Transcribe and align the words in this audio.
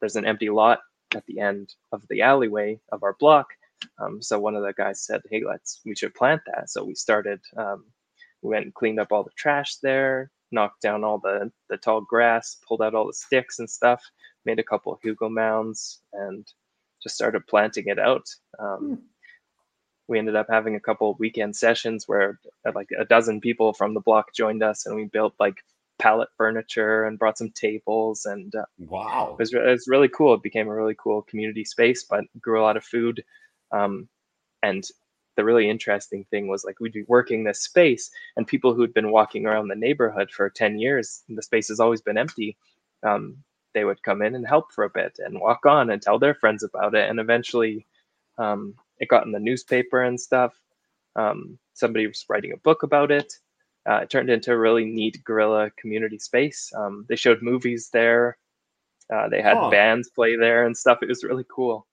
there's 0.00 0.16
an 0.16 0.24
empty 0.24 0.50
lot 0.50 0.80
at 1.14 1.24
the 1.26 1.40
end 1.40 1.74
of 1.92 2.02
the 2.08 2.22
alleyway 2.22 2.78
of 2.92 3.02
our 3.02 3.16
block. 3.18 3.48
Um, 3.98 4.20
so 4.20 4.38
one 4.38 4.54
of 4.54 4.62
the 4.62 4.72
guys 4.72 5.04
said, 5.04 5.22
"Hey, 5.30 5.42
let's 5.46 5.80
we 5.84 5.94
should 5.94 6.14
plant 6.14 6.42
that." 6.46 6.70
So 6.70 6.84
we 6.84 6.94
started. 6.94 7.40
Um, 7.56 7.84
we 8.42 8.50
went 8.50 8.64
and 8.64 8.74
cleaned 8.74 9.00
up 9.00 9.12
all 9.12 9.24
the 9.24 9.30
trash 9.36 9.76
there, 9.76 10.30
knocked 10.52 10.82
down 10.82 11.04
all 11.04 11.18
the 11.18 11.50
the 11.68 11.76
tall 11.76 12.00
grass, 12.00 12.58
pulled 12.66 12.82
out 12.82 12.94
all 12.94 13.06
the 13.06 13.12
sticks 13.12 13.58
and 13.58 13.70
stuff, 13.70 14.02
made 14.44 14.58
a 14.58 14.64
couple 14.64 14.92
of 14.92 15.00
hugel 15.00 15.30
mounds, 15.30 16.02
and 16.12 16.46
just 17.02 17.14
started 17.14 17.46
planting 17.46 17.86
it 17.86 17.98
out. 17.98 18.26
Um, 18.58 18.78
hmm. 18.78 18.94
We 20.08 20.18
ended 20.18 20.36
up 20.36 20.46
having 20.48 20.74
a 20.74 20.80
couple 20.80 21.14
weekend 21.18 21.54
sessions 21.54 22.08
where 22.08 22.40
like 22.74 22.88
a 22.98 23.04
dozen 23.04 23.40
people 23.40 23.74
from 23.74 23.94
the 23.94 24.00
block 24.00 24.34
joined 24.34 24.62
us, 24.62 24.86
and 24.86 24.96
we 24.96 25.04
built 25.04 25.34
like 25.38 25.62
pallet 25.98 26.28
furniture 26.36 27.04
and 27.04 27.18
brought 27.18 27.38
some 27.38 27.50
tables 27.50 28.26
and 28.26 28.54
uh, 28.54 28.64
wow. 28.78 29.36
it 29.38 29.38
was, 29.38 29.52
it 29.52 29.64
was 29.64 29.88
really 29.88 30.08
cool. 30.08 30.34
It 30.34 30.42
became 30.42 30.68
a 30.68 30.74
really 30.74 30.96
cool 30.98 31.22
community 31.22 31.64
space 31.64 32.04
but 32.04 32.24
grew 32.40 32.60
a 32.60 32.64
lot 32.64 32.76
of 32.76 32.84
food 32.84 33.24
um, 33.72 34.08
and 34.62 34.84
the 35.36 35.44
really 35.44 35.70
interesting 35.70 36.24
thing 36.30 36.48
was 36.48 36.64
like 36.64 36.80
we'd 36.80 36.92
be 36.92 37.04
working 37.06 37.44
this 37.44 37.60
space 37.60 38.10
and 38.36 38.46
people 38.46 38.74
who'd 38.74 38.94
been 38.94 39.12
walking 39.12 39.46
around 39.46 39.68
the 39.68 39.76
neighborhood 39.76 40.30
for 40.30 40.50
10 40.50 40.78
years 40.78 41.22
the 41.28 41.42
space 41.42 41.68
has 41.68 41.78
always 41.78 42.00
been 42.00 42.18
empty 42.18 42.56
um, 43.04 43.36
they 43.74 43.84
would 43.84 44.02
come 44.02 44.22
in 44.22 44.34
and 44.34 44.46
help 44.46 44.72
for 44.72 44.84
a 44.84 44.90
bit 44.90 45.18
and 45.24 45.40
walk 45.40 45.66
on 45.66 45.90
and 45.90 46.00
tell 46.00 46.18
their 46.18 46.34
friends 46.34 46.62
about 46.62 46.94
it. 46.94 47.08
And 47.08 47.20
eventually 47.20 47.86
um, 48.38 48.74
it 48.98 49.08
got 49.08 49.26
in 49.26 49.32
the 49.32 49.38
newspaper 49.38 50.02
and 50.02 50.20
stuff. 50.20 50.54
Um, 51.16 51.58
somebody 51.74 52.06
was 52.06 52.24
writing 52.28 52.52
a 52.52 52.56
book 52.56 52.82
about 52.82 53.10
it 53.10 53.34
uh, 53.88 54.00
it 54.02 54.10
turned 54.10 54.28
into 54.28 54.52
a 54.52 54.58
really 54.58 54.84
neat 54.84 55.22
guerrilla 55.24 55.70
community 55.78 56.18
space. 56.18 56.70
Um, 56.76 57.06
they 57.08 57.16
showed 57.16 57.40
movies 57.40 57.88
there. 57.90 58.36
Uh, 59.12 59.28
they 59.30 59.40
had 59.40 59.56
oh. 59.56 59.70
bands 59.70 60.10
play 60.10 60.36
there 60.36 60.66
and 60.66 60.76
stuff. 60.76 60.98
It 61.00 61.08
was 61.08 61.24
really 61.24 61.46
cool. 61.50 61.86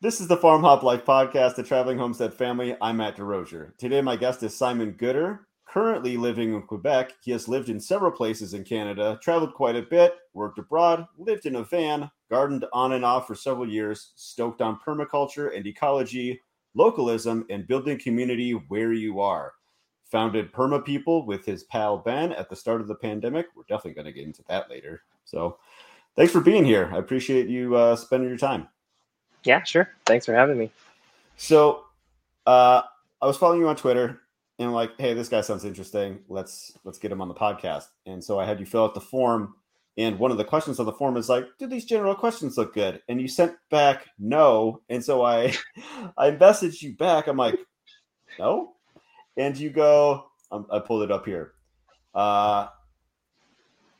This 0.00 0.20
is 0.20 0.28
the 0.28 0.36
Farm 0.36 0.62
Hop 0.62 0.82
Life 0.82 1.04
podcast, 1.04 1.56
the 1.56 1.62
Traveling 1.62 1.98
Homestead 1.98 2.32
Family. 2.32 2.76
I'm 2.80 2.98
Matt 2.98 3.16
DeRozier. 3.16 3.76
Today, 3.76 4.00
my 4.00 4.16
guest 4.16 4.42
is 4.42 4.56
Simon 4.56 4.92
Gooder 4.92 5.46
currently 5.76 6.16
living 6.16 6.54
in 6.54 6.62
Quebec. 6.62 7.12
He 7.20 7.32
has 7.32 7.48
lived 7.48 7.68
in 7.68 7.78
several 7.78 8.10
places 8.10 8.54
in 8.54 8.64
Canada, 8.64 9.18
traveled 9.22 9.52
quite 9.52 9.76
a 9.76 9.82
bit, 9.82 10.14
worked 10.32 10.58
abroad, 10.58 11.06
lived 11.18 11.44
in 11.44 11.56
a 11.56 11.64
van, 11.64 12.10
gardened 12.30 12.64
on 12.72 12.92
and 12.92 13.04
off 13.04 13.26
for 13.26 13.34
several 13.34 13.68
years, 13.68 14.12
stoked 14.16 14.62
on 14.62 14.80
permaculture 14.80 15.54
and 15.54 15.66
ecology, 15.66 16.40
localism, 16.72 17.44
and 17.50 17.66
building 17.66 17.98
community 17.98 18.52
where 18.52 18.94
you 18.94 19.20
are. 19.20 19.52
Founded 20.06 20.50
Perma 20.50 20.82
People 20.82 21.26
with 21.26 21.44
his 21.44 21.64
pal 21.64 21.98
Ben 21.98 22.32
at 22.32 22.48
the 22.48 22.56
start 22.56 22.80
of 22.80 22.88
the 22.88 22.94
pandemic. 22.94 23.48
We're 23.54 23.64
definitely 23.64 24.02
going 24.02 24.06
to 24.06 24.12
get 24.12 24.24
into 24.24 24.42
that 24.48 24.70
later. 24.70 25.02
So, 25.26 25.58
thanks 26.14 26.32
for 26.32 26.40
being 26.40 26.64
here. 26.64 26.90
I 26.94 26.96
appreciate 26.96 27.48
you 27.48 27.76
uh, 27.76 27.96
spending 27.96 28.30
your 28.30 28.38
time. 28.38 28.66
Yeah, 29.44 29.62
sure. 29.62 29.90
Thanks 30.06 30.24
for 30.24 30.32
having 30.32 30.56
me. 30.56 30.70
So, 31.36 31.84
uh, 32.46 32.80
I 33.20 33.26
was 33.26 33.36
following 33.36 33.60
you 33.60 33.68
on 33.68 33.76
Twitter 33.76 34.22
and 34.58 34.72
like, 34.72 34.92
hey, 34.98 35.14
this 35.14 35.28
guy 35.28 35.40
sounds 35.40 35.64
interesting. 35.64 36.20
Let's 36.28 36.72
let's 36.84 36.98
get 36.98 37.12
him 37.12 37.20
on 37.20 37.28
the 37.28 37.34
podcast. 37.34 37.86
And 38.06 38.22
so 38.22 38.38
I 38.38 38.46
had 38.46 38.60
you 38.60 38.66
fill 38.66 38.84
out 38.84 38.94
the 38.94 39.00
form. 39.00 39.54
And 39.98 40.18
one 40.18 40.30
of 40.30 40.36
the 40.36 40.44
questions 40.44 40.78
on 40.78 40.84
the 40.84 40.92
form 40.92 41.16
is 41.16 41.28
like, 41.28 41.46
do 41.58 41.66
these 41.66 41.86
general 41.86 42.14
questions 42.14 42.58
look 42.58 42.74
good? 42.74 43.00
And 43.08 43.20
you 43.20 43.28
sent 43.28 43.56
back 43.70 44.06
no. 44.18 44.82
And 44.88 45.04
so 45.04 45.22
I 45.22 45.54
I 46.16 46.30
messaged 46.32 46.82
you 46.82 46.94
back. 46.96 47.26
I'm 47.26 47.36
like, 47.36 47.58
no. 48.38 48.74
And 49.36 49.56
you 49.56 49.70
go, 49.70 50.30
um, 50.50 50.66
I 50.70 50.78
pulled 50.78 51.02
it 51.02 51.10
up 51.10 51.26
here. 51.26 51.52
Uh, 52.14 52.68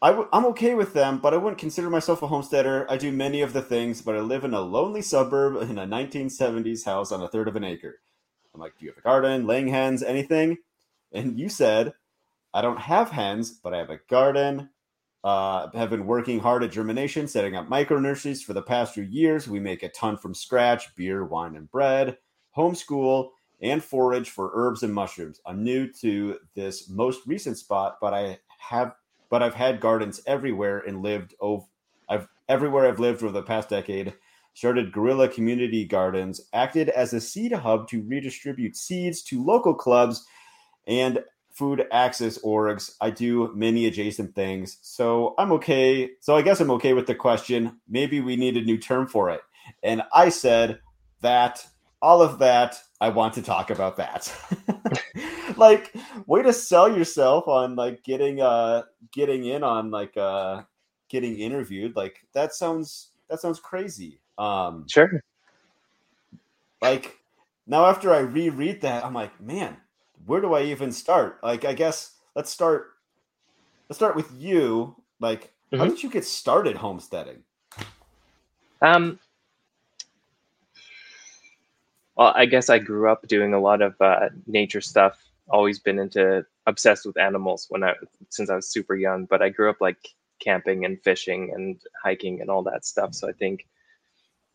i 0.00 0.10
w- 0.10 0.28
I'm 0.32 0.46
okay 0.46 0.74
with 0.74 0.94
them, 0.94 1.18
but 1.18 1.34
I 1.34 1.38
wouldn't 1.38 1.58
consider 1.58 1.90
myself 1.90 2.22
a 2.22 2.26
homesteader. 2.26 2.90
I 2.90 2.96
do 2.96 3.12
many 3.12 3.42
of 3.42 3.52
the 3.52 3.62
things, 3.62 4.02
but 4.02 4.14
I 4.14 4.20
live 4.20 4.44
in 4.44 4.54
a 4.54 4.60
lonely 4.60 5.02
suburb 5.02 5.62
in 5.68 5.78
a 5.78 5.86
1970s 5.86 6.84
house 6.84 7.12
on 7.12 7.22
a 7.22 7.28
third 7.28 7.48
of 7.48 7.56
an 7.56 7.64
acre. 7.64 8.00
I'm 8.56 8.62
like, 8.62 8.78
do 8.78 8.86
you 8.86 8.90
have 8.90 8.98
a 8.98 9.02
garden, 9.02 9.46
laying 9.46 9.68
hens, 9.68 10.02
anything? 10.02 10.56
And 11.12 11.38
you 11.38 11.48
said, 11.50 11.92
I 12.54 12.62
don't 12.62 12.80
have 12.80 13.10
hens, 13.10 13.50
but 13.50 13.74
I 13.74 13.78
have 13.78 13.90
a 13.90 14.00
garden. 14.08 14.70
Uh, 15.22 15.68
have 15.74 15.90
been 15.90 16.06
working 16.06 16.38
hard 16.38 16.62
at 16.62 16.70
germination, 16.70 17.26
setting 17.26 17.56
up 17.56 17.68
micro 17.68 17.98
nurseries 17.98 18.42
for 18.42 18.52
the 18.52 18.62
past 18.62 18.94
few 18.94 19.02
years. 19.02 19.48
We 19.48 19.58
make 19.58 19.82
a 19.82 19.88
ton 19.88 20.16
from 20.16 20.34
scratch 20.34 20.94
beer, 20.94 21.24
wine, 21.24 21.56
and 21.56 21.70
bread, 21.70 22.16
homeschool, 22.56 23.30
and 23.60 23.82
forage 23.82 24.30
for 24.30 24.52
herbs 24.54 24.84
and 24.84 24.94
mushrooms. 24.94 25.40
I'm 25.44 25.64
new 25.64 25.92
to 25.94 26.38
this 26.54 26.88
most 26.88 27.26
recent 27.26 27.58
spot, 27.58 27.98
but 28.00 28.14
I 28.14 28.38
have 28.58 28.94
but 29.28 29.42
I've 29.42 29.54
had 29.54 29.80
gardens 29.80 30.22
everywhere 30.26 30.78
and 30.86 31.02
lived 31.02 31.34
over 31.40 31.66
I've 32.08 32.28
everywhere 32.48 32.86
I've 32.86 33.00
lived 33.00 33.22
over 33.22 33.32
the 33.32 33.42
past 33.42 33.68
decade 33.68 34.14
started 34.56 34.90
guerrilla 34.90 35.28
community 35.28 35.84
gardens, 35.84 36.40
acted 36.54 36.88
as 36.88 37.12
a 37.12 37.20
seed 37.20 37.52
hub 37.52 37.86
to 37.86 38.00
redistribute 38.04 38.74
seeds 38.74 39.20
to 39.20 39.44
local 39.44 39.74
clubs 39.74 40.24
and 40.86 41.22
food 41.52 41.84
access 41.92 42.38
orgs. 42.38 42.94
I 43.02 43.10
do 43.10 43.52
many 43.54 43.84
adjacent 43.84 44.34
things. 44.34 44.78
So 44.80 45.34
I'm 45.36 45.52
okay. 45.52 46.08
So 46.22 46.34
I 46.34 46.40
guess 46.40 46.58
I'm 46.58 46.70
okay 46.70 46.94
with 46.94 47.06
the 47.06 47.14
question. 47.14 47.78
Maybe 47.86 48.20
we 48.20 48.36
need 48.36 48.56
a 48.56 48.62
new 48.62 48.78
term 48.78 49.06
for 49.06 49.28
it. 49.28 49.42
And 49.82 50.00
I 50.14 50.30
said 50.30 50.80
that 51.20 51.66
all 52.00 52.22
of 52.22 52.38
that 52.38 52.80
I 52.98 53.10
want 53.10 53.34
to 53.34 53.42
talk 53.42 53.68
about 53.68 53.98
that. 53.98 54.34
like 55.58 55.94
way 56.26 56.42
to 56.42 56.54
sell 56.54 56.96
yourself 56.96 57.46
on 57.46 57.76
like 57.76 58.04
getting 58.04 58.40
uh 58.40 58.84
getting 59.12 59.44
in 59.44 59.62
on 59.62 59.90
like 59.90 60.16
uh 60.16 60.62
getting 61.10 61.38
interviewed. 61.38 61.94
Like 61.94 62.26
that 62.32 62.54
sounds 62.54 63.10
that 63.28 63.42
sounds 63.42 63.60
crazy. 63.60 64.18
Um, 64.38 64.86
sure. 64.88 65.22
Like 66.82 67.18
now, 67.66 67.86
after 67.86 68.12
I 68.14 68.18
reread 68.20 68.82
that, 68.82 69.04
I'm 69.04 69.14
like, 69.14 69.40
man, 69.40 69.76
where 70.24 70.40
do 70.40 70.54
I 70.54 70.62
even 70.62 70.92
start? 70.92 71.40
Like, 71.42 71.64
I 71.64 71.72
guess 71.72 72.12
let's 72.34 72.50
start. 72.50 72.92
Let's 73.88 73.98
start 73.98 74.14
with 74.14 74.32
you. 74.36 74.94
Like, 75.20 75.44
mm-hmm. 75.72 75.78
how 75.78 75.86
did 75.86 76.02
you 76.02 76.10
get 76.10 76.24
started 76.24 76.76
homesteading? 76.76 77.42
Um. 78.80 79.18
Well, 82.16 82.32
I 82.34 82.46
guess 82.46 82.70
I 82.70 82.78
grew 82.78 83.10
up 83.10 83.26
doing 83.28 83.52
a 83.52 83.60
lot 83.60 83.82
of 83.82 84.00
uh, 84.00 84.30
nature 84.46 84.80
stuff. 84.80 85.18
Always 85.48 85.78
been 85.78 85.98
into 85.98 86.46
obsessed 86.66 87.04
with 87.04 87.18
animals 87.18 87.66
when 87.68 87.84
I 87.84 87.94
since 88.28 88.48
I 88.48 88.56
was 88.56 88.68
super 88.68 88.94
young. 88.94 89.24
But 89.26 89.42
I 89.42 89.48
grew 89.48 89.70
up 89.70 89.80
like 89.80 90.14
camping 90.40 90.84
and 90.84 91.00
fishing 91.02 91.52
and 91.54 91.80
hiking 92.02 92.40
and 92.40 92.48
all 92.48 92.62
that 92.62 92.84
stuff. 92.84 93.14
So 93.14 93.28
I 93.28 93.32
think 93.32 93.66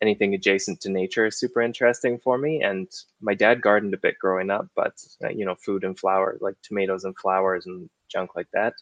anything 0.02 0.34
adjacent 0.34 0.80
to 0.80 0.90
nature 0.90 1.26
is 1.26 1.38
super 1.38 1.62
interesting 1.62 2.18
for 2.18 2.36
me. 2.36 2.62
And 2.62 2.88
my 3.20 3.34
dad 3.34 3.62
gardened 3.62 3.94
a 3.94 3.98
bit 3.98 4.18
growing 4.18 4.50
up, 4.50 4.66
but 4.74 4.94
uh, 5.24 5.28
you 5.28 5.46
know, 5.46 5.54
food 5.54 5.84
and 5.84 5.98
flower, 5.98 6.36
like 6.40 6.56
tomatoes 6.62 7.04
and 7.04 7.16
flowers 7.16 7.66
and 7.66 7.88
junk 8.10 8.30
like 8.36 8.48
that. 8.52 8.74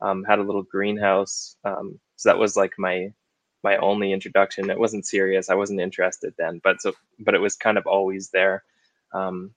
Um, 0.00 0.24
had 0.24 0.40
a 0.40 0.42
little 0.42 0.64
greenhouse, 0.64 1.56
um, 1.64 2.00
so 2.16 2.28
that 2.30 2.38
was 2.38 2.56
like 2.56 2.72
my 2.78 3.12
my 3.62 3.76
only 3.76 4.12
introduction. 4.12 4.70
It 4.70 4.78
wasn't 4.78 5.06
serious. 5.06 5.48
I 5.48 5.54
wasn't 5.54 5.80
interested 5.80 6.34
then, 6.38 6.60
but 6.64 6.82
so 6.82 6.92
but 7.20 7.34
it 7.34 7.40
was 7.40 7.54
kind 7.54 7.78
of 7.78 7.86
always 7.86 8.30
there. 8.30 8.64
Um, 9.14 9.54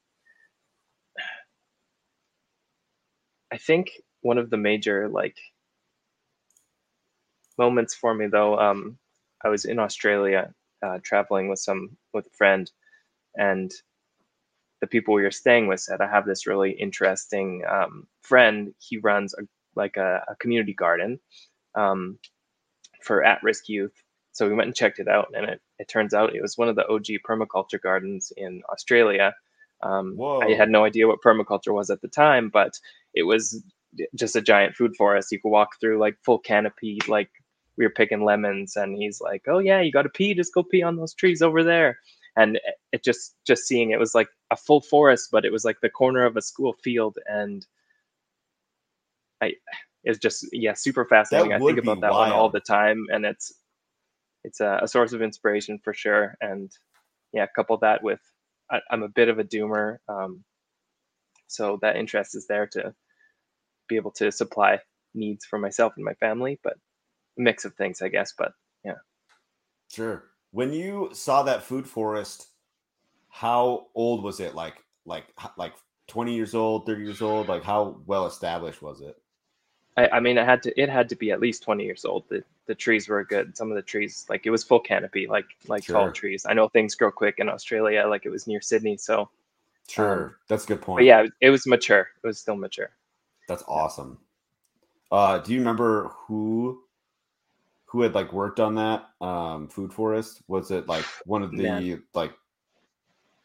I 3.52 3.58
think 3.58 3.92
one 4.22 4.38
of 4.38 4.52
the 4.52 4.58
major 4.58 5.10
like 5.10 5.38
moments 7.58 7.96
for 7.96 8.14
me 8.14 8.28
though, 8.28 8.60
um, 8.60 9.00
I 9.44 9.50
was 9.50 9.66
in 9.66 9.80
Australia 9.80 10.54
uh, 10.86 11.00
traveling 11.04 11.48
with 11.48 11.60
some 11.60 11.98
with 12.14 12.28
a 12.28 12.38
friend, 12.38 12.72
and 13.36 13.72
the 14.82 14.88
people 14.88 15.14
we 15.14 15.24
were 15.24 15.32
staying 15.32 15.68
with 15.68 15.80
said, 15.80 16.02
"I 16.02 16.08
have 16.08 16.26
this 16.26 16.48
really 16.48 16.72
interesting 16.72 17.64
um, 17.70 18.08
friend. 18.22 18.74
He 18.78 18.98
runs 18.98 19.34
a, 19.34 19.44
like 19.76 19.98
a, 19.98 20.24
a 20.30 20.36
community 20.36 20.74
garden 20.74 21.20
um, 21.76 22.20
for 23.04 23.24
at-risk 23.24 23.68
youth." 23.68 23.94
So 24.34 24.48
we 24.48 24.54
went 24.54 24.68
and 24.68 24.76
checked 24.76 25.00
it 25.00 25.08
out, 25.08 25.30
and 25.34 25.46
it, 25.46 25.62
it 25.80 25.88
turns 25.88 26.14
out 26.14 26.36
it 26.36 26.42
was 26.42 26.58
one 26.58 26.70
of 26.70 26.76
the 26.76 26.88
OG 26.88 27.06
permaculture 27.28 27.82
gardens 27.82 28.32
in 28.36 28.62
Australia. 28.72 29.34
Um, 29.82 30.16
I 30.42 30.52
had 30.54 30.70
no 30.70 30.86
idea 30.86 31.08
what 31.08 31.22
permaculture 31.26 31.74
was 31.74 31.90
at 31.90 32.02
the 32.02 32.08
time, 32.08 32.50
but 32.50 32.80
it 33.14 33.24
was 33.24 33.64
just 34.16 34.36
a 34.36 34.42
giant 34.42 34.76
food 34.76 34.96
forest. 34.98 35.32
You 35.32 35.40
could 35.40 35.50
walk 35.50 35.80
through 35.80 36.00
like 36.00 36.18
full 36.24 36.40
canopy, 36.40 37.00
like 37.08 37.30
we 37.78 37.86
were 37.86 37.92
picking 37.92 38.24
lemons 38.24 38.76
and 38.76 38.96
he's 38.96 39.22
like 39.22 39.44
oh 39.48 39.60
yeah 39.60 39.82
you 39.82 39.92
got 39.92 40.04
to 40.04 40.10
pee 40.10 40.34
just 40.34 40.54
go 40.54 40.64
pee 40.64 40.84
on 40.84 40.96
those 40.96 41.14
trees 41.14 41.42
over 41.42 41.64
there 41.64 42.00
and 42.38 42.60
it 42.92 43.04
just 43.04 43.36
just 43.46 43.66
seeing 43.66 43.92
it 43.92 44.00
was 44.00 44.16
like 44.16 44.30
a 44.52 44.56
full 44.56 44.82
forest 44.82 45.30
but 45.32 45.46
it 45.46 45.52
was 45.52 45.66
like 45.66 45.80
the 45.82 45.90
corner 45.90 46.26
of 46.26 46.38
a 46.38 46.42
school 46.42 46.74
field 46.84 47.18
and 47.28 47.66
i 49.42 49.52
it's 50.04 50.20
just 50.20 50.46
yeah 50.52 50.74
super 50.74 51.06
fascinating 51.06 51.54
i 51.54 51.60
think 51.60 51.80
about 51.80 52.02
that 52.02 52.12
wild. 52.12 52.30
one 52.30 52.32
all 52.32 52.50
the 52.50 52.60
time 52.60 53.06
and 53.10 53.26
it's 53.26 53.54
it's 54.44 54.60
a, 54.60 54.80
a, 54.84 54.88
source 54.88 55.12
of 55.12 55.24
inspiration 55.24 55.80
for 55.84 55.92
sure 55.92 56.36
and 56.40 56.72
yeah 57.34 57.48
couple 57.56 57.76
that 57.78 58.04
with 58.04 58.20
I, 58.70 58.82
am 58.92 59.04
a 59.04 59.10
bit 59.10 59.30
of 59.30 59.40
a 59.40 59.44
doomer. 59.44 59.98
Um, 60.08 60.44
so 61.48 61.80
that 61.82 61.96
interest 61.96 62.36
is 62.36 62.48
there 62.48 62.68
to 62.68 62.94
be 63.88 63.96
able 63.96 64.12
to 64.12 64.32
supply 64.32 64.80
needs 65.14 65.46
for 65.46 65.60
myself 65.60 65.94
and 65.96 66.06
my 66.06 66.16
family, 66.16 66.60
but 66.64 66.78
mix 67.38 67.66
of 67.66 67.74
things, 67.76 68.02
I 68.02 68.10
guess. 68.10 68.34
But 68.38 68.54
yeah. 68.84 68.96
Sure. 69.92 70.26
When 70.52 70.74
you 70.74 71.10
saw 71.14 71.44
that 71.44 71.64
food 71.64 71.88
forest, 71.88 72.48
how 73.30 73.88
old 73.94 74.24
was 74.24 74.40
it? 74.40 74.56
Like, 74.56 74.76
like, 75.06 75.26
like 75.58 75.74
20 76.08 76.34
years 76.34 76.56
old, 76.56 76.86
30 76.86 77.04
years 77.04 77.22
old? 77.22 77.50
Like, 77.50 77.64
how 77.64 77.98
well 78.06 78.26
established 78.26 78.82
was 78.82 79.02
it? 79.02 79.18
I, 79.98 80.08
I 80.10 80.20
mean, 80.20 80.38
it 80.38 80.46
had 80.46 80.64
to, 80.64 80.82
it 80.82 80.90
had 80.90 81.10
to 81.10 81.16
be 81.16 81.32
at 81.32 81.40
least 81.40 81.64
20 81.64 81.84
years 81.84 82.06
old. 82.06 82.24
The, 82.30 82.44
the 82.68 82.76
trees 82.76 83.08
were 83.08 83.24
good. 83.24 83.58
Some 83.58 83.72
of 83.72 83.76
the 83.76 83.82
trees, 83.82 84.26
like 84.30 84.46
it 84.46 84.50
was 84.50 84.64
full 84.64 84.80
canopy, 84.80 85.28
like, 85.28 85.46
like 85.68 85.86
sure. 85.86 85.96
tall 85.96 86.12
trees. 86.12 86.46
I 86.48 86.54
know 86.54 86.68
things 86.68 86.96
grow 86.96 87.12
quick 87.12 87.36
in 87.40 87.50
Australia, 87.50 88.06
like 88.08 88.26
it 88.26 88.30
was 88.30 88.48
near 88.48 88.62
Sydney. 88.62 88.98
So, 88.98 89.30
sure. 89.88 90.26
Um, 90.26 90.36
That's 90.48 90.64
a 90.64 90.68
good 90.68 90.82
point. 90.82 91.06
Yeah, 91.06 91.26
it 91.42 91.50
was 91.50 91.68
mature. 91.68 92.08
It 92.24 92.28
was 92.28 92.40
still 92.40 92.56
mature. 92.56 92.92
That's 93.48 93.64
awesome. 93.68 94.20
Uh, 95.12 95.38
do 95.40 95.54
you 95.54 95.60
remember 95.60 96.12
who 96.28 96.82
who 97.96 98.02
had 98.02 98.14
like 98.14 98.34
worked 98.34 98.60
on 98.60 98.76
that 98.76 99.06
um, 99.22 99.70
food 99.70 99.94
forest? 99.94 100.42
Was 100.50 100.70
it 100.70 100.86
like 100.86 101.06
one 101.26 101.44
of 101.44 101.52
the 101.52 101.64
Man. 101.64 102.04
like 102.14 102.34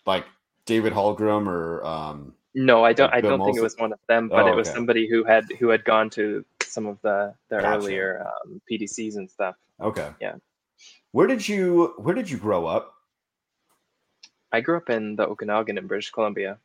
like 0.07 0.25
David 0.67 0.93
Holmgren 0.93 1.47
or 1.47 1.87
um, 1.87 2.35
no? 2.53 2.85
I 2.85 2.93
don't. 2.93 3.15
I 3.15 3.21
don't 3.21 3.45
think 3.45 3.57
it 3.57 3.63
was 3.63 3.77
one 3.77 3.93
of 3.93 4.01
them, 4.09 4.29
but 4.29 4.47
oh, 4.47 4.49
it 4.49 4.57
was 4.57 4.67
okay. 4.67 4.75
somebody 4.75 5.09
who 5.09 5.23
had 5.23 5.45
who 5.61 5.69
had 5.69 5.85
gone 5.85 6.11
to 6.11 6.45
some 6.65 6.87
of 6.87 6.99
the 7.03 7.33
the 7.49 7.59
gotcha. 7.59 7.77
earlier 7.77 8.27
um, 8.27 8.61
PDCs 8.69 9.15
and 9.15 9.31
stuff. 9.31 9.55
Okay. 9.81 10.11
Yeah. 10.21 10.35
Where 11.13 11.29
did 11.29 11.47
you 11.47 11.95
Where 11.99 12.17
did 12.17 12.29
you 12.29 12.37
grow 12.37 12.67
up? 12.67 12.93
I 14.51 14.61
grew 14.63 14.79
up 14.79 14.91
in 14.91 15.15
the 15.15 15.29
Okanagan 15.29 15.79
in 15.79 15.87
British 15.87 16.11
Columbia. 16.11 16.59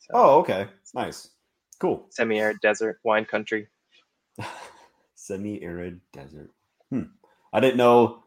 So. 0.00 0.10
Oh, 0.14 0.40
okay. 0.40 0.66
Nice. 0.94 1.30
Cool. 1.78 2.06
Semi-arid 2.10 2.58
desert 2.60 2.98
wine 3.04 3.24
country. 3.24 3.68
semi-arid 5.14 6.00
desert. 6.12 6.50
Hmm. 6.94 7.10
I 7.52 7.58
didn't 7.58 7.76
know 7.76 8.22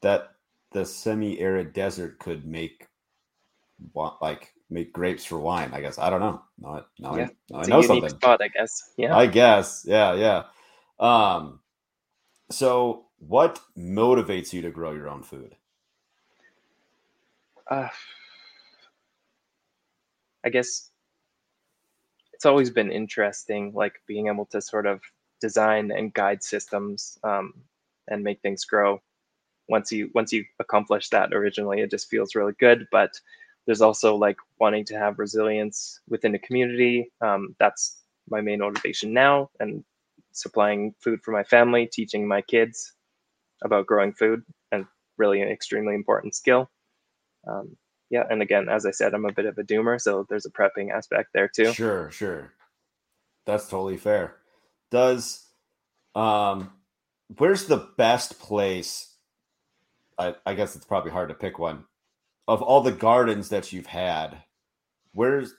that 0.00 0.30
the 0.72 0.86
semi-arid 0.86 1.74
desert 1.74 2.18
could 2.18 2.46
make 2.46 2.86
like 4.22 4.54
make 4.70 4.94
grapes 4.94 5.26
for 5.26 5.38
wine. 5.38 5.72
I 5.74 5.82
guess 5.82 5.98
I 5.98 6.08
don't 6.08 6.20
know. 6.20 6.42
No, 6.58 6.84
no, 6.98 7.18
yeah, 7.18 7.28
I, 7.54 7.60
I 7.60 7.66
know 7.66 7.82
something. 7.82 8.08
Spot, 8.08 8.40
I 8.42 8.48
guess. 8.48 8.92
Yeah. 8.96 9.14
I 9.14 9.26
guess. 9.26 9.84
Yeah, 9.86 10.14
yeah. 10.14 10.44
Um. 10.98 11.60
So, 12.50 13.08
what 13.18 13.60
motivates 13.76 14.54
you 14.54 14.62
to 14.62 14.70
grow 14.70 14.92
your 14.92 15.10
own 15.10 15.22
food? 15.22 15.54
Uh, 17.70 17.88
I 20.44 20.48
guess 20.48 20.88
it's 22.32 22.46
always 22.46 22.70
been 22.70 22.90
interesting, 22.90 23.72
like 23.74 24.00
being 24.06 24.28
able 24.28 24.46
to 24.46 24.62
sort 24.62 24.86
of 24.86 25.02
design 25.40 25.90
and 25.90 26.14
guide 26.14 26.42
systems 26.42 27.18
um, 27.22 27.52
and 28.08 28.22
make 28.22 28.40
things 28.40 28.64
grow. 28.64 29.00
Once 29.68 29.90
you 29.90 30.10
once 30.14 30.32
you 30.32 30.44
accomplish 30.60 31.08
that 31.10 31.32
originally, 31.32 31.80
it 31.80 31.90
just 31.90 32.08
feels 32.08 32.34
really 32.34 32.54
good. 32.58 32.86
But 32.92 33.10
there's 33.66 33.80
also 33.80 34.14
like 34.14 34.36
wanting 34.60 34.84
to 34.86 34.98
have 34.98 35.18
resilience 35.18 36.00
within 36.08 36.34
a 36.34 36.38
community. 36.38 37.10
Um, 37.20 37.56
that's 37.58 38.02
my 38.28 38.40
main 38.40 38.60
motivation 38.60 39.12
now, 39.12 39.50
and 39.60 39.84
supplying 40.32 40.94
food 41.00 41.20
for 41.22 41.32
my 41.32 41.42
family, 41.42 41.86
teaching 41.86 42.26
my 42.26 42.42
kids 42.42 42.92
about 43.64 43.86
growing 43.86 44.12
food, 44.12 44.42
and 44.70 44.86
really 45.16 45.42
an 45.42 45.48
extremely 45.48 45.94
important 45.94 46.34
skill. 46.34 46.70
Um, 47.48 47.76
yeah, 48.10 48.24
and 48.30 48.40
again, 48.42 48.68
as 48.68 48.86
I 48.86 48.92
said, 48.92 49.14
I'm 49.14 49.24
a 49.24 49.32
bit 49.32 49.46
of 49.46 49.58
a 49.58 49.64
doomer, 49.64 50.00
so 50.00 50.26
there's 50.28 50.46
a 50.46 50.50
prepping 50.50 50.92
aspect 50.92 51.30
there 51.34 51.48
too. 51.48 51.72
Sure, 51.72 52.10
sure. 52.10 52.52
That's 53.46 53.68
totally 53.68 53.96
fair. 53.96 54.36
Does 54.90 55.46
um 56.14 56.72
where's 57.38 57.66
the 57.66 57.88
best 57.96 58.38
place? 58.38 59.14
I, 60.18 60.34
I 60.46 60.54
guess 60.54 60.76
it's 60.76 60.86
probably 60.86 61.10
hard 61.10 61.28
to 61.28 61.34
pick 61.34 61.58
one. 61.58 61.84
Of 62.48 62.62
all 62.62 62.80
the 62.80 62.92
gardens 62.92 63.48
that 63.50 63.72
you've 63.72 63.86
had, 63.86 64.38
where's 65.12 65.54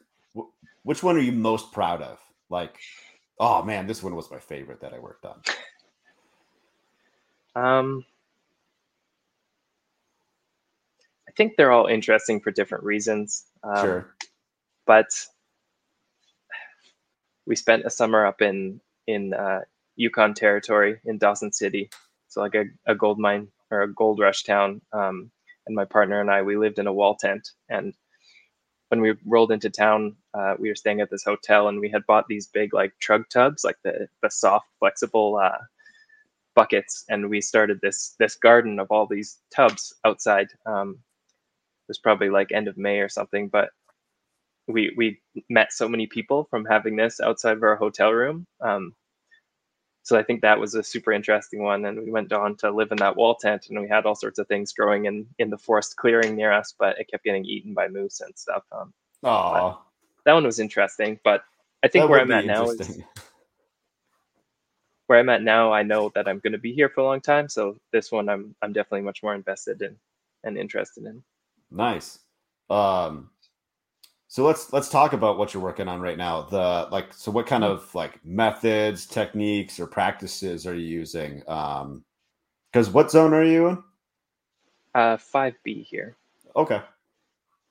which 0.84 1.04
one 1.04 1.18
are 1.18 1.22
you 1.22 1.34
most 1.34 1.72
proud 1.72 2.02
of? 2.02 2.20
Like, 2.50 2.80
oh 3.40 3.64
man, 3.64 3.88
this 3.88 4.02
one 4.02 4.16
was 4.16 4.32
my 4.32 4.40
favorite 4.40 4.82
that 4.82 4.94
I 4.94 5.00
worked 5.00 5.26
on. 5.26 5.42
Um 7.56 8.06
I 11.28 11.32
think 11.38 11.56
they're 11.56 11.72
all 11.72 11.86
interesting 11.88 12.40
for 12.40 12.52
different 12.52 12.84
reasons. 12.84 13.46
Um, 13.64 13.86
sure. 13.86 14.16
But 14.88 15.08
we 17.46 17.56
spent 17.56 17.86
a 17.86 17.90
summer 17.90 18.26
up 18.26 18.42
in 18.42 18.82
in 19.08 19.34
uh, 19.34 19.62
Yukon 19.96 20.34
Territory 20.34 21.00
in 21.06 21.18
Dawson 21.18 21.52
City, 21.54 21.90
so 22.28 22.42
like 22.42 22.56
a, 22.56 22.66
a 22.86 22.96
gold 22.96 23.20
mine 23.20 23.50
or 23.72 23.84
a 23.84 23.94
gold 23.94 24.20
rush 24.20 24.44
town. 24.44 24.82
Um, 24.94 25.32
and 25.68 25.76
my 25.76 25.86
partner 25.86 26.22
and 26.22 26.32
I, 26.32 26.44
we 26.44 26.58
lived 26.58 26.80
in 26.80 26.88
a 26.88 26.94
wall 26.94 27.16
tent. 27.16 27.52
And 27.70 27.94
when 28.90 29.02
we 29.02 29.16
rolled 29.26 29.52
into 29.52 29.70
town, 29.70 30.16
uh, 30.34 30.56
we 30.60 30.70
were 30.70 30.76
staying 30.76 31.02
at 31.02 31.10
this 31.10 31.24
hotel, 31.24 31.68
and 31.68 31.80
we 31.80 31.90
had 31.90 32.06
bought 32.08 32.28
these 32.28 32.48
big 32.48 32.74
like 32.74 32.94
trug 33.02 33.30
tubs, 33.30 33.64
like 33.64 33.78
the 33.84 34.08
the 34.22 34.30
soft, 34.32 34.68
flexible 34.80 35.38
uh, 35.38 35.58
buckets, 36.56 37.06
and 37.10 37.30
we 37.30 37.42
started 37.42 37.80
this 37.82 38.16
this 38.20 38.36
garden 38.36 38.80
of 38.80 38.88
all 38.92 39.08
these 39.08 39.40
tubs 39.56 39.94
outside. 40.06 40.48
Um, 40.66 40.92
it 40.92 41.90
was 41.90 42.00
probably 42.00 42.30
like 42.30 42.52
end 42.52 42.68
of 42.68 42.78
May 42.78 43.00
or 43.00 43.10
something, 43.10 43.50
but 43.50 43.70
we 44.68 44.94
we 44.96 45.20
met 45.50 45.72
so 45.72 45.88
many 45.88 46.08
people 46.08 46.48
from 46.50 46.66
having 46.66 46.96
this 46.96 47.20
outside 47.20 47.58
of 47.58 47.64
our 47.64 47.76
hotel 47.76 48.12
room. 48.12 48.46
Um, 48.62 48.94
so 50.04 50.18
I 50.18 50.24
think 50.24 50.42
that 50.42 50.60
was 50.60 50.74
a 50.74 50.84
super 50.84 51.12
interesting 51.12 51.62
one. 51.62 51.84
And 51.86 52.02
we 52.02 52.12
went 52.12 52.32
on 52.32 52.56
to 52.58 52.72
live 52.72 52.92
in 52.92 52.98
that 53.00 53.18
wall 53.18 53.36
tent, 53.36 53.68
and 53.70 53.82
we 53.82 53.90
had 53.90 54.06
all 54.06 54.16
sorts 54.16 54.40
of 54.40 54.48
things 54.48 54.74
growing 54.74 55.06
in 55.06 55.28
in 55.40 55.50
the 55.50 55.58
forest 55.58 55.96
clearing 55.98 56.36
near 56.36 56.52
us, 56.52 56.74
but 56.78 57.00
it 57.00 57.10
kept 57.10 57.24
getting 57.24 57.46
eaten 57.46 57.74
by 57.74 57.88
moose 57.88 58.22
and 58.22 58.38
stuff. 58.38 58.64
Um, 58.72 58.94
oh, 59.24 59.82
that 60.26 60.34
one 60.34 60.46
was 60.46 60.60
interesting. 60.60 61.20
But 61.24 61.44
I 61.84 61.88
think 61.88 62.10
where 62.10 62.22
I'm 62.22 62.32
at 62.32 62.46
now 62.46 62.70
is 62.70 63.02
where 65.08 65.20
I'm 65.20 65.30
at 65.30 65.44
now. 65.44 65.72
I 65.72 65.84
know 65.84 66.12
that 66.16 66.28
I'm 66.28 66.40
going 66.40 66.54
to 66.54 66.60
be 66.60 66.74
here 66.74 66.90
for 66.90 67.02
a 67.02 67.06
long 67.06 67.22
time, 67.22 67.50
so 67.50 67.78
this 67.92 68.12
one 68.12 68.30
I'm 68.30 68.56
I'm 68.62 68.74
definitely 68.74 69.02
much 69.02 69.24
more 69.24 69.36
invested 69.36 69.82
in 69.82 69.96
and 70.44 70.58
interested 70.58 71.06
in. 71.06 71.24
Nice. 71.72 72.20
Um, 72.70 73.30
so 74.30 74.46
let's 74.46 74.74
let's 74.74 74.90
talk 74.90 75.14
about 75.14 75.38
what 75.38 75.54
you're 75.54 75.64
working 75.64 75.88
on 75.88 76.02
right 76.02 76.18
now. 76.18 76.42
The 76.42 76.88
like, 76.92 77.14
so 77.14 77.32
what 77.32 77.48
kind 77.48 77.64
of 77.64 77.94
like 77.96 78.24
methods, 78.26 79.06
techniques, 79.06 79.80
or 79.80 79.88
practices 79.88 80.68
are 80.68 80.76
you 80.76 80.86
using? 80.86 81.44
Um, 81.48 82.04
because 82.72 82.90
what 82.90 83.10
zone 83.10 83.34
are 83.34 83.44
you 83.44 83.68
in? 83.68 83.84
Uh, 84.94 85.16
five 85.16 85.56
B 85.64 85.82
here. 85.82 86.18
Okay. 86.56 86.82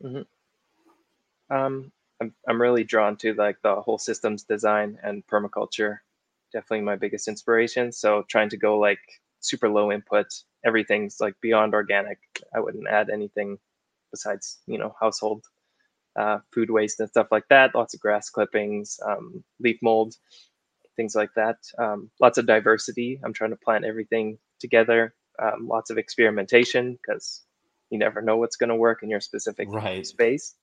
Mm-hmm. 0.02 1.54
Um, 1.54 1.92
I'm 2.22 2.34
I'm 2.48 2.60
really 2.60 2.84
drawn 2.84 3.16
to 3.18 3.34
like 3.34 3.60
the 3.62 3.82
whole 3.82 3.98
systems 3.98 4.44
design 4.44 4.98
and 5.02 5.26
permaculture. 5.26 5.98
Definitely 6.54 6.82
my 6.82 6.96
biggest 6.96 7.28
inspiration. 7.28 7.92
So 7.92 8.25
trying 8.28 8.48
to 8.48 8.56
go 8.56 8.78
like 8.78 9.00
super 9.40 9.68
low 9.68 9.92
input. 9.92 10.26
Everything's 10.64 11.20
like 11.20 11.34
beyond 11.42 11.75
organic. 11.75 12.18
I 12.54 12.60
wouldn't 12.60 12.88
add 12.88 13.10
anything 13.10 13.58
besides 14.10 14.60
you 14.66 14.78
know 14.78 14.94
household 14.98 15.44
uh, 16.16 16.38
food 16.52 16.70
waste 16.70 17.00
and 17.00 17.08
stuff 17.08 17.28
like 17.30 17.49
that. 17.50 17.75
Lots 17.75 17.94
of 17.94 18.00
grass 18.00 18.30
clippings, 18.30 18.99
um, 19.06 19.44
leaf 19.61 19.78
mold, 19.82 20.14
things 20.96 21.14
like 21.14 21.30
that. 21.37 21.56
Um, 21.78 22.11
lots 22.20 22.38
of 22.38 22.46
diversity. 22.46 23.20
I'm 23.25 23.32
trying 23.32 23.50
to 23.50 23.56
plant 23.56 23.85
everything 23.85 24.38
together. 24.58 25.14
Um, 25.38 25.68
lots 25.68 25.90
of 25.90 25.99
experimentation 25.99 26.99
because 27.00 27.42
you 27.90 27.99
never 27.99 28.23
know 28.23 28.38
what's 28.38 28.56
going 28.56 28.70
to 28.70 28.76
work 28.76 29.02
in 29.02 29.11
your 29.11 29.20
specific 29.20 29.68
right. 29.70 30.06
space. 30.06 30.54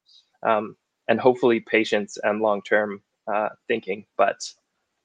Um, 0.41 0.75
and 1.07 1.19
hopefully 1.19 1.59
patience 1.59 2.17
and 2.23 2.41
long-term 2.41 3.01
uh, 3.27 3.49
thinking, 3.67 4.05
but 4.17 4.37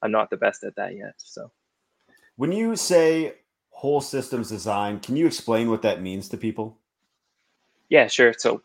I'm 0.03 0.11
not 0.11 0.31
the 0.31 0.37
best 0.37 0.65
at 0.65 0.77
that 0.77 0.97
yet. 0.97 1.15
So, 1.19 1.51
when 2.37 2.53
you 2.53 2.77
say 2.77 3.35
whole 3.71 4.01
systems 4.01 4.49
design, 4.49 5.01
can 5.01 5.17
you 5.17 5.27
explain 5.27 5.71
what 5.71 5.83
that 5.83 6.03
means 6.03 6.29
to 6.29 6.37
people? 6.37 6.79
Yeah, 7.89 8.07
sure. 8.07 8.33
So 8.37 8.63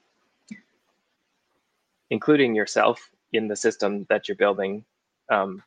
including 2.10 2.56
yourself 2.56 3.10
in 3.32 3.48
the 3.48 3.56
system 3.56 4.06
that 4.10 4.28
you're 4.28 4.38
building, 4.38 4.86
um, 5.32 5.64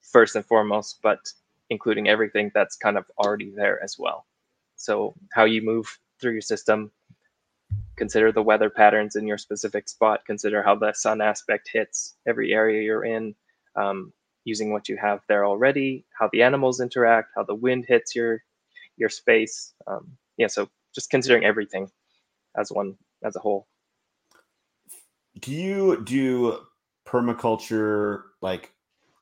first 0.00 0.36
and 0.36 0.44
foremost, 0.44 0.98
but 1.02 1.20
including 1.70 2.08
everything 2.08 2.50
that's 2.54 2.76
kind 2.76 2.96
of 2.98 3.04
already 3.18 3.50
there 3.50 3.82
as 3.82 3.98
well. 3.98 4.26
So 4.76 5.14
how 5.32 5.44
you 5.44 5.62
move 5.62 5.98
through 6.20 6.32
your 6.32 6.42
system, 6.42 6.90
consider 7.96 8.32
the 8.32 8.42
weather 8.42 8.70
patterns 8.70 9.16
in 9.16 9.26
your 9.26 9.38
specific 9.38 9.88
spot, 9.88 10.24
consider 10.26 10.62
how 10.62 10.74
the 10.74 10.92
sun 10.92 11.20
aspect 11.20 11.68
hits 11.72 12.14
every 12.26 12.52
area 12.52 12.82
you're 12.82 13.04
in, 13.04 13.34
um, 13.76 14.12
using 14.44 14.72
what 14.72 14.88
you 14.88 14.96
have 14.96 15.20
there 15.28 15.46
already, 15.46 16.04
how 16.18 16.28
the 16.32 16.42
animals 16.42 16.80
interact, 16.80 17.30
how 17.36 17.44
the 17.44 17.54
wind 17.54 17.84
hits 17.88 18.14
your 18.14 18.42
your 18.96 19.08
space. 19.08 19.72
Um, 19.86 20.16
yeah, 20.36 20.48
so 20.48 20.68
just 20.94 21.10
considering 21.10 21.44
everything 21.44 21.90
as 22.56 22.70
one 22.70 22.96
as 23.24 23.36
a 23.36 23.40
whole. 23.40 23.66
Do 25.40 25.52
you 25.52 26.02
do 26.04 26.58
permaculture 27.06 28.22
like 28.40 28.72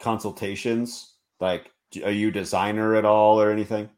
consultations? 0.00 1.14
Like, 1.40 1.70
are 2.04 2.10
you 2.10 2.28
a 2.28 2.32
designer 2.32 2.94
at 2.96 3.04
all 3.04 3.40
or 3.40 3.50
anything? 3.50 3.88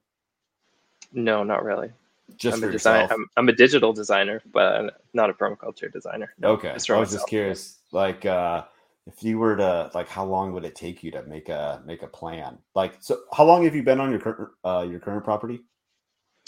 No, 1.13 1.43
not 1.43 1.65
really. 1.65 1.93
Just 2.37 2.55
I'm 2.57 2.61
for 2.61 2.69
a 2.69 2.73
design, 2.73 3.03
yourself? 3.03 3.13
I'm, 3.13 3.29
I'm 3.37 3.49
a 3.49 3.53
digital 3.53 3.93
designer, 3.93 4.43
but 4.53 4.75
I'm 4.77 4.91
not 5.13 5.29
a 5.31 5.35
permaculture 5.35 5.93
designer. 5.93 6.33
No, 6.39 6.49
okay. 6.53 6.71
I 6.71 6.75
was 6.75 6.89
myself. 6.89 7.11
just 7.11 7.27
curious. 7.29 7.79
Like, 7.93 8.25
uh, 8.25 8.65
if 9.07 9.23
you 9.23 9.39
were 9.39 9.57
to 9.57 9.91
like, 9.95 10.09
how 10.09 10.25
long 10.25 10.53
would 10.53 10.65
it 10.65 10.75
take 10.75 11.03
you 11.03 11.11
to 11.11 11.23
make 11.25 11.49
a 11.49 11.83
make 11.85 12.03
a 12.03 12.07
plan? 12.07 12.59
Like, 12.75 12.97
so 13.01 13.21
how 13.33 13.45
long 13.45 13.65
have 13.65 13.75
you 13.75 13.83
been 13.83 14.01
on 14.01 14.11
your 14.11 14.21
current 14.21 14.51
uh, 14.65 14.87
your 14.89 15.01
current 15.01 15.25
property? 15.25 15.61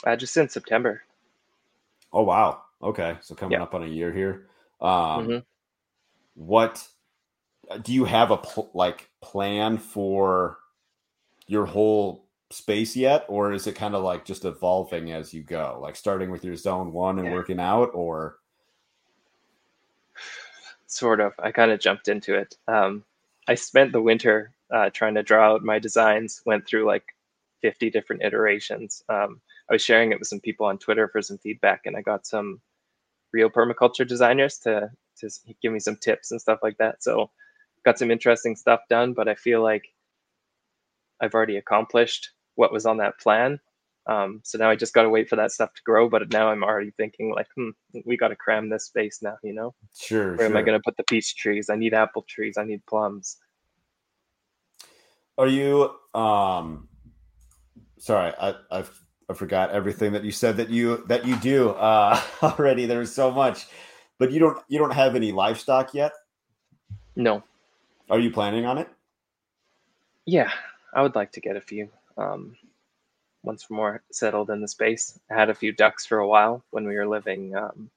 Uh, 0.04 0.16
just 0.16 0.36
in 0.36 0.48
September. 0.48 1.02
Oh 2.12 2.22
wow. 2.22 2.62
Okay, 2.82 3.16
so 3.22 3.34
coming 3.34 3.58
Yeah. 3.58 3.62
up 3.64 3.74
on 3.74 3.82
a 3.82 3.86
year 3.86 4.12
here. 4.12 4.46
Um, 4.80 5.26
Mhm. 5.26 5.44
What 6.34 6.86
do 7.82 7.92
you 7.92 8.04
have 8.04 8.30
a 8.30 8.36
pl- 8.38 8.70
like 8.74 9.08
plan 9.22 9.78
for 9.78 10.58
your 11.46 11.66
whole 11.66 12.26
space 12.50 12.96
yet, 12.96 13.24
or 13.28 13.52
is 13.52 13.66
it 13.66 13.74
kind 13.76 13.94
of 13.94 14.02
like 14.04 14.24
just 14.24 14.44
evolving 14.44 15.12
as 15.12 15.32
you 15.34 15.42
go? 15.42 15.78
Like 15.80 15.96
starting 15.96 16.30
with 16.30 16.44
your 16.44 16.56
zone 16.56 16.92
one 16.92 17.18
and 17.18 17.28
Yeah. 17.28 17.34
working 17.34 17.60
out, 17.60 17.90
or 17.94 18.38
Sort 20.86 21.20
of. 21.20 21.32
I 21.38 21.50
kind 21.52 21.70
of 21.72 21.80
jumped 21.80 22.08
into 22.08 22.34
it. 22.34 22.56
Um, 22.68 23.04
I 23.48 23.54
spent 23.56 23.92
the 23.92 24.02
winter 24.02 24.52
uh, 24.72 24.90
trying 24.90 25.14
to 25.14 25.22
draw 25.22 25.52
out 25.54 25.64
my 25.64 25.78
designs. 25.78 26.42
Went 26.46 26.66
through 26.66 26.86
like 26.86 27.04
50 27.62 27.90
different 27.90 28.22
iterations. 28.22 29.02
Um, 29.08 29.40
I 29.68 29.72
was 29.74 29.82
sharing 29.82 30.12
it 30.12 30.18
with 30.18 30.28
some 30.28 30.40
people 30.40 30.66
on 30.66 30.78
Twitter 30.78 31.08
for 31.08 31.22
some 31.22 31.38
feedback, 31.38 31.82
and 31.86 31.96
I 31.96 32.02
got 32.02 32.26
some 32.26 32.60
real 33.32 33.50
permaculture 33.50 34.06
designers 34.06 34.58
to 34.58 34.90
to 35.18 35.30
give 35.62 35.72
me 35.72 35.80
some 35.80 35.96
tips 35.96 36.30
and 36.30 36.40
stuff 36.40 36.60
like 36.62 36.78
that. 36.78 37.02
So 37.02 37.30
got 37.84 37.98
some 37.98 38.10
interesting 38.10 38.56
stuff 38.56 38.80
done, 38.88 39.12
but 39.12 39.28
I 39.28 39.34
feel 39.34 39.62
like 39.62 39.84
I've 41.20 41.34
already 41.34 41.56
accomplished 41.56 42.30
what 42.54 42.72
was 42.72 42.86
on 42.86 42.98
that 42.98 43.18
plan. 43.18 43.60
Um, 44.06 44.40
so 44.44 44.58
now 44.58 44.68
I 44.68 44.76
just 44.76 44.92
got 44.92 45.04
to 45.04 45.08
wait 45.08 45.28
for 45.28 45.36
that 45.36 45.50
stuff 45.50 45.72
to 45.74 45.82
grow. 45.84 46.08
But 46.08 46.30
now 46.30 46.48
I'm 46.48 46.62
already 46.62 46.90
thinking 46.96 47.32
like, 47.34 47.46
hmm, 47.56 47.70
we 48.04 48.16
got 48.16 48.28
to 48.28 48.36
cram 48.36 48.68
this 48.68 48.86
space 48.86 49.20
now. 49.22 49.36
You 49.42 49.54
know, 49.54 49.74
sure? 49.96 50.36
where 50.36 50.46
am 50.46 50.56
I 50.56 50.62
going 50.62 50.78
to 50.78 50.82
put 50.84 50.96
the 50.96 51.04
peach 51.04 51.36
trees? 51.36 51.70
I 51.70 51.76
need 51.76 51.94
apple 51.94 52.24
trees. 52.28 52.56
I 52.58 52.64
need 52.64 52.84
plums. 52.86 53.38
Are 55.36 55.48
you 55.48 55.90
um 56.14 56.88
sorry, 57.98 58.32
I 58.38 58.54
I've 58.70 59.00
I 59.28 59.32
forgot 59.32 59.70
everything 59.70 60.12
that 60.12 60.22
you 60.22 60.30
said 60.30 60.58
that 60.58 60.70
you 60.70 61.04
that 61.08 61.26
you 61.26 61.36
do 61.36 61.70
uh 61.70 62.20
already. 62.42 62.86
There 62.86 63.00
was 63.00 63.14
so 63.14 63.30
much. 63.30 63.66
But 64.18 64.32
you 64.32 64.40
don't 64.40 64.58
you 64.68 64.78
don't 64.78 64.92
have 64.94 65.14
any 65.14 65.32
livestock 65.32 65.94
yet? 65.94 66.12
No, 67.16 67.42
Are 68.08 68.18
you 68.18 68.30
planning 68.30 68.64
on 68.64 68.78
it? 68.78 68.88
yeah, 70.26 70.50
I 70.92 71.02
would 71.02 71.14
like 71.14 71.32
to 71.32 71.40
get 71.40 71.56
a 71.56 71.60
few. 71.60 71.88
Um, 72.16 72.56
once 73.42 73.68
we're 73.68 73.76
more 73.76 74.02
settled 74.12 74.50
in 74.50 74.60
the 74.60 74.68
space, 74.68 75.18
I 75.30 75.34
had 75.34 75.50
a 75.50 75.54
few 75.54 75.72
ducks 75.72 76.06
for 76.06 76.18
a 76.18 76.28
while 76.28 76.64
when 76.70 76.86
we 76.86 76.96
were 76.96 77.06
living 77.06 77.54
um, 77.56 77.90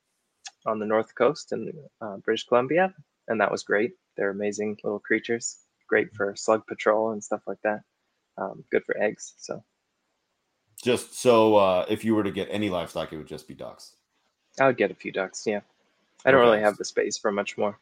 on 0.65 0.79
the 0.79 0.85
north 0.85 1.15
coast 1.15 1.51
in 1.53 1.71
uh, 2.01 2.17
British 2.17 2.45
Columbia, 2.47 2.93
and 3.27 3.39
that 3.41 3.51
was 3.51 3.63
great. 3.63 3.93
They're 4.17 4.31
amazing 4.31 4.77
little 4.83 4.99
creatures, 4.99 5.59
great 5.87 6.13
for 6.15 6.35
slug 6.35 6.65
patrol 6.67 7.11
and 7.11 7.23
stuff 7.23 7.41
like 7.47 7.61
that. 7.63 7.81
Um, 8.37 8.63
good 8.71 8.85
for 8.85 8.97
eggs. 8.97 9.33
So 9.37 9.63
Just 10.81 11.13
so 11.15 11.55
uh 11.55 11.85
if 11.89 12.03
you 12.05 12.15
were 12.15 12.23
to 12.23 12.31
get 12.31 12.47
any 12.51 12.69
livestock, 12.69 13.13
it 13.13 13.17
would 13.17 13.27
just 13.27 13.47
be 13.47 13.53
ducks. 13.53 13.95
I 14.59 14.67
would 14.67 14.77
get 14.77 14.91
a 14.91 14.95
few 14.95 15.11
ducks. 15.11 15.45
Yeah, 15.47 15.61
I 16.25 16.31
don't 16.31 16.41
really 16.41 16.59
have 16.61 16.77
the 16.77 16.85
space 16.85 17.17
for 17.17 17.31
much 17.31 17.57
more. 17.57 17.77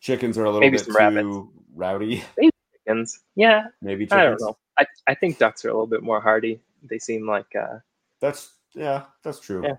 Chickens 0.00 0.38
are 0.38 0.44
a 0.44 0.46
little 0.46 0.60
Maybe 0.60 0.76
bit 0.76 0.86
some 0.86 0.94
too 0.94 0.98
rabbits. 0.98 1.48
rowdy. 1.74 2.24
Maybe 2.38 2.50
Chickens, 2.72 3.20
yeah, 3.34 3.66
Maybe 3.82 4.06
chickens. 4.06 4.20
I 4.20 4.24
don't 4.24 4.40
know. 4.40 4.56
I, 4.78 4.86
I 5.06 5.14
think 5.14 5.38
ducks 5.38 5.64
are 5.64 5.68
a 5.68 5.72
little 5.72 5.86
bit 5.86 6.02
more 6.02 6.20
hardy. 6.20 6.60
They 6.82 6.98
seem 6.98 7.26
like 7.28 7.54
uh, 7.54 7.78
That's 8.20 8.52
yeah, 8.74 9.04
that's 9.22 9.40
true. 9.40 9.62
Yeah. 9.64 9.74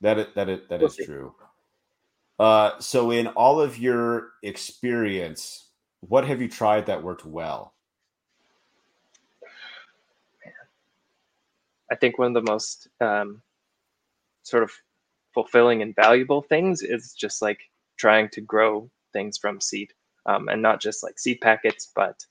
That 0.00 0.18
it 0.18 0.34
that 0.34 0.48
it 0.48 0.68
that 0.68 0.80
We'll 0.80 0.88
is 0.88 0.96
see. 0.96 1.04
true. 1.04 1.34
Uh 2.38 2.78
so 2.78 3.10
in 3.10 3.26
all 3.28 3.60
of 3.60 3.78
your 3.78 4.30
experience, 4.42 5.68
what 6.00 6.24
have 6.26 6.40
you 6.40 6.48
tried 6.48 6.86
that 6.86 7.02
worked 7.02 7.24
well? 7.24 7.74
I 11.90 11.94
think 11.96 12.18
one 12.18 12.36
of 12.36 12.44
the 12.44 12.50
most 12.50 12.88
um, 13.00 13.40
sort 14.42 14.62
of 14.62 14.70
fulfilling 15.34 15.82
and 15.82 15.94
valuable 15.94 16.42
things 16.42 16.82
is 16.82 17.12
just 17.14 17.42
like 17.42 17.60
trying 17.96 18.28
to 18.30 18.40
grow 18.40 18.90
things 19.12 19.38
from 19.38 19.60
seed 19.60 19.92
um, 20.26 20.48
and 20.48 20.60
not 20.62 20.80
just 20.80 21.02
like 21.02 21.18
seed 21.18 21.40
packets, 21.40 21.90
but 21.94 22.24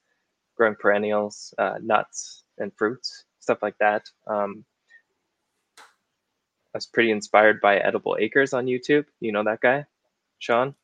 growing 0.56 0.76
perennials, 0.76 1.54
uh, 1.58 1.76
nuts, 1.82 2.44
and 2.58 2.72
fruits, 2.76 3.26
stuff 3.40 3.60
like 3.62 3.78
that. 3.80 4.10
Um, 4.28 4.64
I 5.80 6.78
was 6.78 6.86
pretty 6.86 7.12
inspired 7.12 7.60
by 7.62 7.78
Edible 7.78 8.18
Acres 8.20 8.54
on 8.54 8.66
YouTube. 8.66 9.06
You 9.20 9.32
know 9.32 9.44
that 9.44 9.62
guy, 9.62 9.86
Sean? 10.40 10.76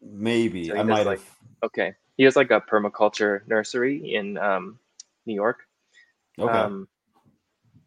Maybe 0.00 0.68
So 0.68 0.76
I 0.76 0.82
might 0.82 1.06
like- 1.06 1.18
have 1.18 1.36
Okay. 1.64 1.94
He 2.16 2.24
has 2.24 2.36
like 2.36 2.50
a 2.50 2.60
permaculture 2.60 3.46
nursery 3.48 4.14
in 4.14 4.38
um, 4.38 4.78
New 5.26 5.34
York. 5.34 5.66
okay. 6.38 6.52
Um, 6.52 6.88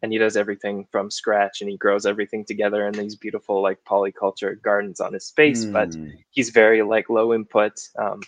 and 0.02 0.12
he 0.12 0.18
does 0.18 0.36
everything 0.36 0.86
from 0.92 1.10
scratch 1.10 1.60
and 1.60 1.70
he 1.70 1.76
grows 1.76 2.06
everything 2.06 2.44
together 2.44 2.86
in 2.86 2.92
these 2.94 3.16
beautiful 3.16 3.62
like 3.62 3.78
polyculture 3.88 4.60
gardens 4.62 5.00
on 5.00 5.14
his 5.14 5.26
space. 5.26 5.68
But 5.72 5.90
Hmm. 5.92 6.10
he's 6.30 6.50
very 6.50 6.82
like 6.82 7.10
low 7.10 7.34
input. 7.34 7.74
Um, 7.98 8.22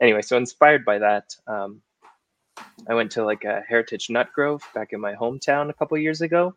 anyway, 0.00 0.22
so 0.22 0.36
inspired 0.36 0.84
by 0.84 0.98
that, 1.00 1.24
um, 1.46 1.82
I 2.88 2.94
went 2.94 3.12
to 3.12 3.24
like 3.24 3.44
a 3.44 3.62
heritage 3.68 4.10
nut 4.10 4.28
grove 4.34 4.62
back 4.74 4.92
in 4.92 5.00
my 5.00 5.14
hometown 5.14 5.70
a 5.70 5.74
couple 5.74 5.96
years 5.98 6.20
ago, 6.20 6.54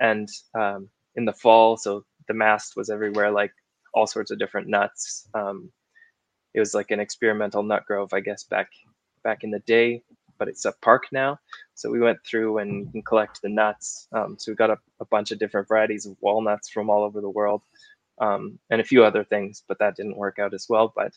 and 0.00 0.28
um, 0.58 0.88
in 1.16 1.24
the 1.24 1.32
fall, 1.32 1.76
so 1.76 2.04
the 2.28 2.34
mast 2.34 2.74
was 2.76 2.90
everywhere, 2.90 3.30
like 3.30 3.52
all 3.94 4.06
sorts 4.06 4.30
of 4.30 4.38
different 4.38 4.68
nuts. 4.68 5.28
Um, 5.34 5.70
it 6.54 6.60
was 6.60 6.74
like 6.74 6.90
an 6.90 7.00
experimental 7.00 7.62
nut 7.62 7.84
grove, 7.86 8.12
I 8.12 8.20
guess, 8.20 8.44
back 8.44 8.68
back 9.24 9.44
in 9.44 9.50
the 9.50 9.60
day, 9.60 10.02
but 10.42 10.48
it's 10.48 10.66
a 10.66 10.72
park 10.82 11.04
now. 11.12 11.38
So 11.76 11.90
we 11.90 12.00
went 12.00 12.18
through 12.26 12.58
and 12.58 12.86
you 12.86 12.92
can 12.92 13.02
collect 13.02 13.42
the 13.42 13.48
nuts. 13.48 14.08
Um, 14.12 14.36
so 14.40 14.52
we 14.52 14.56
got 14.56 14.70
a, 14.70 14.78
a 15.00 15.06
bunch 15.06 15.30
of 15.32 15.38
different 15.38 15.68
varieties 15.68 16.06
of 16.06 16.16
walnuts 16.20 16.70
from 16.70 16.90
all 16.90 17.04
over 17.04 17.20
the 17.22 17.30
world, 17.30 17.62
um, 18.20 18.58
and 18.70 18.80
a 18.80 18.84
few 18.84 19.04
other 19.04 19.24
things, 19.24 19.62
but 19.68 19.78
that 19.80 19.96
didn't 19.96 20.18
work 20.18 20.40
out 20.40 20.54
as 20.54 20.66
well. 20.68 20.92
But 20.96 21.12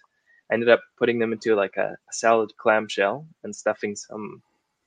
I 0.51 0.55
ended 0.55 0.69
up 0.69 0.83
putting 0.99 1.19
them 1.19 1.33
into 1.33 1.55
like 1.55 1.77
a, 1.77 1.97
a 2.11 2.13
salad 2.13 2.51
clamshell 2.57 3.27
and 3.43 3.55
stuffing 3.55 3.95
some 3.95 4.43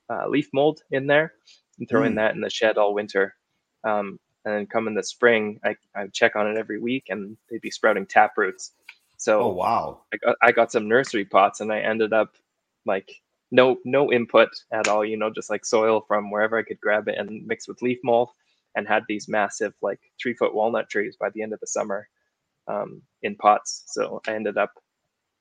uh, 0.09 0.27
leaf 0.29 0.49
mold 0.53 0.81
in 0.91 1.07
there 1.07 1.33
and 1.79 1.89
throwing 1.89 2.13
Mm. 2.13 2.17
that 2.17 2.35
in 2.35 2.41
the 2.41 2.49
shed 2.49 2.77
all 2.77 2.93
winter. 2.93 3.35
Um, 3.83 4.19
and 4.45 4.55
then 4.55 4.67
come 4.67 4.87
in 4.87 4.95
the 4.95 5.03
spring, 5.03 5.59
I, 5.65 5.75
I 5.95 6.07
check 6.13 6.37
on 6.37 6.47
it 6.49 6.57
every 6.57 6.79
week 6.79 7.05
and 7.09 7.37
they'd 7.51 7.61
be 7.61 7.71
sprouting 7.71 8.07
tap 8.07 8.37
roots. 8.37 8.73
So 9.17 9.41
Oh 9.43 9.49
wow. 9.53 10.03
I 10.13 10.17
got, 10.17 10.37
I 10.43 10.51
got 10.53 10.71
some 10.71 10.87
nursery 10.89 11.25
pots 11.25 11.61
and 11.61 11.73
I 11.73 11.79
ended 11.81 12.13
up 12.13 12.35
like 12.85 13.21
no 13.51 13.77
no 13.85 14.11
input 14.11 14.49
at 14.71 14.87
all, 14.87 15.03
you 15.05 15.17
know, 15.17 15.29
just 15.29 15.49
like 15.49 15.65
soil 15.65 16.01
from 16.07 16.31
wherever 16.31 16.57
I 16.57 16.63
could 16.63 16.79
grab 16.79 17.07
it 17.07 17.17
and 17.17 17.45
mix 17.47 17.67
with 17.67 17.81
leaf 17.81 17.99
mold 18.03 18.29
and 18.75 18.87
had 18.87 19.03
these 19.07 19.27
massive 19.27 19.73
like 19.81 19.99
three 20.21 20.33
foot 20.33 20.53
walnut 20.53 20.89
trees 20.89 21.17
by 21.19 21.29
the 21.31 21.41
end 21.41 21.53
of 21.53 21.59
the 21.59 21.67
summer 21.67 22.07
um, 22.67 23.01
in 23.23 23.35
pots. 23.35 23.83
So 23.87 24.21
I 24.27 24.33
ended 24.33 24.57
up 24.57 24.71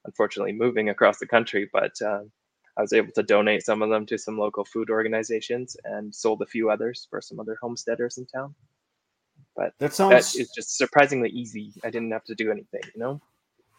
unfortunately 0.07 0.53
moving 0.53 0.89
across 0.89 1.19
the 1.19 1.27
country, 1.27 1.69
but 1.73 1.93
uh, 2.03 2.23
I 2.77 2.81
was 2.83 2.93
able 2.93 3.13
to 3.13 3.23
donate 3.23 3.65
some 3.65 3.83
of 3.83 3.91
them 3.91 4.07
to 4.07 4.19
some 4.19 4.39
local 4.39 4.65
food 4.65 4.91
organizations 4.91 5.77
and 5.85 6.15
sold 6.15 6.43
a 6.43 6.47
few 6.47 6.71
others 6.71 7.07
for 7.11 7.21
some 7.21 7.41
other 7.41 7.59
homesteaders 7.61 8.19
in 8.19 8.27
town. 8.27 8.55
but 9.57 9.75
That 9.81 9.93
sounds 9.93 10.35
is 10.37 10.51
just 10.51 10.77
surprisingly 10.77 11.31
easy. 11.31 11.73
I 11.85 11.91
didn't 11.91 12.13
have 12.13 12.25
to 12.25 12.35
do 12.35 12.51
anything, 12.51 12.83
you 12.95 13.01
know? 13.01 13.21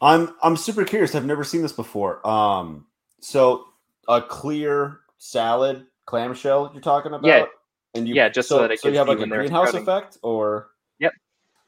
I'm 0.02 0.36
I'm 0.42 0.56
super 0.58 0.86
curious. 0.86 1.16
I've 1.16 1.26
never 1.26 1.44
seen 1.44 1.62
this 1.62 1.74
before. 1.74 2.26
Um 2.28 2.88
so 3.22 3.66
a 4.10 4.22
clear 4.22 5.02
salad 5.20 5.86
clamshell 6.06 6.72
you're 6.74 6.82
talking 6.82 7.14
about? 7.14 7.26
Yeah. 7.26 7.46
And 7.94 8.08
you 8.08 8.16
Yeah, 8.16 8.28
just 8.28 8.50
so 8.50 8.60
that 8.60 8.72
it 8.72 8.80
so 8.82 8.90
you 8.90 8.98
have 8.98 9.08
like 9.08 9.20
a 9.20 9.28
greenhouse 9.28 9.74
effect 9.74 10.18
or 10.22 10.72
Yep. 11.00 11.14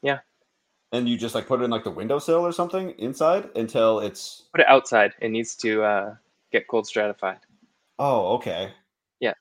Yeah. 0.02 0.18
And 0.92 1.08
you 1.08 1.16
just 1.16 1.34
like 1.34 1.46
put 1.46 1.60
it 1.60 1.64
in 1.64 1.70
like 1.70 1.84
the 1.84 1.90
windowsill 1.90 2.44
or 2.44 2.52
something 2.52 2.90
inside 2.98 3.48
until 3.56 4.00
it's 4.00 4.44
Put 4.52 4.60
it 4.60 4.68
outside. 4.68 5.14
It 5.20 5.30
needs 5.30 5.54
to 5.56 5.82
uh, 5.82 6.14
get 6.50 6.68
cold 6.68 6.86
stratified. 6.86 7.38
oh 7.98 8.34
okay. 8.34 8.72
Yeah. 9.20 9.34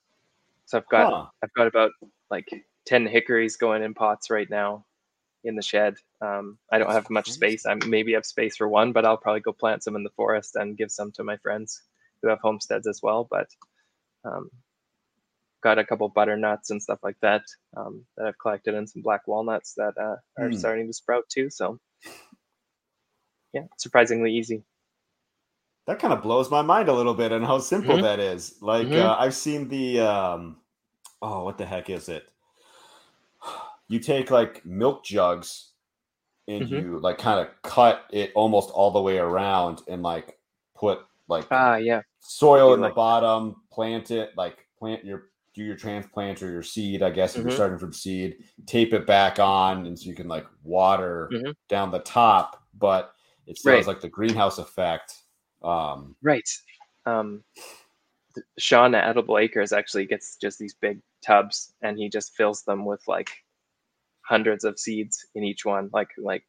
So 0.65 0.77
I've 0.77 0.87
got 0.87 1.11
Huh. 1.11 1.25
I've 1.43 1.53
got 1.53 1.67
about 1.67 1.91
like 2.29 2.47
ten 2.85 3.05
hickories 3.07 3.57
going 3.57 3.83
in 3.83 3.93
pots 3.93 4.29
right 4.29 4.49
now 4.49 4.85
in 5.43 5.55
the 5.55 5.61
shed. 5.63 5.95
Um, 6.21 6.59
I 6.71 6.77
don't 6.77 6.91
have 6.91 7.09
much 7.09 7.31
space. 7.31 7.65
I 7.65 7.73
maybe 7.87 8.13
have 8.13 8.25
space 8.27 8.55
for 8.55 8.67
one, 8.67 8.91
but 8.91 9.05
I'll 9.05 9.17
probably 9.17 9.41
go 9.41 9.51
plant 9.51 9.83
some 9.83 9.95
in 9.95 10.03
the 10.03 10.11
forest 10.11 10.55
and 10.55 10.77
give 10.77 10.91
some 10.91 11.11
to 11.13 11.23
my 11.23 11.37
friends 11.37 11.81
who 12.21 12.29
have 12.29 12.39
homesteads 12.41 12.87
as 12.87 12.99
well. 13.01 13.27
But 13.29 13.47
um, 14.25 14.49
got 15.61 15.79
a 15.79 15.85
couple 15.85 16.09
butternuts 16.09 16.71
and 16.71 16.81
stuff 16.81 16.99
like 17.03 17.17
that 17.21 17.43
um, 17.77 18.05
that 18.17 18.27
I've 18.27 18.39
collected, 18.39 18.73
and 18.75 18.89
some 18.89 19.01
black 19.01 19.27
walnuts 19.27 19.73
that 19.75 19.93
uh, 19.99 20.17
are 20.41 20.49
Hmm. 20.49 20.55
starting 20.55 20.87
to 20.87 20.93
sprout 20.93 21.25
too. 21.29 21.49
So 21.49 21.79
yeah, 23.53 23.63
surprisingly 23.77 24.33
easy. 24.33 24.63
That 25.87 25.99
kind 25.99 26.13
of 26.13 26.21
blows 26.21 26.51
my 26.51 26.61
mind 26.61 26.89
a 26.89 26.93
little 26.93 27.15
bit 27.15 27.31
and 27.31 27.45
how 27.45 27.57
simple 27.57 27.95
mm-hmm. 27.95 28.03
that 28.03 28.19
is. 28.19 28.55
Like 28.61 28.87
mm-hmm. 28.87 29.05
uh, 29.05 29.15
I've 29.17 29.33
seen 29.33 29.67
the 29.67 30.01
um, 30.01 30.57
oh, 31.21 31.43
what 31.43 31.57
the 31.57 31.65
heck 31.65 31.89
is 31.89 32.09
it? 32.09 32.27
You 33.87 33.99
take 33.99 34.31
like 34.31 34.65
milk 34.65 35.03
jugs 35.03 35.71
and 36.47 36.63
mm-hmm. 36.63 36.75
you 36.75 36.99
like 36.99 37.17
kind 37.17 37.45
of 37.45 37.49
cut 37.61 38.05
it 38.11 38.31
almost 38.35 38.69
all 38.69 38.91
the 38.91 39.01
way 39.01 39.17
around 39.17 39.81
and 39.87 40.01
like 40.01 40.37
put 40.75 40.99
like 41.31 41.47
ah 41.49 41.77
yeah 41.77 42.01
soil 42.19 42.73
in 42.73 42.81
like, 42.81 42.91
the 42.91 42.95
bottom, 42.95 43.55
plant 43.71 44.11
it 44.11 44.31
like 44.37 44.65
plant 44.77 45.03
your 45.03 45.31
do 45.53 45.63
your 45.63 45.75
transplant 45.75 46.41
or 46.41 46.49
your 46.49 46.63
seed, 46.63 47.03
I 47.03 47.09
guess, 47.09 47.35
if 47.35 47.39
mm-hmm. 47.39 47.49
you're 47.49 47.55
starting 47.55 47.77
from 47.77 47.93
seed, 47.93 48.37
tape 48.65 48.93
it 48.93 49.05
back 49.05 49.39
on, 49.39 49.85
and 49.85 49.99
so 49.99 50.09
you 50.09 50.15
can 50.15 50.27
like 50.27 50.45
water 50.63 51.29
mm-hmm. 51.33 51.51
down 51.67 51.91
the 51.91 51.99
top, 51.99 52.63
but 52.77 53.13
it 53.47 53.57
still 53.57 53.73
right. 53.73 53.87
like 53.87 54.01
the 54.01 54.09
greenhouse 54.09 54.59
effect. 54.59 55.13
Um, 55.61 56.15
right. 56.21 56.47
Um, 57.05 57.43
Sean 58.57 58.95
at 58.95 59.09
Edible 59.09 59.39
Acres 59.39 59.73
actually 59.73 60.05
gets 60.05 60.37
just 60.37 60.57
these 60.57 60.75
big 60.75 61.01
tubs, 61.25 61.73
and 61.81 61.97
he 61.97 62.07
just 62.07 62.35
fills 62.35 62.63
them 62.63 62.85
with 62.85 63.01
like 63.07 63.29
hundreds 64.21 64.63
of 64.63 64.79
seeds 64.79 65.25
in 65.35 65.43
each 65.43 65.65
one, 65.65 65.89
like 65.91 66.09
like 66.17 66.45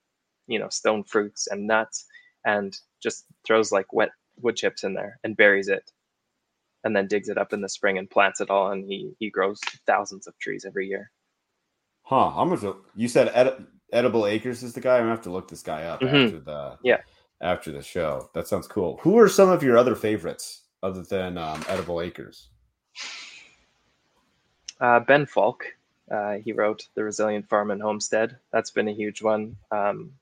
you 0.47 0.61
know 0.61 0.69
stone 0.69 1.03
fruits 1.03 1.49
and 1.49 1.67
nuts, 1.67 2.07
and 2.47 2.79
just 3.03 3.25
throws 3.45 3.73
like 3.73 3.93
wet 3.93 4.11
wood 4.43 4.57
chips 4.57 4.85
in 4.85 4.95
there 4.95 5.19
and 5.25 5.37
buries 5.37 5.69
it 5.69 5.93
and 6.85 6.95
then 6.97 7.07
digs 7.07 7.29
it 7.29 7.39
up 7.39 7.53
in 7.53 7.61
the 7.61 7.69
spring 7.69 7.99
and 7.99 8.11
plants 8.11 8.41
it 8.41 8.51
all 8.51 8.73
and 8.73 8.85
he 8.85 9.13
he 9.19 9.31
grows 9.31 9.61
thousands 9.87 10.27
of 10.27 10.39
trees 10.39 10.65
every 10.65 10.87
year. 10.87 11.11
Huh 12.03 12.31
how 12.31 12.45
much 12.45 12.61
you 12.95 13.09
said 13.09 13.31
ed- 13.35 13.67
edible 13.93 14.27
acres 14.27 14.63
is 14.63 14.73
the 14.73 14.81
guy? 14.81 14.97
I'm 14.97 15.03
gonna 15.03 15.11
have 15.11 15.23
to 15.23 15.31
look 15.31 15.49
this 15.49 15.63
guy 15.63 15.85
up 15.85 16.01
mm-hmm. 16.01 16.17
after 16.17 16.41
the 16.41 16.79
yeah. 16.83 17.01
after 17.41 17.73
the 17.73 17.83
show. 17.83 18.31
That 18.35 18.49
sounds 18.49 18.67
cool. 18.67 18.99
Who 19.03 19.19
are 19.19 19.29
some 19.29 19.51
of 19.51 19.63
your 19.63 19.77
other 19.77 19.95
favorites 19.95 20.63
other 20.83 21.03
than 21.03 21.39
um, 21.39 21.65
edible 21.69 22.01
acres? 22.01 22.49
Uh, 24.81 24.99
ben 24.99 25.27
falk 25.27 25.65
uh, 26.13 26.35
he 26.45 26.53
wrote 26.53 26.89
the 26.95 27.03
resilient 27.03 27.49
farm 27.49 27.71
and 27.71 27.81
homestead. 27.81 28.37
That's 28.53 28.71
been 28.71 28.89
a 28.89 28.93
huge 28.93 29.23
one. 29.23 29.57
Um, 29.71 30.13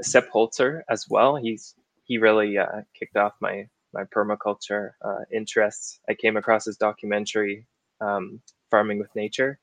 sepp 0.00 0.30
holzer 0.30 0.82
as 0.88 1.08
well. 1.08 1.36
He's 1.36 1.74
he 2.10 2.18
really 2.18 2.58
uh, 2.58 2.82
kicked 2.98 3.16
off 3.16 3.34
my 3.40 3.68
my 3.94 4.02
permaculture 4.02 4.90
uh, 5.00 5.20
interests. 5.32 6.00
I 6.08 6.14
came 6.14 6.36
across 6.36 6.64
his 6.64 6.76
documentary, 6.76 7.66
um, 8.00 8.42
Farming 8.68 8.98
with 8.98 9.14
Nature, 9.14 9.60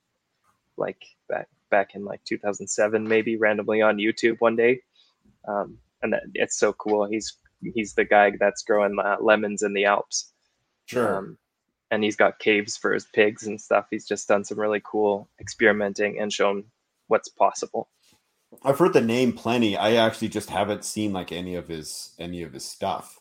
like 0.78 1.04
back 1.28 1.50
back 1.70 1.94
in 1.94 2.06
like 2.06 2.24
2007, 2.24 3.06
maybe 3.06 3.36
randomly 3.36 3.82
on 3.82 3.98
YouTube 3.98 4.38
one 4.40 4.56
day, 4.56 4.80
um, 5.46 5.78
and 6.02 6.14
that, 6.14 6.24
it's 6.36 6.58
so 6.58 6.72
cool. 6.72 7.06
He's 7.06 7.36
he's 7.62 7.96
the 7.96 8.06
guy 8.06 8.32
that's 8.40 8.64
growing 8.64 8.98
uh, 8.98 9.18
lemons 9.20 9.62
in 9.62 9.74
the 9.74 9.84
Alps. 9.84 10.32
Sure. 10.86 11.18
Um, 11.18 11.38
and 11.92 12.02
he's 12.02 12.16
got 12.16 12.40
caves 12.40 12.78
for 12.78 12.94
his 12.94 13.08
pigs 13.14 13.46
and 13.46 13.60
stuff. 13.60 13.88
He's 13.92 14.08
just 14.08 14.30
done 14.30 14.46
some 14.46 14.58
really 14.60 14.82
cool 14.90 15.30
experimenting 15.42 16.18
and 16.18 16.32
shown 16.32 16.64
what's 17.08 17.28
possible. 17.28 17.90
I've 18.64 18.80
heard 18.80 18.94
the 18.94 19.02
name 19.02 19.34
plenty. 19.34 19.78
I 19.78 19.96
actually 19.96 20.30
just 20.30 20.50
haven't 20.50 20.84
seen 20.84 21.14
like 21.14 21.32
any 21.32 21.56
of 21.56 21.68
his 21.68 22.12
any 22.20 22.44
of 22.44 22.54
his 22.54 22.66
stuff. 22.66 23.20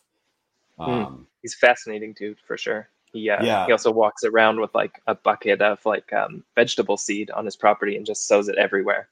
Hmm. 0.77 0.91
Um, 0.91 1.27
He's 1.41 1.55
fascinating 1.55 2.13
dude 2.13 2.39
for 2.45 2.57
sure. 2.57 2.89
He 3.13 3.29
uh, 3.29 3.43
yeah. 3.43 3.65
he 3.65 3.71
also 3.71 3.91
walks 3.91 4.23
around 4.23 4.59
with 4.59 4.73
like 4.75 5.01
a 5.07 5.15
bucket 5.15 5.61
of 5.61 5.85
like 5.85 6.11
um, 6.13 6.43
vegetable 6.55 6.97
seed 6.97 7.31
on 7.31 7.45
his 7.45 7.55
property 7.55 7.95
and 7.95 8.05
just 8.05 8.27
sows 8.27 8.49
it 8.49 8.57
everywhere. 8.57 9.09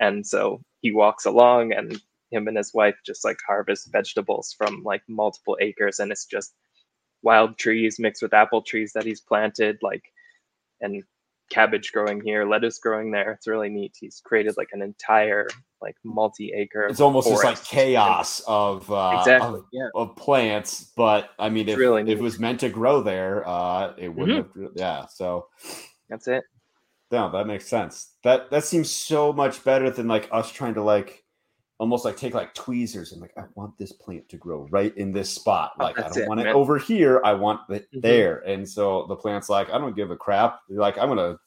And 0.00 0.26
so 0.26 0.60
he 0.82 0.92
walks 0.92 1.24
along 1.24 1.72
and 1.72 2.00
him 2.30 2.48
and 2.48 2.56
his 2.56 2.74
wife 2.74 2.96
just 3.04 3.24
like 3.24 3.38
harvest 3.46 3.90
vegetables 3.92 4.54
from 4.56 4.82
like 4.82 5.02
multiple 5.08 5.56
acres 5.60 6.00
and 6.00 6.10
it's 6.10 6.26
just 6.26 6.54
wild 7.22 7.56
trees 7.56 7.98
mixed 7.98 8.22
with 8.22 8.34
apple 8.34 8.62
trees 8.62 8.92
that 8.92 9.04
he's 9.04 9.20
planted 9.20 9.78
like 9.82 10.12
and 10.80 11.02
cabbage 11.50 11.92
growing 11.92 12.20
here, 12.20 12.44
lettuce 12.44 12.78
growing 12.78 13.10
there. 13.10 13.32
It's 13.32 13.46
really 13.46 13.68
neat. 13.68 13.96
He's 13.98 14.20
created 14.24 14.56
like 14.56 14.68
an 14.72 14.82
entire 14.82 15.48
like 15.80 15.96
multi-acre. 16.04 16.86
It's 16.86 17.00
almost 17.00 17.28
just 17.28 17.44
like 17.44 17.62
chaos 17.64 18.40
of 18.46 18.90
uh, 18.90 19.18
exactly 19.20 19.60
of, 19.60 19.64
yeah. 19.72 19.88
of 19.94 20.16
plants. 20.16 20.92
But 20.96 21.30
I 21.38 21.48
mean, 21.48 21.68
if, 21.68 21.78
really 21.78 22.02
if 22.02 22.18
it 22.18 22.22
was 22.22 22.38
meant 22.38 22.60
to 22.60 22.68
grow 22.68 23.02
there, 23.02 23.46
uh, 23.46 23.92
it 23.98 24.08
wouldn't. 24.08 24.48
Mm-hmm. 24.50 24.62
Have, 24.62 24.72
yeah. 24.76 25.06
So 25.06 25.48
that's 26.08 26.28
it. 26.28 26.44
No, 27.10 27.30
that 27.30 27.46
makes 27.46 27.66
sense. 27.66 28.14
That 28.24 28.50
that 28.50 28.64
seems 28.64 28.90
so 28.90 29.32
much 29.32 29.62
better 29.62 29.90
than 29.90 30.08
like 30.08 30.28
us 30.32 30.50
trying 30.50 30.74
to 30.74 30.82
like 30.82 31.22
almost 31.78 32.04
like 32.04 32.16
take 32.16 32.34
like 32.34 32.54
tweezers 32.54 33.12
and 33.12 33.20
like 33.20 33.32
I 33.36 33.42
want 33.54 33.76
this 33.78 33.92
plant 33.92 34.28
to 34.30 34.36
grow 34.36 34.66
right 34.70 34.96
in 34.96 35.12
this 35.12 35.30
spot. 35.30 35.72
Oh, 35.78 35.84
like 35.84 35.98
oh, 35.98 36.04
I 36.04 36.08
don't 36.08 36.18
it, 36.18 36.28
want 36.28 36.38
man. 36.38 36.48
it 36.48 36.54
over 36.54 36.78
here. 36.78 37.20
I 37.24 37.34
want 37.34 37.60
it 37.68 37.82
mm-hmm. 37.90 38.00
there. 38.00 38.38
And 38.46 38.68
so 38.68 39.06
the 39.08 39.16
plant's 39.16 39.48
like, 39.48 39.70
I 39.70 39.78
don't 39.78 39.96
give 39.96 40.10
a 40.10 40.16
crap. 40.16 40.60
You're 40.68 40.80
like, 40.80 40.98
I'm 40.98 41.08
gonna 41.08 41.38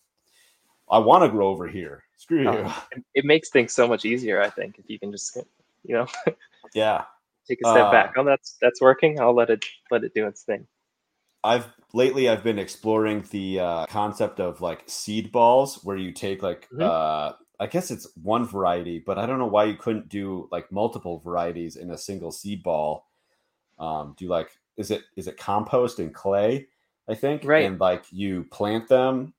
I 0.89 0.99
want 0.99 1.23
to 1.23 1.29
grow 1.29 1.49
over 1.49 1.67
here. 1.67 2.03
Screw 2.17 2.43
you. 2.43 2.49
Uh, 2.49 2.73
it 3.13 3.25
makes 3.25 3.49
things 3.49 3.73
so 3.73 3.87
much 3.87 4.05
easier, 4.05 4.41
I 4.41 4.49
think, 4.49 4.77
if 4.79 4.89
you 4.89 4.99
can 4.99 5.11
just 5.11 5.37
you 5.83 5.95
know 5.95 6.07
Yeah. 6.73 7.03
take 7.47 7.59
a 7.65 7.69
step 7.69 7.85
uh, 7.85 7.91
back. 7.91 8.13
Oh 8.17 8.23
that's 8.23 8.57
that's 8.61 8.81
working. 8.81 9.19
I'll 9.19 9.35
let 9.35 9.49
it 9.49 9.65
let 9.91 10.03
it 10.03 10.13
do 10.13 10.27
its 10.27 10.43
thing. 10.43 10.67
I've 11.43 11.67
lately 11.93 12.29
I've 12.29 12.43
been 12.43 12.59
exploring 12.59 13.23
the 13.31 13.59
uh, 13.59 13.85
concept 13.87 14.39
of 14.39 14.61
like 14.61 14.83
seed 14.87 15.31
balls 15.31 15.79
where 15.83 15.97
you 15.97 16.11
take 16.11 16.43
like 16.43 16.67
mm-hmm. 16.69 16.83
uh 16.83 17.31
I 17.59 17.67
guess 17.67 17.91
it's 17.91 18.07
one 18.21 18.45
variety, 18.45 18.99
but 18.99 19.17
I 19.17 19.25
don't 19.25 19.37
know 19.37 19.47
why 19.47 19.65
you 19.65 19.75
couldn't 19.75 20.07
do 20.07 20.47
like 20.51 20.71
multiple 20.71 21.19
varieties 21.19 21.75
in 21.75 21.91
a 21.91 21.97
single 21.97 22.31
seed 22.31 22.63
ball. 22.63 23.05
Um, 23.77 24.15
do 24.17 24.27
like 24.27 24.57
is 24.77 24.91
it 24.91 25.03
is 25.15 25.27
it 25.27 25.37
compost 25.37 25.99
and 25.99 26.13
clay? 26.13 26.67
I 27.07 27.15
think 27.15 27.43
right, 27.43 27.65
and 27.65 27.79
like 27.79 28.05
you 28.11 28.45
plant 28.45 28.87
them, 28.87 29.33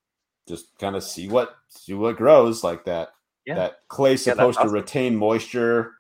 just 0.46 0.76
kind 0.78 0.96
of 0.96 1.02
see 1.02 1.28
what 1.28 1.56
see 1.68 1.94
what 1.94 2.16
grows. 2.16 2.62
Like 2.62 2.84
that 2.84 3.14
yeah. 3.46 3.54
that 3.54 3.88
clay's 3.88 4.22
supposed 4.22 4.58
yeah, 4.58 4.62
awesome. 4.64 4.74
to 4.74 4.80
retain 4.80 5.16
moisture, 5.16 5.92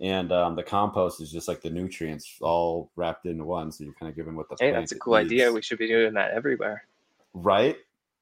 and 0.00 0.30
um, 0.30 0.54
the 0.54 0.62
compost 0.62 1.20
is 1.20 1.32
just 1.32 1.48
like 1.48 1.62
the 1.62 1.70
nutrients 1.70 2.36
all 2.40 2.90
wrapped 2.94 3.26
into 3.26 3.44
one. 3.44 3.72
So 3.72 3.84
you're 3.84 3.94
kind 3.94 4.08
of 4.08 4.14
giving 4.14 4.36
what 4.36 4.48
the 4.48 4.56
hey, 4.60 4.70
that's 4.70 4.92
a 4.92 4.98
cool 4.98 5.16
needs. 5.16 5.32
idea. 5.32 5.52
We 5.52 5.62
should 5.62 5.78
be 5.78 5.88
doing 5.88 6.14
that 6.14 6.30
everywhere, 6.30 6.84
right? 7.34 7.76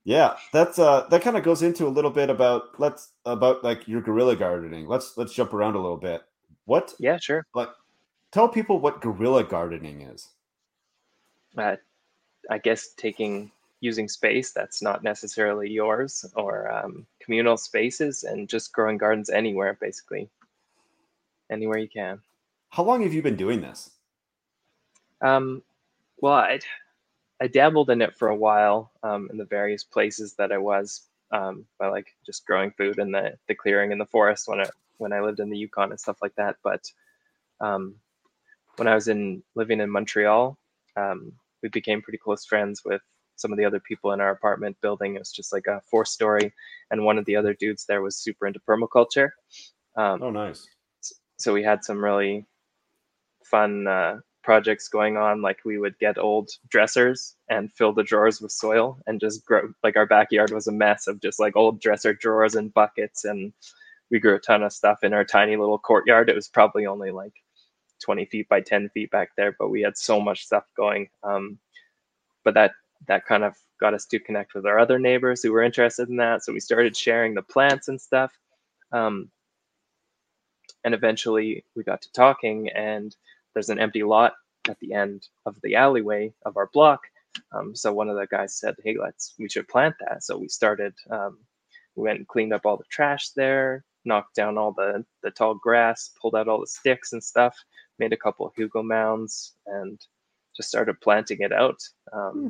Yeah, 0.04 0.36
that's 0.52 0.78
uh 0.78 1.06
that 1.10 1.22
kind 1.22 1.36
of 1.36 1.42
goes 1.42 1.62
into 1.62 1.86
a 1.86 1.90
little 1.90 2.10
bit 2.10 2.30
about 2.30 2.78
let's 2.78 3.12
about 3.24 3.62
like 3.62 3.86
your 3.86 4.00
guerrilla 4.00 4.36
gardening. 4.36 4.86
Let's 4.86 5.16
let's 5.16 5.34
jump 5.34 5.52
around 5.52 5.74
a 5.74 5.80
little 5.80 5.98
bit. 5.98 6.22
What? 6.64 6.94
Yeah, 6.98 7.18
sure. 7.18 7.46
Like 7.54 7.68
tell 8.32 8.48
people 8.48 8.78
what 8.78 9.00
guerrilla 9.00 9.44
gardening 9.44 10.02
is. 10.02 10.28
Uh, 11.56 11.76
I 12.50 12.58
guess 12.58 12.88
taking 12.96 13.50
using 13.80 14.08
space 14.08 14.52
that's 14.52 14.82
not 14.82 15.02
necessarily 15.02 15.70
yours 15.70 16.24
or 16.34 16.70
um, 16.72 17.06
communal 17.20 17.56
spaces 17.56 18.24
and 18.24 18.48
just 18.48 18.72
growing 18.72 18.98
gardens 18.98 19.30
anywhere 19.30 19.78
basically 19.80 20.28
anywhere 21.50 21.78
you 21.78 21.88
can 21.88 22.20
how 22.70 22.82
long 22.82 23.02
have 23.02 23.14
you 23.14 23.22
been 23.22 23.36
doing 23.36 23.60
this 23.60 23.90
um, 25.20 25.62
well 26.20 26.34
I, 26.34 26.58
I 27.40 27.46
dabbled 27.46 27.90
in 27.90 28.02
it 28.02 28.16
for 28.16 28.28
a 28.28 28.36
while 28.36 28.90
um, 29.02 29.28
in 29.30 29.36
the 29.36 29.44
various 29.44 29.84
places 29.84 30.34
that 30.34 30.52
I 30.52 30.58
was 30.58 31.02
um, 31.30 31.66
by 31.78 31.88
like 31.88 32.08
just 32.26 32.46
growing 32.46 32.70
food 32.72 32.98
in 32.98 33.12
the, 33.12 33.34
the 33.46 33.54
clearing 33.54 33.92
in 33.92 33.98
the 33.98 34.06
forest 34.06 34.48
when 34.48 34.60
I 34.60 34.68
when 34.98 35.12
I 35.12 35.20
lived 35.20 35.38
in 35.38 35.48
the 35.48 35.56
Yukon 35.56 35.90
and 35.90 36.00
stuff 36.00 36.18
like 36.20 36.34
that. 36.34 36.56
But 36.64 36.90
um, 37.60 37.94
when 38.76 38.88
I 38.88 38.94
was 38.94 39.08
in 39.08 39.42
living 39.54 39.80
in 39.80 39.90
Montreal, 39.90 40.58
um, 40.96 41.32
we 41.62 41.68
became 41.68 42.02
pretty 42.02 42.18
close 42.18 42.44
friends 42.44 42.82
with 42.84 43.02
some 43.36 43.52
of 43.52 43.58
the 43.58 43.64
other 43.64 43.78
people 43.78 44.12
in 44.12 44.20
our 44.20 44.30
apartment 44.30 44.76
building. 44.80 45.14
It 45.14 45.20
was 45.20 45.30
just 45.30 45.52
like 45.52 45.68
a 45.68 45.80
four 45.88 46.04
story, 46.04 46.52
and 46.90 47.04
one 47.04 47.18
of 47.18 47.24
the 47.26 47.36
other 47.36 47.54
dudes 47.54 47.84
there 47.86 48.02
was 48.02 48.16
super 48.16 48.46
into 48.46 48.60
permaculture. 48.60 49.30
Um, 49.96 50.22
oh, 50.22 50.30
nice. 50.30 50.66
So 51.38 51.52
we 51.52 51.62
had 51.62 51.84
some 51.84 52.02
really 52.02 52.46
fun 53.44 53.86
uh, 53.86 54.18
projects 54.48 54.88
going 54.88 55.18
on 55.18 55.42
like 55.42 55.58
we 55.66 55.76
would 55.76 55.98
get 55.98 56.16
old 56.16 56.48
dressers 56.70 57.36
and 57.50 57.70
fill 57.70 57.92
the 57.92 58.02
drawers 58.02 58.40
with 58.40 58.50
soil 58.50 58.98
and 59.06 59.20
just 59.20 59.44
grow 59.44 59.70
like 59.84 59.94
our 59.94 60.06
backyard 60.06 60.50
was 60.52 60.66
a 60.68 60.72
mess 60.72 61.06
of 61.06 61.20
just 61.20 61.38
like 61.38 61.54
old 61.54 61.78
dresser 61.82 62.14
drawers 62.14 62.54
and 62.54 62.72
buckets 62.72 63.26
and 63.26 63.52
we 64.10 64.18
grew 64.18 64.36
a 64.36 64.38
ton 64.38 64.62
of 64.62 64.72
stuff 64.72 65.04
in 65.04 65.12
our 65.12 65.22
tiny 65.22 65.54
little 65.54 65.78
courtyard. 65.78 66.30
It 66.30 66.34
was 66.34 66.48
probably 66.48 66.86
only 66.86 67.10
like 67.10 67.34
20 68.02 68.24
feet 68.24 68.48
by 68.48 68.62
10 68.62 68.88
feet 68.88 69.10
back 69.10 69.32
there 69.36 69.54
but 69.58 69.68
we 69.68 69.82
had 69.82 69.98
so 69.98 70.18
much 70.18 70.46
stuff 70.46 70.64
going 70.74 71.10
um, 71.22 71.58
but 72.42 72.54
that 72.54 72.72
that 73.06 73.26
kind 73.26 73.44
of 73.44 73.54
got 73.78 73.92
us 73.92 74.06
to 74.06 74.18
connect 74.18 74.54
with 74.54 74.64
our 74.64 74.78
other 74.78 74.98
neighbors 74.98 75.42
who 75.42 75.52
were 75.52 75.62
interested 75.62 76.08
in 76.08 76.16
that 76.16 76.42
so 76.42 76.54
we 76.54 76.60
started 76.60 76.96
sharing 76.96 77.34
the 77.34 77.42
plants 77.42 77.88
and 77.88 78.00
stuff 78.00 78.32
um, 78.92 79.30
and 80.84 80.94
eventually 80.94 81.66
we 81.76 81.84
got 81.84 82.00
to 82.00 82.10
talking 82.12 82.70
and 82.70 83.14
there's 83.58 83.70
an 83.70 83.80
empty 83.80 84.04
lot 84.04 84.34
at 84.68 84.78
the 84.78 84.92
end 84.94 85.26
of 85.44 85.56
the 85.64 85.74
alleyway 85.74 86.32
of 86.46 86.56
our 86.56 86.70
block. 86.72 87.00
Um, 87.52 87.74
so 87.74 87.92
one 87.92 88.08
of 88.08 88.16
the 88.16 88.28
guys 88.28 88.56
said, 88.56 88.76
"Hey, 88.84 88.96
let's 88.96 89.34
we 89.36 89.48
should 89.48 89.66
plant 89.66 89.96
that." 90.00 90.22
So 90.22 90.38
we 90.38 90.48
started. 90.48 90.94
Um, 91.10 91.38
we 91.96 92.04
went 92.04 92.18
and 92.20 92.28
cleaned 92.28 92.52
up 92.52 92.64
all 92.64 92.76
the 92.76 92.84
trash 92.88 93.30
there, 93.30 93.84
knocked 94.04 94.36
down 94.36 94.58
all 94.58 94.72
the 94.72 95.04
the 95.24 95.32
tall 95.32 95.56
grass, 95.56 96.12
pulled 96.22 96.36
out 96.36 96.46
all 96.46 96.60
the 96.60 96.68
sticks 96.68 97.12
and 97.14 97.24
stuff, 97.24 97.56
made 97.98 98.12
a 98.12 98.16
couple 98.16 98.46
of 98.46 98.54
hugel 98.54 98.84
mounds, 98.84 99.54
and 99.66 100.00
just 100.56 100.68
started 100.68 101.00
planting 101.00 101.40
it 101.40 101.52
out. 101.52 101.80
Um, 102.12 102.32
Hmm. 102.32 102.48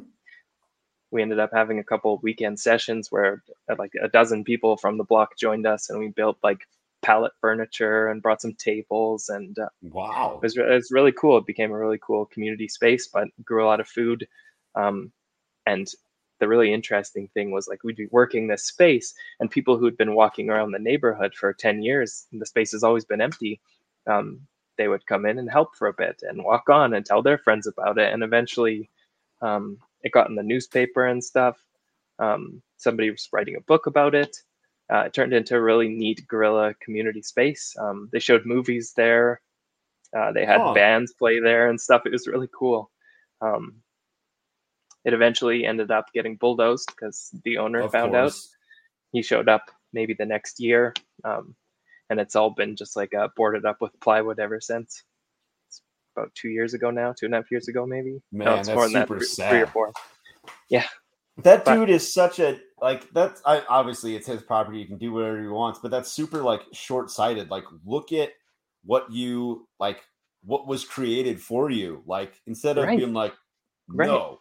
We 1.11 1.23
ended 1.23 1.39
up 1.39 1.51
having 1.55 1.79
a 1.79 1.85
couple 1.85 2.19
weekend 2.23 2.61
sessions 2.61 3.11
where 3.11 3.43
like 3.79 3.93
a 4.03 4.09
dozen 4.09 4.45
people 4.45 4.77
from 4.77 4.99
the 4.99 5.05
block 5.05 5.39
joined 5.39 5.67
us, 5.67 5.89
and 5.89 5.99
we 5.99 6.09
built 6.09 6.37
like 6.43 6.61
pallet 7.03 7.33
furniture 7.41 8.09
and 8.09 8.23
brought 8.23 8.41
some 8.43 8.55
tables, 8.55 9.29
and 9.29 9.59
uh, 9.59 9.69
Wow. 9.83 10.35
it 10.37 10.43
was, 10.43 10.57
it 10.57 10.67
was 10.69 10.91
really 10.91 11.13
cool. 11.13 11.39
It 11.39 11.47
became 11.47 11.71
a 11.73 11.79
really 11.79 11.99
cool 12.01 12.27
community 12.27 12.69
space, 12.69 13.07
but 13.09 13.29
grew 13.45 13.65
a 13.65 13.67
lot 13.67 13.81
of 13.81 13.89
food. 13.89 14.27
Um, 14.75 15.13
and 15.67 15.89
the 16.41 16.49
really 16.49 16.73
interesting 16.73 17.29
thing 17.35 17.51
was 17.51 17.69
like 17.69 17.83
we'd 17.85 17.97
be 17.97 18.09
working 18.11 18.47
this 18.47 18.65
space, 18.65 19.15
and 19.41 19.51
people 19.51 19.77
who'd 19.77 19.97
been 19.97 20.15
walking 20.15 20.51
around 20.51 20.73
the 20.73 20.79
neighborhood 20.79 21.35
for 21.35 21.53
10 21.53 21.83
years, 21.83 22.27
and 22.33 22.41
the 22.41 22.47
space 22.47 22.73
has 22.73 22.85
always 22.85 23.05
been 23.05 23.21
empty. 23.21 23.61
Um, 24.07 24.41
they 24.77 24.89
would 24.89 25.05
come 25.07 25.27
in 25.27 25.39
and 25.39 25.51
help 25.51 25.75
for 25.77 25.89
a 25.89 25.93
bit 25.93 26.23
and 26.23 26.45
walk 26.45 26.69
on 26.71 26.95
and 26.95 27.05
tell 27.05 27.21
their 27.23 27.39
friends 27.39 27.67
about 27.67 27.99
it. 27.99 28.13
And 28.13 28.23
eventually 28.23 28.89
um, 29.43 29.79
it 30.03 30.13
got 30.13 30.29
in 30.29 30.37
the 30.37 30.43
newspaper 30.43 31.05
and 31.07 31.23
stuff. 31.23 31.57
Um, 32.21 32.63
somebody 32.77 33.11
was 33.11 33.29
writing 33.33 33.57
a 33.57 33.61
book 33.61 33.87
about 33.87 34.15
it. 34.15 34.37
Uh, 34.93 35.01
it 35.01 35.13
turned 35.15 35.33
into 35.35 35.55
a 35.57 35.61
really 35.61 35.89
neat 35.89 36.27
guerrilla 36.29 36.75
community 36.81 37.23
space. 37.23 37.77
Um, 37.79 38.09
they 38.13 38.19
showed 38.21 38.47
movies 38.47 38.95
there. 38.97 39.41
Uh, 40.17 40.33
they 40.33 40.47
had 40.47 40.61
Huh. 40.61 40.75
bands 40.75 41.13
play 41.13 41.41
there 41.41 41.69
and 41.69 41.81
stuff. 41.81 42.07
It 42.07 42.13
was 42.13 42.27
really 42.27 42.49
cool. 42.53 42.91
Um, 43.41 43.83
it 45.05 45.15
eventually 45.15 45.65
ended 45.65 45.91
up 45.91 46.07
getting 46.13 46.37
bulldozed 46.37 46.89
because 46.89 47.31
the 47.45 47.59
owner 47.59 47.83
Of 47.83 47.93
found 47.93 48.15
out. 48.15 48.33
He 49.13 49.23
showed 49.23 49.49
up 49.49 49.71
maybe 49.93 50.15
the 50.15 50.27
next 50.27 50.61
year, 50.61 50.95
um, 51.25 51.55
and 52.11 52.21
it's 52.21 52.37
all 52.37 52.51
been 52.51 52.77
just 52.77 52.97
like 52.97 53.15
uh, 53.15 53.29
boarded 53.37 53.65
up 53.65 53.81
with 53.81 53.99
plywood 54.01 54.39
ever 54.39 54.61
since. 54.61 55.03
It's 55.69 55.83
about 56.17 56.35
two 56.35 56.51
years 56.51 56.75
ago 56.75 56.91
now, 56.91 57.15
two 57.19 57.27
and 57.27 57.35
a 57.35 57.39
half 57.39 57.51
years 57.51 57.69
ago 57.69 57.87
maybe. 57.87 58.21
Man, 58.33 58.49
it's 58.59 58.69
that's 58.69 58.77
more 58.77 58.85
than 58.85 58.93
that, 58.95 59.09
super 59.09 59.21
three, 59.21 59.29
three 59.49 59.61
or 59.63 59.67
four. 59.67 59.93
four. 59.93 59.93
That 61.43 61.65
But- 61.65 61.75
dude 61.75 61.91
is 61.91 62.13
such 62.13 62.39
a 62.41 62.59
like 62.81 63.11
that's 63.13 63.41
I 63.45 63.63
obviously 63.69 64.17
it's 64.17 64.27
his 64.27 64.43
property, 64.43 64.79
he 64.79 64.87
can 64.87 64.99
do 64.99 65.13
whatever 65.13 65.41
he 65.41 65.49
wants, 65.49 65.79
but 65.81 65.91
that's 65.91 66.11
super 66.13 66.43
like 66.43 66.63
short-sighted. 66.73 67.51
Like 67.51 67.65
look 67.85 68.13
at 68.13 68.31
what 68.85 69.11
you 69.13 69.69
like 69.79 70.01
what 70.45 70.67
was 70.67 70.85
created 70.85 71.41
for 71.41 71.71
you. 71.71 72.03
Like 72.07 72.41
instead 72.47 72.79
of 72.79 72.85
Right. 72.85 72.99
being 72.99 73.13
like 73.13 73.35
Right. 73.89 74.07
no 74.07 74.41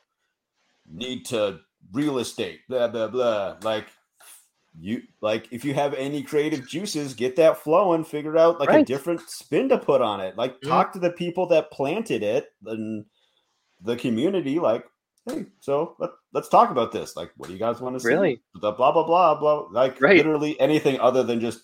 need 0.91 1.25
to 1.27 1.59
real 1.91 2.17
estate, 2.19 2.61
blah 2.69 2.87
blah 2.87 3.07
blah. 3.07 3.57
Like 3.63 3.87
you 4.79 5.01
like 5.21 5.47
if 5.51 5.65
you 5.65 5.73
have 5.73 5.93
any 5.95 6.21
creative 6.23 6.67
juices, 6.67 7.13
get 7.15 7.35
that 7.37 7.57
flowing, 7.57 8.03
figure 8.03 8.37
out 8.37 8.59
like 8.59 8.69
a 8.69 8.83
different 8.83 9.21
spin 9.21 9.69
to 9.69 9.77
put 9.77 10.01
on 10.01 10.19
it. 10.19 10.35
Like 10.37 10.59
Mhm. 10.61 10.67
talk 10.67 10.93
to 10.93 10.99
the 10.99 11.11
people 11.11 11.47
that 11.47 11.71
planted 11.71 12.21
it 12.23 12.47
and 12.65 13.05
the 13.81 13.95
community, 13.95 14.59
like 14.59 14.85
hey, 15.27 15.45
so 15.61 15.95
let, 15.99 16.11
let's 16.33 16.49
talk 16.49 16.71
about 16.71 16.91
this. 16.93 17.15
Like, 17.17 17.31
what 17.37 17.47
do 17.47 17.53
you 17.53 17.59
guys 17.59 17.81
want 17.81 17.95
to 17.95 17.99
see? 17.99 18.09
Really? 18.09 18.41
The 18.55 18.71
blah 18.73 18.91
blah 18.93 19.05
blah 19.05 19.35
blah. 19.39 19.67
Like 19.71 20.01
Right. 20.01 20.17
literally 20.17 20.59
anything 20.59 20.99
other 20.99 21.23
than 21.23 21.41
just 21.41 21.63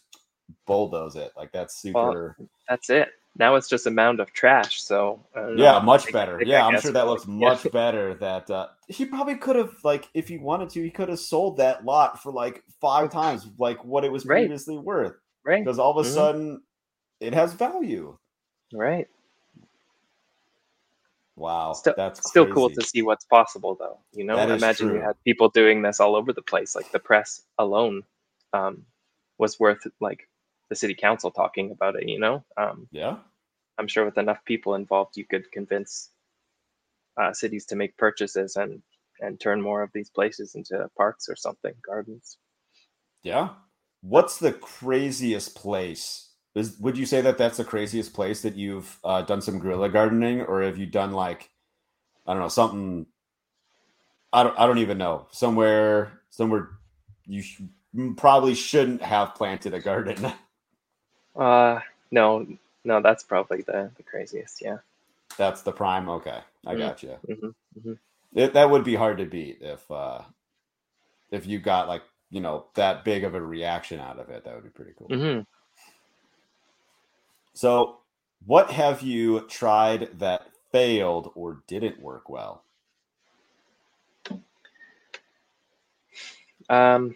bulldoze 0.68 1.16
it. 1.16 1.32
Like 1.38 1.52
that's 1.54 1.78
super. 1.82 2.38
That's 2.70 2.90
it. 2.90 3.10
Now 3.38 3.56
it's 3.56 3.70
just 3.70 3.88
a 3.88 3.92
mound 3.92 4.20
of 4.20 4.34
trash. 4.34 4.82
So 4.84 5.26
I 5.36 5.42
yeah, 5.58 5.80
much 5.80 6.12
better. 6.12 6.40
take, 6.40 6.48
Yeah, 6.50 6.66
I'm 6.68 6.78
sure 6.78 6.92
that 6.92 7.08
looks 7.08 7.28
much 7.28 7.72
better. 7.72 8.14
That 8.16 8.50
uh, 8.52 8.68
he 8.88 9.06
probably 9.06 9.36
could 9.38 9.56
have 9.56 9.74
like 9.84 10.10
if 10.14 10.28
he 10.28 10.38
wanted 10.38 10.70
to, 10.72 10.84
he 10.84 10.92
could 10.92 11.10
have 11.10 11.20
sold 11.20 11.58
that 11.58 11.86
lot 11.86 12.22
for 12.22 12.32
like 12.32 12.64
five 12.82 13.12
times 13.12 13.48
like 13.58 13.84
what 13.86 14.06
it 14.06 14.12
was 14.12 14.26
Right. 14.26 14.40
previously 14.42 14.78
worth. 14.78 15.16
Right. 15.46 15.64
Because 15.64 15.80
all 15.80 15.98
of 15.98 16.06
a 16.06 16.10
Mhm. 16.10 16.14
sudden, 16.14 16.64
it 17.22 17.34
has 17.34 17.54
value. 17.54 18.18
Right. 18.74 19.08
Wow, 21.44 21.74
Still- 21.74 21.94
that's 21.98 22.26
Still 22.30 22.48
cool 22.54 22.70
to 22.70 22.82
see 22.82 23.02
what's 23.02 23.26
possible, 23.26 23.76
though. 23.76 24.00
You 24.14 24.24
know, 24.24 24.38
That 24.38 24.50
imagine 24.50 24.96
you 24.96 25.02
had 25.02 25.22
people 25.26 25.50
doing 25.50 25.82
this 25.82 26.00
all 26.00 26.16
over 26.16 26.32
the 26.32 26.42
place. 26.42 26.74
Like 26.74 26.90
the 26.92 27.00
press 27.00 27.42
alone 27.58 28.04
um, 28.54 28.86
was 29.38 29.60
worth 29.60 29.86
like 30.00 30.30
the 30.70 30.76
city 30.78 30.96
council 30.96 31.32
talking 31.32 31.72
about 31.72 31.98
it. 31.98 32.08
You 32.08 32.18
know, 32.18 32.46
um, 32.56 32.88
Yeah, 32.92 33.18
I'm 33.78 33.90
sure 33.90 34.06
with 34.06 34.18
enough 34.18 34.40
people 34.46 34.76
involved, 34.76 35.18
you 35.18 35.26
could 35.26 35.52
convince 35.52 36.12
uh, 37.18 37.34
cities 37.34 37.66
to 37.68 37.76
make 37.76 37.98
purchases 37.98 38.56
and 38.56 38.82
and 39.20 39.38
turn 39.38 39.62
more 39.62 39.84
of 39.84 39.92
these 39.94 40.10
places 40.10 40.56
into 40.56 40.90
parks 40.98 41.28
or 41.28 41.36
something, 41.36 41.74
gardens. 41.86 42.38
yeah. 43.22 43.50
What's 44.02 44.38
the 44.38 44.54
craziest 44.54 45.56
place? 45.56 46.30
Is 46.56 46.78
would 46.80 46.98
you 46.98 47.06
say 47.06 47.22
that 47.22 47.38
that's 47.38 47.58
the 47.58 47.64
craziest 47.64 48.14
place 48.14 48.42
that 48.44 48.56
you've 48.56 49.00
uh, 49.04 49.24
done 49.24 49.42
some 49.42 49.60
guerrilla 49.60 49.90
gardening, 49.90 50.42
or 50.42 50.62
have 50.62 50.78
you 50.78 50.86
done 50.86 51.12
like 51.12 51.50
I 52.28 52.34
don't 52.34 52.42
know 52.42 52.50
something? 52.50 53.08
I 54.32 54.44
don't. 54.44 54.60
I 54.60 54.68
don't 54.68 54.80
even 54.80 54.98
know 54.98 55.28
somewhere. 55.32 56.22
Somewhere 56.30 56.70
you 57.26 57.42
sh- 57.42 57.62
probably 58.18 58.56
shouldn't 58.56 59.02
have 59.02 59.36
planted 59.36 59.74
a 59.74 59.80
garden. 59.80 60.34
Uh, 61.36 61.80
no, 62.12 62.46
no, 62.84 63.02
that's 63.02 63.24
probably 63.24 63.62
the 63.64 63.92
the 63.98 64.04
craziest. 64.04 64.62
Yeah. 64.62 64.78
That's 65.38 65.64
the 65.64 65.72
prime. 65.72 66.10
Okay, 66.10 66.40
I 66.66 66.76
Mm. 66.76 66.80
got 66.80 67.04
you. 67.04 67.18
Mhm, 67.28 67.56
mhm. 67.80 68.00
It, 68.36 68.54
that 68.54 68.70
would 68.70 68.84
be 68.84 68.96
hard 68.96 69.18
to 69.20 69.26
beat 69.26 69.60
if 69.62 69.90
uh 69.92 70.22
if 71.32 71.48
you 71.48 71.60
got 71.60 71.88
like 71.88 72.04
you 72.30 72.42
know 72.42 72.66
that 72.76 73.04
big 73.04 73.24
of 73.24 73.36
a 73.36 73.42
reaction 73.42 74.00
out 74.00 74.20
of 74.20 74.30
it. 74.30 74.44
That 74.46 74.56
would 74.56 74.64
be 74.64 74.70
pretty 74.70 74.94
cool. 74.98 75.10
So, 77.54 78.00
what 78.46 78.72
have 78.72 79.02
you 79.02 79.42
tried 79.42 80.20
that 80.20 80.48
failed 80.72 81.32
or 81.36 81.64
didn't 81.68 82.02
work 82.02 82.30
well? 82.30 82.64
Um, 86.70 87.16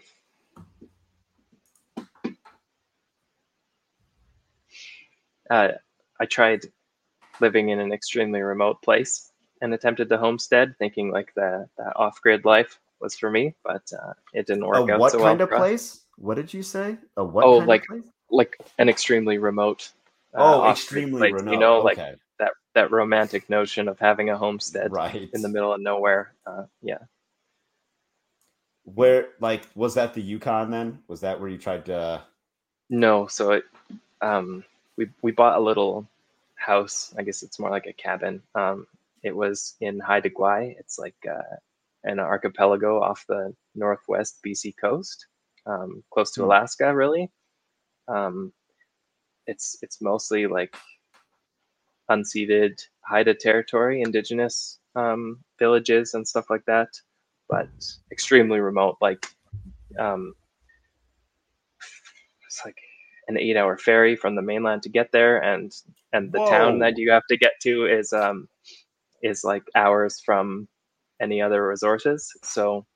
uh, 5.50 5.68
I 6.20 6.26
tried 6.26 6.62
living 7.40 7.70
in 7.70 7.80
an 7.80 7.92
extremely 7.92 8.40
remote 8.42 8.80
place 8.82 9.32
and 9.60 9.74
attempted 9.74 10.08
the 10.08 10.18
homestead, 10.18 10.74
thinking 10.78 11.10
like 11.10 11.32
the, 11.34 11.68
the 11.76 11.94
off-grid 11.96 12.44
life 12.44 12.78
was 13.00 13.16
for 13.16 13.30
me, 13.30 13.54
but 13.64 13.82
uh, 13.92 14.12
it 14.32 14.46
didn't 14.46 14.66
work 14.66 14.88
A 14.88 14.92
out 14.92 15.00
what 15.00 15.12
so 15.12 15.18
kind 15.18 15.40
well 15.40 15.48
of 15.48 15.52
us. 15.52 15.58
place? 15.58 16.00
What 16.16 16.34
did 16.36 16.52
you 16.52 16.62
say? 16.62 16.98
A 17.16 17.24
what? 17.24 17.44
Oh, 17.44 17.58
kind 17.58 17.68
like 17.68 17.82
of 17.82 17.88
place? 17.88 18.12
Like 18.30 18.56
an 18.78 18.88
extremely 18.88 19.38
remote. 19.38 19.90
Uh, 20.34 20.38
oh, 20.38 20.60
off-grid 20.60 20.70
extremely 20.72 21.32
remote. 21.32 21.52
You 21.52 21.58
know, 21.58 21.80
like 21.80 21.96
that 21.96 22.52
that 22.74 22.90
romantic 22.90 23.48
notion 23.50 23.88
of 23.88 23.98
having 23.98 24.30
a 24.30 24.38
homestead 24.38 24.92
right. 24.92 25.28
in 25.32 25.42
the 25.42 25.48
middle 25.48 25.72
of 25.72 25.80
nowhere. 25.80 26.34
Uh, 26.46 26.64
yeah. 26.82 26.98
Where 28.84 29.28
like 29.40 29.64
was 29.74 29.94
that 29.94 30.14
the 30.14 30.22
Yukon 30.22 30.70
then? 30.70 31.00
Was 31.08 31.20
that 31.20 31.40
where 31.40 31.48
you 31.48 31.58
tried 31.58 31.84
to? 31.86 32.22
No, 32.90 33.26
so 33.26 33.52
it, 33.52 33.64
um, 34.22 34.64
we 34.96 35.08
we 35.22 35.32
bought 35.32 35.58
a 35.58 35.62
little 35.62 36.08
house. 36.54 37.14
I 37.18 37.22
guess 37.22 37.42
it's 37.42 37.58
more 37.58 37.70
like 37.70 37.86
a 37.86 37.92
cabin. 37.92 38.42
Um, 38.54 38.86
it 39.22 39.34
was 39.34 39.74
in 39.80 40.00
Haida 40.00 40.30
Gwaii. 40.30 40.76
It's 40.78 40.98
like 40.98 41.16
uh, 41.28 41.56
an 42.04 42.18
archipelago 42.18 43.02
off 43.02 43.26
the 43.28 43.54
northwest 43.74 44.38
BC 44.46 44.74
coast, 44.80 45.26
um, 45.66 46.02
close 46.10 46.30
to 46.32 46.40
Hmm. 46.40 46.46
Alaska, 46.46 46.94
really. 46.94 47.30
Um, 48.06 48.52
it's 49.48 49.76
it's 49.82 50.00
mostly 50.00 50.46
like 50.46 50.76
unceded 52.10 52.80
Haida 53.00 53.34
territory, 53.34 54.02
indigenous 54.02 54.78
um, 54.94 55.42
villages 55.58 56.14
and 56.14 56.28
stuff 56.28 56.46
like 56.50 56.64
that, 56.66 56.88
but 57.48 57.68
extremely 58.12 58.60
remote. 58.60 58.98
Like 59.00 59.26
um, 59.98 60.34
it's 62.46 62.62
like 62.64 62.76
an 63.28 63.38
eight-hour 63.38 63.78
ferry 63.78 64.16
from 64.16 64.36
the 64.36 64.42
mainland 64.42 64.82
to 64.82 64.88
get 64.88 65.10
there, 65.12 65.42
and 65.42 65.72
and 66.12 66.30
the 66.32 66.40
town 66.48 66.78
that 66.80 66.98
you 66.98 67.10
have 67.10 67.26
to 67.28 67.36
get 67.36 67.52
to 67.62 67.86
is 67.86 68.12
um 68.12 68.48
is 69.22 69.42
like 69.44 69.64
hours 69.74 70.20
from 70.24 70.68
any 71.20 71.42
other 71.42 71.66
resources. 71.66 72.30
So 72.44 72.86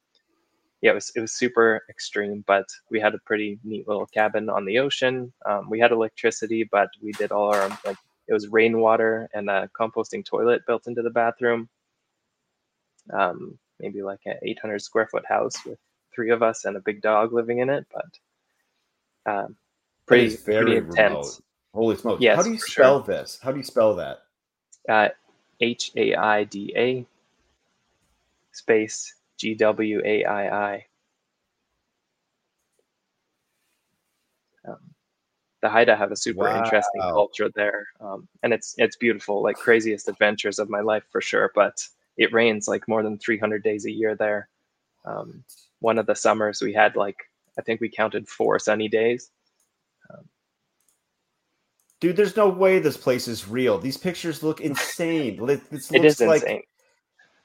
yeah, 0.82 0.90
it 0.90 0.94
was 0.94 1.12
it 1.14 1.20
was 1.20 1.32
super 1.32 1.84
extreme, 1.88 2.44
but 2.46 2.68
we 2.90 2.98
had 2.98 3.14
a 3.14 3.18
pretty 3.18 3.58
neat 3.62 3.86
little 3.86 4.06
cabin 4.06 4.50
on 4.50 4.64
the 4.64 4.80
ocean. 4.80 5.32
Um, 5.46 5.70
we 5.70 5.78
had 5.78 5.92
electricity, 5.92 6.64
but 6.64 6.90
we 7.00 7.12
did 7.12 7.30
all 7.30 7.54
our 7.54 7.68
like 7.86 7.96
it 8.26 8.32
was 8.32 8.48
rainwater 8.48 9.28
and 9.32 9.48
a 9.48 9.70
composting 9.78 10.24
toilet 10.24 10.62
built 10.66 10.88
into 10.88 11.02
the 11.02 11.10
bathroom. 11.10 11.68
Um, 13.12 13.58
maybe 13.80 14.02
like 14.02 14.20
an 14.26 14.34
800 14.42 14.80
square 14.80 15.06
foot 15.06 15.24
house 15.26 15.54
with 15.64 15.78
three 16.14 16.30
of 16.30 16.42
us 16.42 16.64
and 16.64 16.76
a 16.76 16.80
big 16.80 17.00
dog 17.00 17.32
living 17.32 17.58
in 17.58 17.70
it, 17.70 17.86
but 17.92 19.32
um, 19.32 19.56
pretty 20.06 20.34
very 20.36 20.64
pretty 20.64 20.80
remote. 20.80 20.90
intense. 20.98 21.42
Holy 21.74 21.96
smokes! 21.96 22.20
Yes, 22.20 22.36
How 22.36 22.42
do 22.42 22.50
you 22.50 22.58
for 22.58 22.66
sure. 22.66 22.84
spell 22.84 23.00
this? 23.00 23.38
How 23.40 23.52
do 23.52 23.58
you 23.58 23.64
spell 23.64 23.94
that? 23.96 24.24
Uh, 24.88 25.08
H 25.60 25.92
A 25.96 26.14
I 26.16 26.44
D 26.44 26.72
A 26.76 27.06
space 28.50 29.14
G 29.42 29.56
W 29.56 30.00
A 30.04 30.24
I 30.24 30.72
I. 30.72 30.86
Um, 34.68 34.78
the 35.62 35.68
Haida 35.68 35.96
have 35.96 36.12
a 36.12 36.16
super 36.16 36.46
Wow. 36.46 36.58
interesting 36.58 37.02
culture 37.12 37.50
there, 37.56 37.88
um, 38.00 38.28
and 38.44 38.52
it's 38.52 38.76
it's 38.78 38.94
beautiful, 38.96 39.42
like 39.42 39.56
craziest 39.56 40.08
adventures 40.08 40.60
of 40.60 40.70
my 40.70 40.80
life 40.80 41.02
for 41.10 41.20
sure. 41.20 41.50
But 41.56 41.84
it 42.16 42.32
rains 42.32 42.68
like 42.68 42.86
more 42.86 43.02
than 43.02 43.18
300 43.18 43.64
days 43.64 43.84
a 43.84 43.90
year 43.90 44.14
there. 44.14 44.48
Um, 45.04 45.42
one 45.80 45.98
of 45.98 46.06
the 46.06 46.14
summers 46.14 46.62
we 46.62 46.72
had 46.72 46.94
like 46.94 47.16
I 47.58 47.62
think 47.62 47.80
we 47.80 47.88
counted 47.88 48.28
four 48.28 48.60
sunny 48.60 48.88
days. 48.88 49.32
Dude, 52.00 52.16
there's 52.16 52.36
no 52.36 52.48
way 52.48 52.78
this 52.78 52.96
place 52.96 53.26
is 53.26 53.48
real. 53.48 53.78
These 53.78 53.96
pictures 53.96 54.42
look 54.44 54.60
insane. 54.62 55.44
This 55.70 55.90
looks 55.90 56.20
is 56.20 56.20
like 56.20 56.42
insane. 56.42 56.62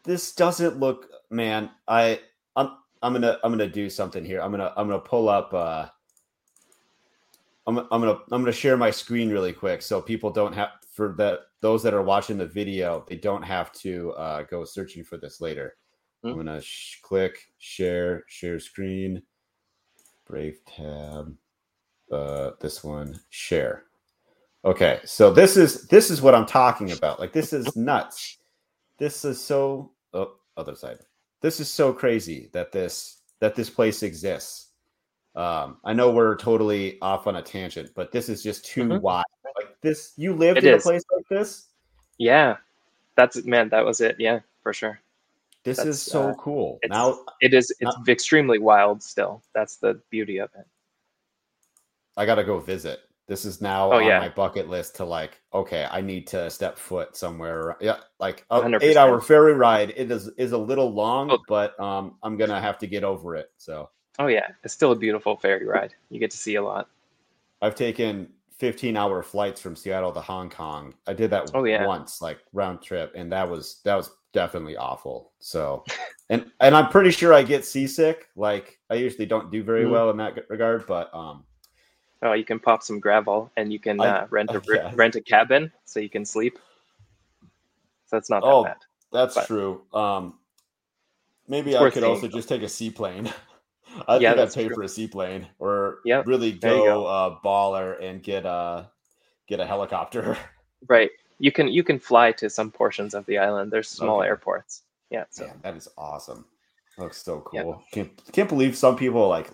this 0.03 0.33
doesn't 0.36 0.79
look 0.79 1.10
man. 1.32 1.70
I 1.88 2.22
I'm 2.56 2.78
I'm 3.02 3.13
gonna 3.13 3.40
I'm 3.44 3.52
gonna 3.52 3.70
do 3.70 3.90
something 3.90 4.26
here. 4.26 4.42
I'm 4.42 4.52
gonna 4.52 4.74
I'm 4.78 4.88
gonna 4.88 5.00
pull 5.00 5.30
up 5.30 5.54
uh 5.54 5.88
I'm, 7.68 7.78
I'm 7.80 7.88
gonna 8.02 8.20
I'm 8.32 8.42
gonna 8.42 8.52
share 8.52 8.78
my 8.78 8.92
screen 8.92 9.30
really 9.30 9.54
quick 9.54 9.82
so 9.82 10.02
people 10.02 10.32
don't 10.32 10.54
have 10.54 10.70
for 10.92 11.13
the 11.18 11.42
those 11.62 11.84
that 11.84 11.94
are 11.94 12.04
watching 12.04 12.38
the 12.38 12.46
video 12.46 13.06
they 13.08 13.16
don't 13.16 13.44
have 13.44 13.72
to 13.74 14.12
uh, 14.13 14.44
go 14.44 14.66
searching 14.66 15.04
for 15.04 15.18
this 15.18 15.42
later. 15.42 15.76
I'm 16.30 16.34
Hmm. 16.34 16.40
gonna 16.40 16.62
sh- 16.62 17.00
click 17.02 17.38
share 17.60 18.24
share 18.28 18.60
screen, 18.60 19.22
Brave 20.28 20.60
tab, 20.68 21.36
uh, 22.12 22.52
this 22.62 22.84
one 22.84 23.20
share. 23.30 23.86
Okay, 24.66 25.02
so 25.06 25.32
this 25.34 25.58
is 25.58 25.88
this 25.88 26.12
is 26.12 26.22
what 26.22 26.36
I'm 26.36 26.46
talking 26.46 26.92
about. 26.92 27.20
Like 27.20 27.34
this 27.34 27.54
is 27.54 27.76
nuts. 27.76 28.38
This 29.00 29.26
is 29.26 29.44
so 29.44 29.94
oh 30.13 30.34
other 30.58 30.76
side. 30.76 31.00
This 31.41 31.60
is 31.60 31.69
so 31.69 31.93
crazy 31.93 32.50
that 32.54 32.71
this 32.71 33.21
that 33.39 33.56
this 33.56 33.69
place 33.69 34.02
exists. 34.04 34.69
Um, 35.36 35.78
I 35.86 35.93
know 35.93 36.12
we're 36.12 36.36
totally 36.38 37.00
off 37.02 37.28
on 37.28 37.36
a 37.36 37.41
tangent, 37.43 37.91
but 37.95 38.12
this 38.12 38.28
is 38.30 38.41
just 38.41 38.65
too 38.65 38.86
Mhm. 38.86 39.02
wild. 39.02 39.26
Like 39.56 39.80
this, 39.82 40.13
you 40.17 40.34
lived 40.34 40.58
It 40.60 40.65
in 40.65 40.73
is. 40.73 40.84
a 40.84 40.88
place 40.89 41.04
like 41.15 41.28
this. 41.30 41.67
Yeah, 42.17 42.58
that's 43.15 43.43
man. 43.45 43.69
That 43.69 43.86
was 43.86 44.02
it. 44.02 44.15
Yeah, 44.19 44.39
for 44.63 44.73
sure. 44.73 45.00
This 45.63 45.80
is 45.80 46.02
so 46.02 46.30
uh, 46.30 46.34
cool. 46.36 46.80
it's- 46.82 46.97
Now 46.97 47.23
It 47.41 47.54
is. 47.54 47.69
It's 47.80 47.95
Uh, 47.95 48.02
extremely 48.08 48.58
wild 48.58 49.04
still. 49.04 49.43
That's 49.54 49.78
the 49.78 49.95
beauty 50.10 50.38
of 50.39 50.50
it. 50.56 50.65
I 52.15 52.26
got 52.26 52.36
to 52.36 52.43
go 52.43 52.58
visit. 52.60 53.02
This 53.28 53.44
is 53.44 53.62
now 53.62 53.92
Oh, 53.92 53.98
on 53.98 54.06
yeah. 54.06 54.20
my 54.20 54.30
bucket 54.30 54.70
list 54.70 54.96
to 54.98 55.06
like, 55.06 55.42
okay, 55.54 55.86
I 55.92 56.00
need 56.00 56.28
to 56.28 56.50
step 56.50 56.78
foot 56.78 57.16
somewhere. 57.18 57.76
Yeah, 57.82 57.98
like 58.20 58.46
a 58.50 58.62
100%. 58.62 58.82
eight 58.84 58.96
hour 58.98 59.20
ferry 59.20 59.54
ride. 59.54 59.94
It 59.98 60.10
is 60.10 60.28
is 60.38 60.54
a 60.54 60.58
little 60.58 60.92
long, 60.94 61.32
Oh. 61.32 61.40
but 61.48 61.78
um, 61.80 62.16
I'm 62.24 62.38
gonna 62.38 62.62
have 62.62 62.78
to 62.80 62.88
get 62.88 63.04
over 63.04 63.36
it. 63.36 63.52
So 63.58 63.90
Oh 64.20 64.28
yeah, 64.28 64.48
it's 64.63 64.74
still 64.74 64.94
a 64.94 64.96
beautiful 64.96 65.36
ferry 65.38 65.66
ride. 65.68 65.94
You 66.10 66.20
get 66.20 66.32
to 66.32 66.38
see 66.38 66.56
a 66.56 66.63
lot. 66.63 66.90
I've 67.62 67.76
taken 67.76 68.30
15 68.60 68.96
hour 68.98 69.22
flights 69.22 69.60
from 69.62 69.76
Seattle 69.76 70.12
to 70.13 70.22
Hong 70.22 70.50
Kong. 70.50 70.94
I 71.06 71.13
did 71.13 71.30
that 71.32 71.52
Oh, 71.54 71.66
yeah. 71.66 71.86
once, 71.86 72.22
like 72.22 72.40
round 72.54 72.82
trip, 72.82 73.12
and 73.13 73.32
that 73.34 73.48
was 73.50 73.82
that 73.84 73.96
was 73.96 74.10
definitely 74.32 74.78
awful. 74.78 75.34
So, 75.40 75.84
and 76.30 76.50
and 76.62 76.76
I'm 76.76 76.88
pretty 76.90 77.12
sure 77.12 77.34
I 77.34 77.44
get 77.44 77.66
seasick. 77.66 78.30
Like 78.38 78.80
I 78.90 78.96
usually 78.96 79.26
don't 79.26 79.52
do 79.52 79.63
very 79.63 79.84
Mhm. 79.84 79.92
well 79.92 80.10
in 80.12 80.18
that 80.18 80.50
regard, 80.50 80.88
but 80.88 81.13
um, 81.13 81.44
Oh, 82.21 82.34
you 82.34 82.43
can 82.45 82.60
pop 82.60 82.82
some 82.84 82.99
Gravol 83.01 83.49
and 83.58 83.71
you 83.71 83.80
can 83.80 83.99
I- 84.01 84.21
uh, 84.21 84.27
rent 84.30 84.49
a 84.51 84.62
yeah. 84.67 84.91
rent 84.95 85.15
a 85.15 85.21
cabin 85.21 85.71
so 85.86 85.99
you 85.99 86.10
can 86.10 86.25
sleep. 86.25 86.58
So 88.08 88.17
it's 88.17 88.30
not 88.30 88.41
that 88.41 88.47
Oh, 88.47 88.63
bad. 88.63 88.77
That's 89.12 89.36
But- 89.36 89.47
true. 89.47 89.84
Um, 89.93 90.39
maybe 91.47 91.77
I 91.77 91.89
could 91.89 92.03
also 92.03 92.27
just 92.27 92.49
take 92.49 92.62
a 92.63 92.69
seaplane. 92.69 93.32
I 94.08 94.17
Yeah, 94.17 94.34
think 94.34 94.49
I'd 94.49 94.53
pay 94.53 94.65
true. 94.67 94.75
for 94.75 94.84
a 94.84 94.88
seaplane, 94.89 95.47
or 95.60 95.99
Yep, 96.06 96.27
really 96.27 96.51
go 96.51 96.84
go. 96.84 97.06
uh, 97.06 97.39
baller 97.43 98.01
and 98.01 98.21
get 98.21 98.45
a 98.45 98.89
get 99.47 99.60
a 99.60 99.65
helicopter. 99.65 100.38
Right. 100.88 101.10
You 101.39 101.51
can 101.51 101.69
you 101.69 101.84
can 101.84 101.97
fly 101.97 102.32
to 102.34 102.49
some 102.51 102.69
portions 102.71 103.15
of 103.15 103.25
the 103.25 103.39
island. 103.39 103.71
There's 103.71 103.89
small 103.89 104.19
Okay. 104.19 104.27
airports. 104.27 104.84
Yeah. 105.10 105.23
So 105.32 105.47
Man, 105.47 105.60
that 105.63 105.75
is 105.75 105.88
awesome. 105.97 106.45
Looks 106.99 107.23
so 107.23 107.43
Yeah. 107.51 107.63
cool. 107.63 107.84
Can't 107.91 108.32
can't 108.32 108.47
believe 108.47 108.77
some 108.77 108.95
people 108.95 109.27
like 109.27 109.49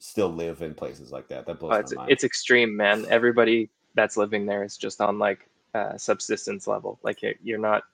still 0.00 0.28
live 0.28 0.62
in 0.62 0.74
places 0.74 1.12
like 1.12 1.28
that. 1.28 1.46
That 1.46 1.60
blows 1.60 1.72
oh, 1.74 1.76
it's 1.76 1.94
my 1.94 2.02
mind. 2.02 2.12
it's 2.12 2.24
extreme, 2.24 2.76
man. 2.76 3.06
Everybody 3.08 3.70
that's 3.94 4.16
living 4.16 4.46
there 4.46 4.64
is 4.64 4.76
just 4.76 5.00
on 5.00 5.18
like 5.18 5.48
uh, 5.74 5.96
subsistence 5.96 6.66
level. 6.66 6.98
Like 7.02 7.22
you're, 7.22 7.34
you're 7.42 7.58
not, 7.58 7.84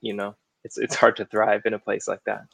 you 0.00 0.12
know, 0.12 0.34
it's 0.64 0.78
it's 0.78 0.94
hard 0.94 1.16
to 1.16 1.24
thrive 1.24 1.62
in 1.64 1.74
a 1.74 1.78
place 1.78 2.08
like 2.08 2.24
that. 2.24 2.44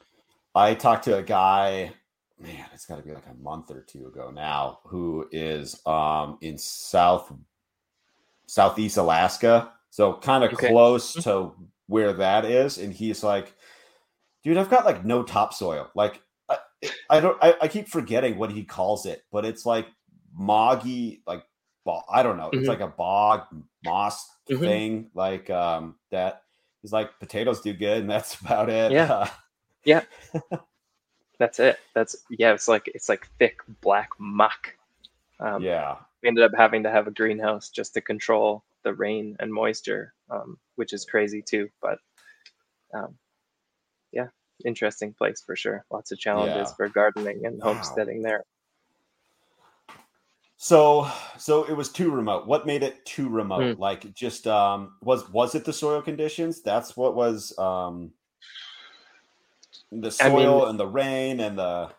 I 0.54 0.74
talked 0.74 1.04
to 1.04 1.16
a 1.16 1.22
guy, 1.22 1.92
man, 2.38 2.64
it's 2.72 2.86
got 2.86 2.96
to 2.96 3.02
be 3.02 3.12
like 3.12 3.26
a 3.30 3.42
month 3.42 3.70
or 3.70 3.82
two 3.82 4.06
ago 4.06 4.30
now, 4.30 4.80
who 4.84 5.28
is 5.32 5.80
um 5.86 6.38
in 6.40 6.58
south 6.58 7.32
southeast 8.46 8.96
Alaska, 8.96 9.72
so 9.90 10.14
kind 10.14 10.44
of 10.44 10.52
Okay. 10.52 10.68
close 10.68 11.12
to 11.12 11.52
where 11.86 12.12
that 12.12 12.44
is, 12.44 12.78
and 12.78 12.92
he's 12.92 13.22
like, 13.22 13.54
dude, 14.42 14.56
I've 14.56 14.70
got 14.70 14.84
like 14.84 15.04
no 15.04 15.22
topsoil. 15.22 15.90
Like, 15.94 16.22
I, 17.10 17.20
don't, 17.20 17.36
I, 17.42 17.54
I 17.62 17.68
keep 17.68 17.88
forgetting 17.88 18.38
what 18.38 18.52
he 18.52 18.64
calls 18.64 19.06
it, 19.06 19.24
but 19.32 19.44
it's 19.44 19.66
like 19.66 19.86
moggy, 20.32 21.22
like 21.26 21.44
I 22.12 22.22
don't 22.22 22.36
know, 22.36 22.50
it's 22.50 22.64
Mhm. 22.66 22.68
like 22.68 22.80
a 22.80 22.88
bog 22.88 23.46
moss 23.84 24.28
Mhm. 24.50 24.60
thing, 24.60 25.10
like 25.14 25.48
um 25.50 25.96
that. 26.10 26.42
He's 26.82 26.92
like 26.92 27.18
potatoes 27.18 27.60
do 27.60 27.72
good, 27.72 28.02
and 28.02 28.10
that's 28.10 28.34
about 28.40 28.70
it. 28.70 28.92
Yeah. 28.92 29.28
Yeah. 29.84 30.04
That's 31.38 31.58
it. 31.60 31.78
That's 31.94 32.16
yeah. 32.30 32.52
It's 32.52 32.68
like 32.68 32.88
it's 32.94 33.08
like 33.08 33.28
thick 33.38 33.58
black 33.80 34.10
muck. 34.18 34.76
Um, 35.40 35.62
yeah. 35.62 35.96
we 36.22 36.28
ended 36.28 36.44
up 36.44 36.52
having 36.56 36.82
to 36.82 36.90
have 36.90 37.06
a 37.06 37.12
greenhouse 37.12 37.70
just 37.70 37.94
to 37.94 38.00
control 38.00 38.64
the 38.82 38.92
rain 38.92 39.36
and 39.40 39.52
moisture, 39.52 40.14
um, 40.30 40.58
which 40.76 40.92
is 40.92 41.04
crazy 41.04 41.42
too. 41.42 41.68
But 41.80 41.98
um, 42.92 43.16
yeah, 44.12 44.28
interesting 44.64 45.12
place 45.12 45.40
for 45.40 45.56
sure. 45.56 45.84
Lots 45.90 46.12
of 46.12 46.18
challenges 46.18 46.68
Yeah. 46.70 46.74
for 46.74 46.88
gardening 46.88 47.44
and 47.46 47.58
Wow. 47.58 47.74
homesteading 47.74 48.22
there. 48.22 48.44
So 50.56 51.08
so 51.38 51.64
it 51.64 51.74
was 51.74 51.90
too 51.90 52.10
remote. 52.10 52.46
What 52.46 52.66
made 52.66 52.82
it 52.82 53.04
too 53.06 53.28
remote? 53.28 53.76
Hmm. 53.76 53.80
Like 53.80 54.12
just 54.14 54.46
um 54.46 54.94
was 55.02 55.28
was 55.30 55.54
it 55.54 55.64
the 55.64 55.72
soil 55.72 56.02
conditions? 56.02 56.62
That's 56.62 56.96
what 56.96 57.14
was 57.14 57.56
um 57.58 58.12
the 59.92 60.14
I 60.20 60.28
mean- 60.28 60.38
soil 60.38 60.66
and 60.66 60.78
the 60.78 60.86
rain 60.86 61.40
and 61.40 61.56
the 61.58 61.90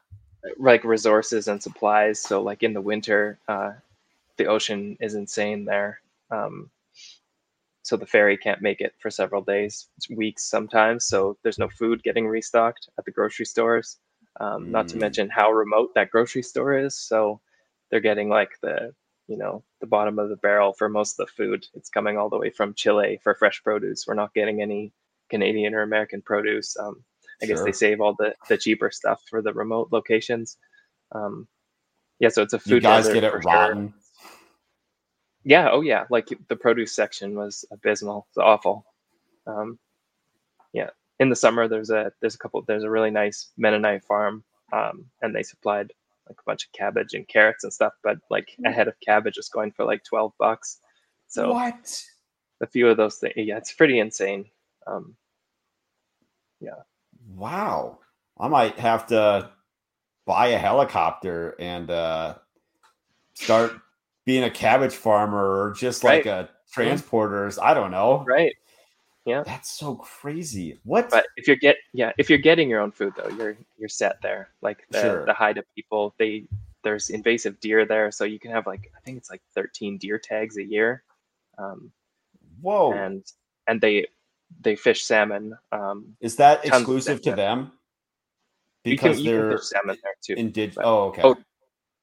Like 0.57 0.83
resources 0.83 1.47
and 1.47 1.61
supplies. 1.63 2.19
So 2.21 2.41
like 2.41 2.63
in 2.63 2.73
the 2.73 2.81
winter, 2.81 3.39
uh, 3.47 3.73
the 4.37 4.45
ocean 4.47 4.97
is 5.01 5.15
insane 5.15 5.65
there. 5.65 6.01
Um, 6.31 6.69
so 7.89 7.97
the 7.97 8.05
ferry 8.07 8.37
can't 8.37 8.61
make 8.61 8.81
it 8.81 8.93
for 9.01 9.09
several 9.11 9.41
days, 9.43 9.89
weeks 10.15 10.49
sometimes. 10.49 11.05
So 11.07 11.37
there's 11.43 11.59
no 11.59 11.69
food 11.69 12.03
getting 12.03 12.27
restocked 12.27 12.89
at 12.99 13.05
the 13.05 13.11
grocery 13.11 13.45
stores. 13.47 13.97
Um, 14.39 14.71
Not 14.71 14.87
to 14.89 14.97
Mm. 14.97 15.01
mention 15.01 15.29
how 15.29 15.51
remote 15.51 15.91
that 15.95 16.11
grocery 16.11 16.43
store 16.43 16.77
is. 16.77 16.95
So 16.95 17.41
they're 17.91 17.99
getting 18.09 18.29
like 18.29 18.51
the 18.61 18.93
you 19.27 19.37
know 19.37 19.63
the 19.81 19.87
bottom 19.87 20.19
of 20.19 20.29
the 20.29 20.37
barrel 20.37 20.73
for 20.73 20.89
most 20.89 21.19
of 21.19 21.27
the 21.27 21.33
food. 21.33 21.65
It's 21.75 21.89
coming 21.89 22.17
all 22.17 22.29
the 22.29 22.37
way 22.39 22.51
from 22.51 22.75
Chile 22.75 23.19
for 23.23 23.35
fresh 23.35 23.63
produce. 23.63 24.05
We're 24.07 24.15
not 24.15 24.33
getting 24.35 24.61
any 24.61 24.93
Canadian 25.29 25.75
or 25.75 25.81
American 25.83 26.21
produce. 26.21 26.77
Um, 26.77 27.03
I 27.41 27.47
guess 27.47 27.63
they 27.63 27.71
save 27.73 28.01
all 28.01 28.15
the 28.19 28.35
the 28.49 28.57
cheaper 28.57 28.91
stuff 28.91 29.21
for 29.29 29.41
the 29.41 29.53
remote 29.53 29.89
locations. 29.91 30.57
Um, 31.13 31.47
yeah, 32.19 32.29
so 32.29 32.43
it's 32.43 32.53
a 32.53 32.59
food. 32.59 32.75
you 32.75 32.81
guys 32.81 33.09
get 33.09 33.23
it 33.23 33.31
for 33.31 33.41
sure. 33.41 33.91
Rotten. 35.45 35.51
Yeah, 35.51 35.69
oh 35.71 35.81
yeah, 35.81 36.05
like 36.09 36.29
the 36.47 36.55
produce 36.55 36.93
section 36.93 37.35
was 37.35 37.65
abysmal. 37.71 38.27
It's 38.29 38.37
awful. 38.37 38.85
Um, 39.47 39.79
yeah, 40.73 40.89
in 41.19 41.29
the 41.29 41.35
summer 41.35 41.67
there's 41.67 41.89
a 41.89 42.11
there's 42.21 42.35
a 42.35 42.39
couple 42.39 42.61
there's 42.67 42.83
a 42.83 42.89
really 42.89 43.11
nice 43.11 43.49
Mennonite 43.57 44.03
farm, 44.05 44.43
um, 44.73 45.05
and 45.21 45.35
they 45.35 45.43
supplied 45.43 45.93
like 46.27 46.37
a 46.39 46.43
bunch 46.45 46.65
of 46.65 46.71
cabbage 46.73 47.13
and 47.13 47.27
carrots 47.27 47.63
and 47.63 47.73
stuff. 47.73 47.93
But 48.03 48.17
like 48.29 48.49
a 48.65 48.71
head 48.71 48.87
of 48.87 48.99
cabbage 49.05 49.37
is 49.37 49.49
going 49.49 49.71
for 49.71 49.85
like 49.85 50.03
twelve 50.03 50.33
bucks. 50.39 50.79
So 51.27 51.53
what? 51.53 52.03
a 52.61 52.67
few 52.67 52.87
of 52.89 52.97
those 52.97 53.17
things, 53.17 53.33
yeah, 53.37 53.57
it's 53.57 53.73
pretty 53.73 53.99
insane. 53.99 54.45
Um, 54.87 55.15
yeah. 56.59 56.81
Wow. 57.35 57.99
I 58.39 58.47
might 58.47 58.77
have 58.79 59.07
to 59.07 59.49
buy 60.25 60.47
a 60.47 60.57
helicopter 60.57 61.55
and 61.59 61.89
uh 61.89 62.35
start 63.33 63.73
being 64.25 64.43
a 64.43 64.49
cabbage 64.49 64.93
farmer 64.95 65.37
or 65.63 65.71
just 65.73 66.03
like 66.03 66.25
a 66.25 66.49
transporters. 66.75 67.57
I 67.61 67.73
don't 67.73 67.91
know. 67.91 68.23
right. 68.27 68.53
Yeah. 69.25 69.43
That's 69.43 69.69
so 69.69 69.95
crazy. 69.95 70.79
What? 70.85 71.09
But 71.09 71.27
if 71.35 71.45
you're 71.45 71.55
get 71.57 71.75
yeah, 71.93 72.11
if 72.17 72.29
you're 72.29 72.39
getting 72.39 72.67
your 72.69 72.79
own 72.79 72.91
food 72.91 73.13
though, 73.15 73.29
you're 73.29 73.57
you're 73.77 73.89
set 73.89 74.19
there. 74.23 74.49
Like 74.61 74.85
the 74.89 75.01
Sure. 75.01 75.25
the 75.25 75.33
Haida 75.33 75.63
people, 75.75 76.15
they 76.17 76.45
there's 76.83 77.09
invasive 77.09 77.59
deer 77.59 77.85
there, 77.85 78.09
so 78.11 78.23
you 78.23 78.39
can 78.39 78.49
have 78.51 78.65
like 78.65 78.91
I 78.95 78.99
think 79.01 79.17
it's 79.17 79.29
like 79.29 79.41
13 79.53 79.97
deer 79.97 80.17
tags 80.17 80.57
a 80.57 80.63
year, 80.63 81.03
um, 81.57 81.91
Whoa. 82.61 82.93
and 82.93 83.23
and 83.67 83.79
they 83.81 84.07
they 84.61 84.75
fish 84.75 85.03
salmon. 85.03 85.55
Um, 85.71 86.15
Is 86.21 86.37
that 86.37 86.65
exclusive 86.65 87.21
to 87.23 87.33
them? 87.33 87.73
you 88.85 88.97
can 88.97 89.09
Because 89.11 89.21
you 89.21 89.31
they're 89.31 89.57
fish 89.57 89.67
salmon 89.67 89.97
there 90.01 90.13
too. 90.23 90.33
indigenous. 90.39 90.75
but- 90.75 90.85
Oh, 90.85 91.03
okay. 91.09 91.21
Oh, 91.23 91.35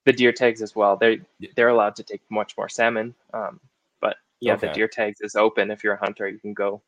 the 0.06 0.14
deer 0.14 0.32
tags 0.32 0.62
as 0.62 0.76
well. 0.76 0.98
They 0.98 1.22
they're 1.56 1.70
allowed 1.70 1.96
to 1.98 2.04
take 2.04 2.22
much 2.30 2.56
more 2.58 2.70
salmon. 2.70 3.14
Um, 3.34 3.60
but 4.02 4.18
yeah, 4.40 4.56
Okay. 4.56 4.56
the 4.56 4.70
deer 4.70 4.88
tags 4.88 5.20
is 5.22 5.36
open. 5.36 5.72
If 5.72 5.84
you're 5.84 5.94
a 5.96 6.00
hunter, 6.00 6.28
you 6.28 6.40
can 6.40 6.54
go. 6.54 6.82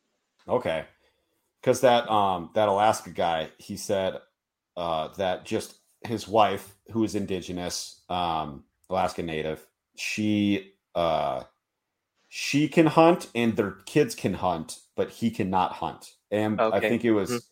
Okay. 0.49 0.87
Because 1.63 1.81
that 1.83 2.11
um 2.11 2.51
that 2.55 2.69
Alaska 2.69 3.11
guy, 3.11 3.51
he 3.59 3.77
said 3.77 4.19
uh 4.77 5.09
that 5.19 5.45
just 5.47 5.77
his 6.07 6.29
wife, 6.29 6.77
who 6.93 7.05
is 7.05 7.15
indigenous, 7.17 8.03
um, 8.11 8.65
Alaska 8.91 9.23
native, 9.23 9.67
she 9.97 10.75
uh 10.95 11.45
she 12.29 12.69
can 12.69 12.87
hunt 12.87 13.29
and 13.35 13.57
their 13.57 13.73
kids 13.87 14.15
can 14.17 14.35
hunt, 14.35 14.81
but 14.97 15.11
he 15.11 15.31
cannot 15.31 15.73
hunt. 15.75 16.13
And 16.33 16.63
I 16.71 16.81
think 16.81 17.05
it 17.05 17.13
was 17.13 17.31
Mhm. 17.31 17.43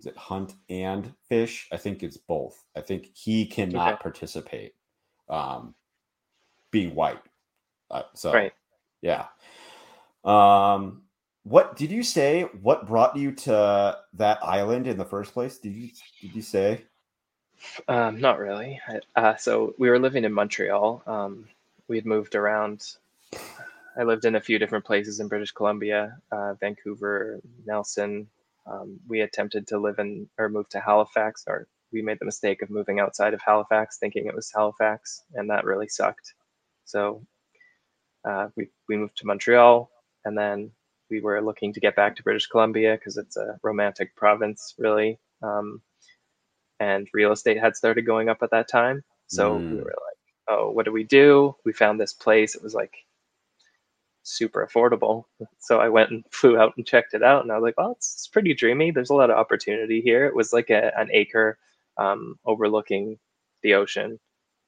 is 0.00 0.06
it 0.06 0.16
hunt 0.18 0.54
and 0.70 1.14
fish? 1.28 1.68
I 1.72 1.78
think 1.78 2.02
it's 2.02 2.18
both. 2.18 2.64
I 2.76 2.82
think 2.82 3.10
he 3.14 3.46
cannot 3.46 4.00
Okay. 4.00 4.00
participate 4.00 4.74
um 5.28 5.74
being 6.70 6.94
white. 6.94 7.20
Uh, 7.90 8.02
so 8.14 8.32
Right. 8.32 8.52
yeah. 9.02 9.26
Um, 10.24 11.02
what 11.44 11.76
did 11.76 11.92
you 11.92 12.02
say? 12.02 12.42
What 12.62 12.86
brought 12.86 13.16
you 13.16 13.32
to 13.32 13.98
that 14.14 14.38
island 14.42 14.86
in 14.86 14.96
the 14.96 15.04
first 15.04 15.32
place? 15.34 15.58
Did 15.58 15.74
you 15.74 15.90
did 16.20 16.34
you 16.34 16.42
say? 16.42 16.84
Um, 17.88 18.20
not 18.20 18.38
really. 18.38 18.80
I- 18.88 19.00
Uh, 19.20 19.36
so 19.36 19.74
we 19.78 19.88
were 19.90 19.98
living 19.98 20.24
in 20.24 20.32
Montreal. 20.32 21.02
Um, 21.06 21.48
we 21.88 21.96
had 21.96 22.06
moved 22.06 22.34
around. 22.34 22.96
I 23.96 24.02
lived 24.02 24.24
in 24.24 24.34
a 24.34 24.40
few 24.40 24.58
different 24.58 24.84
places 24.84 25.20
in 25.20 25.28
British 25.28 25.52
Columbia, 25.52 26.20
uh, 26.32 26.54
Vancouver, 26.54 27.40
Nelson. 27.64 28.28
Um, 28.66 28.98
we 29.06 29.20
attempted 29.20 29.68
to 29.68 29.78
live 29.78 29.98
in 29.98 30.28
or 30.38 30.48
move 30.48 30.68
to 30.70 30.80
Halifax, 30.80 31.44
or 31.46 31.68
we 31.94 32.02
made 32.02 32.18
the 32.20 32.26
mistake 32.26 32.62
of 32.62 32.70
moving 32.70 33.00
outside 33.00 33.34
of 33.34 33.42
Halifax, 33.46 33.98
thinking 33.98 34.26
it 34.26 34.36
was 34.36 34.52
Halifax, 34.54 35.22
and 35.34 35.50
that 35.50 35.64
really 35.66 35.88
sucked. 35.88 36.34
So 36.86 37.24
uh, 38.28 38.48
we 38.56 38.68
we 38.88 38.96
moved 38.98 39.16
to 39.18 39.26
Montreal, 39.26 39.90
and 40.26 40.36
then 40.38 40.72
we 41.10 41.20
were 41.22 41.42
looking 41.42 41.72
to 41.74 41.80
get 41.80 41.96
back 41.96 42.16
to 42.16 42.24
British 42.24 42.48
Columbia 42.48 42.94
because 42.96 43.18
it's 43.18 43.36
a 43.38 43.58
romantic 43.62 44.16
province, 44.16 44.74
really. 44.78 45.18
Um, 45.42 45.82
and 46.80 47.08
real 47.14 47.32
estate 47.32 47.58
had 47.60 47.76
started 47.76 48.06
going 48.06 48.28
up 48.28 48.42
at 48.42 48.50
that 48.50 48.68
time. 48.68 49.04
So 49.28 49.66
we 49.70 49.78
Mm. 49.78 49.80
were 49.80 49.84
like, 49.86 50.18
oh, 50.48 50.70
what 50.70 50.84
do 50.86 50.92
we 50.92 51.04
do? 51.04 51.56
We 51.64 51.72
found 51.72 52.00
this 52.00 52.12
place. 52.12 52.54
It 52.54 52.62
was 52.62 52.74
like 52.74 52.94
super 54.22 54.66
affordable. 54.66 55.24
So 55.60 55.80
I 55.80 55.88
went 55.88 56.10
and 56.10 56.24
flew 56.32 56.58
out 56.58 56.74
and 56.76 56.86
checked 56.86 57.14
it 57.14 57.22
out. 57.22 57.42
And 57.42 57.52
I 57.52 57.56
was 57.56 57.62
like, 57.62 57.78
well, 57.78 57.92
it's, 57.92 58.14
it's 58.14 58.28
pretty 58.28 58.54
dreamy. 58.54 58.90
There's 58.90 59.10
a 59.10 59.14
lot 59.14 59.30
of 59.30 59.36
opportunity 59.38 60.00
here. 60.00 60.26
It 60.26 60.34
was 60.36 60.52
like 60.52 60.70
a, 60.70 60.96
an 60.98 61.08
acre 61.12 61.58
um, 61.98 62.38
overlooking 62.46 63.18
the 63.62 63.74
ocean, 63.74 64.18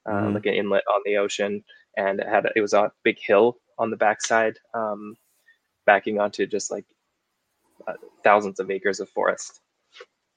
uh, 0.09 0.12
Mhm. 0.12 0.35
like 0.35 0.47
an 0.47 0.55
inlet 0.55 0.85
on 0.89 1.03
the 1.05 1.17
ocean. 1.19 1.65
And 1.97 2.21
it 2.21 2.29
had 2.29 2.47
it 2.57 2.61
was 2.61 2.75
a 2.75 2.93
big 3.05 3.19
hill 3.21 3.59
on 3.79 3.91
the 3.91 3.97
backside, 3.97 4.59
um, 4.75 5.17
backing 5.87 6.21
onto 6.21 6.47
just 6.47 6.71
like 6.71 6.87
uh, 7.87 7.95
thousands 8.25 8.61
of 8.61 8.71
acres 8.71 9.01
of 9.01 9.09
forest. 9.11 9.61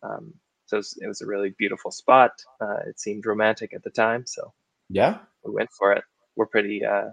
Um, 0.03 0.33
so 0.67 0.77
it 0.77 0.79
was, 0.79 0.97
it 1.03 1.07
was 1.07 1.21
a 1.21 1.27
really 1.27 1.51
beautiful 1.57 1.91
spot. 1.91 2.31
Uh, 2.61 2.79
it 2.87 2.99
seemed 2.99 3.25
romantic 3.25 3.73
at 3.73 3.83
the 3.83 3.89
time, 3.91 4.25
so 4.25 4.53
Yeah, 4.89 5.19
we 5.43 5.51
went 5.53 5.71
for 5.71 5.93
it. 5.93 6.03
We're 6.35 6.47
pretty 6.47 6.85
uh, 6.85 7.11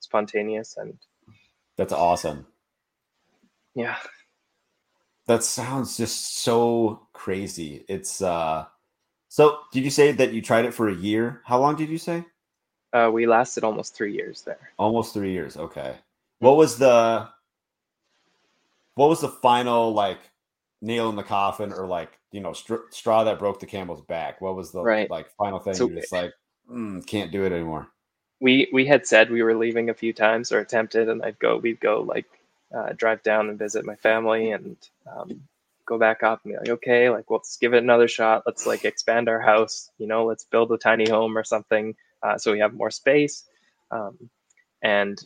spontaneous, 0.00 0.76
and 0.76 0.98
that's 1.76 1.92
awesome. 1.92 2.46
yeah, 3.74 3.96
That 5.26 5.42
sounds 5.44 5.96
just 5.96 6.36
so 6.38 7.08
crazy. 7.12 7.84
It's 7.88 8.22
uh 8.22 8.66
so 9.32 9.60
did 9.72 9.82
you 9.82 9.90
say 9.90 10.12
that 10.12 10.34
you 10.34 10.42
tried 10.42 10.66
it 10.66 10.74
for 10.74 10.88
a 10.90 10.94
year? 10.94 11.40
How 11.46 11.58
long 11.58 11.74
did 11.74 11.88
you 11.88 11.96
say? 11.98 12.24
uh, 12.92 13.10
we 13.10 13.26
lasted 13.26 13.64
almost 13.64 13.94
three 13.96 14.12
years 14.12 14.42
there. 14.42 14.68
Almost 14.78 15.14
three 15.14 15.32
years. 15.32 15.56
Okay. 15.56 15.96
What 16.40 16.58
was 16.58 16.76
the 16.76 17.26
what 18.94 19.08
was 19.08 19.22
the 19.22 19.30
final 19.30 19.94
like 19.94 20.18
nail 20.82 21.08
in 21.08 21.16
the 21.16 21.22
coffin 21.22 21.72
or 21.72 21.86
like 21.86 22.18
you 22.30 22.40
know 22.42 22.52
str- 22.52 22.88
straw 22.90 23.24
that 23.24 23.38
broke 23.38 23.58
the 23.60 23.66
camel's 23.66 24.02
back? 24.02 24.42
What 24.42 24.54
was 24.54 24.70
the 24.70 24.82
Right. 24.82 25.08
like 25.10 25.30
final 25.38 25.58
thing? 25.60 25.72
So- 25.74 25.88
You're 25.88 26.00
just 26.00 26.12
like 26.12 26.32
mm, 26.70 27.06
can't 27.06 27.32
do 27.32 27.44
it 27.44 27.52
anymore. 27.52 27.88
We 28.40 28.68
we 28.72 28.84
had 28.84 29.06
said 29.06 29.30
we 29.30 29.42
were 29.42 29.54
leaving 29.56 29.88
a 29.88 29.94
few 29.94 30.12
times 30.12 30.52
or 30.52 30.58
attempted, 30.58 31.08
and 31.08 31.22
I'd 31.22 31.38
go. 31.38 31.56
We'd 31.56 31.80
go 31.80 32.02
like 32.02 32.26
uh, 32.74 32.92
drive 32.94 33.22
down 33.22 33.48
and 33.48 33.58
visit 33.58 33.86
my 33.86 33.94
family, 33.96 34.50
and 34.50 34.76
um, 35.06 35.40
go 35.86 35.98
back 35.98 36.22
up 36.22 36.40
and 36.44 36.52
be 36.52 36.58
like, 36.58 36.68
okay, 36.68 37.10
like 37.10 37.30
well, 37.30 37.38
let's 37.40 37.56
give 37.56 37.74
it 37.74 37.82
another 37.82 38.08
shot. 38.08 38.42
Let's 38.46 38.66
like 38.66 38.84
expand 38.84 39.28
our 39.28 39.40
house. 39.40 39.90
You 39.98 40.06
know, 40.06 40.24
let's 40.24 40.44
build 40.44 40.72
a 40.72 40.78
tiny 40.78 41.08
home 41.08 41.36
or 41.36 41.44
something 41.44 41.94
uh, 42.22 42.38
so 42.38 42.52
we 42.52 42.60
have 42.60 42.74
more 42.74 42.90
space. 42.90 43.44
Um, 43.90 44.30
and 44.82 45.18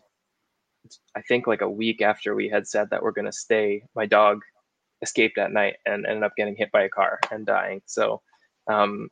I 1.14 1.22
think 1.22 1.46
like 1.46 1.60
a 1.60 1.70
week 1.70 2.02
after 2.02 2.34
we 2.34 2.48
had 2.48 2.66
said 2.66 2.90
that 2.90 3.02
we're 3.02 3.12
going 3.12 3.26
to 3.26 3.32
stay, 3.32 3.84
my 3.94 4.06
dog 4.06 4.42
escaped 5.02 5.38
at 5.38 5.52
night 5.52 5.76
and 5.84 6.06
ended 6.06 6.22
up 6.22 6.32
getting 6.36 6.56
hit 6.56 6.72
by 6.72 6.82
a 6.84 6.88
car 6.88 7.20
and 7.30 7.46
dying. 7.46 7.82
So 7.86 8.22
um, 8.66 9.08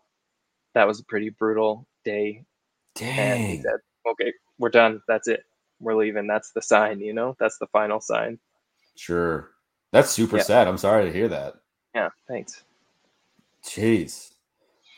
that 0.74 0.86
was 0.86 1.00
a 1.00 1.04
pretty 1.04 1.30
brutal 1.30 1.86
day. 2.04 2.44
And 3.00 3.48
we 3.48 3.56
Dang. 3.56 3.62
said, 3.62 3.80
okay, 4.06 4.32
we're 4.58 4.70
done. 4.70 5.02
That's 5.08 5.28
it. 5.28 5.44
We're 5.80 5.96
leaving. 5.96 6.26
That's 6.26 6.52
the 6.52 6.62
sign, 6.62 7.00
you 7.00 7.12
know, 7.12 7.36
that's 7.38 7.58
the 7.58 7.66
final 7.66 8.00
sign. 8.00 8.38
Sure. 8.96 9.50
That's 9.94 10.10
super 10.10 10.38
Yeah. 10.38 10.42
sad. 10.42 10.66
I'm 10.66 10.76
sorry 10.76 11.04
to 11.04 11.12
hear 11.12 11.28
that. 11.28 11.54
Yeah. 11.94 12.08
Thanks. 12.26 12.64
Jeez. 13.62 14.32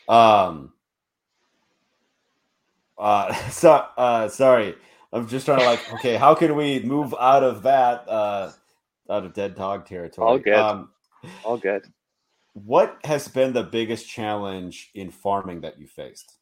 Um 0.09 0.73
uh 2.97 3.31
so 3.51 3.85
uh 3.95 4.27
sorry. 4.27 4.75
I'm 5.13 5.27
just 5.27 5.45
trying 5.45 5.59
to 5.59 5.65
like, 5.65 5.87
okay, 5.93 6.15
how 6.15 6.33
can 6.33 6.55
we 6.55 6.79
move 6.79 7.13
out 7.19 7.43
of 7.43 7.61
that 7.61 8.09
uh 8.09 8.51
out 9.07 9.23
of 9.23 9.33
dead 9.35 9.53
dog 9.53 9.85
territory? 9.85 10.27
All 10.27 10.39
good. 10.39 10.55
Um 10.55 10.89
All 11.45 11.57
good. 11.59 11.85
what 12.53 12.97
has 13.03 13.27
been 13.27 13.53
the 13.53 13.61
biggest 13.61 14.09
challenge 14.09 14.89
in 14.95 15.11
farming 15.11 15.61
that 15.61 15.77
you 15.79 15.85
faced 15.85 16.37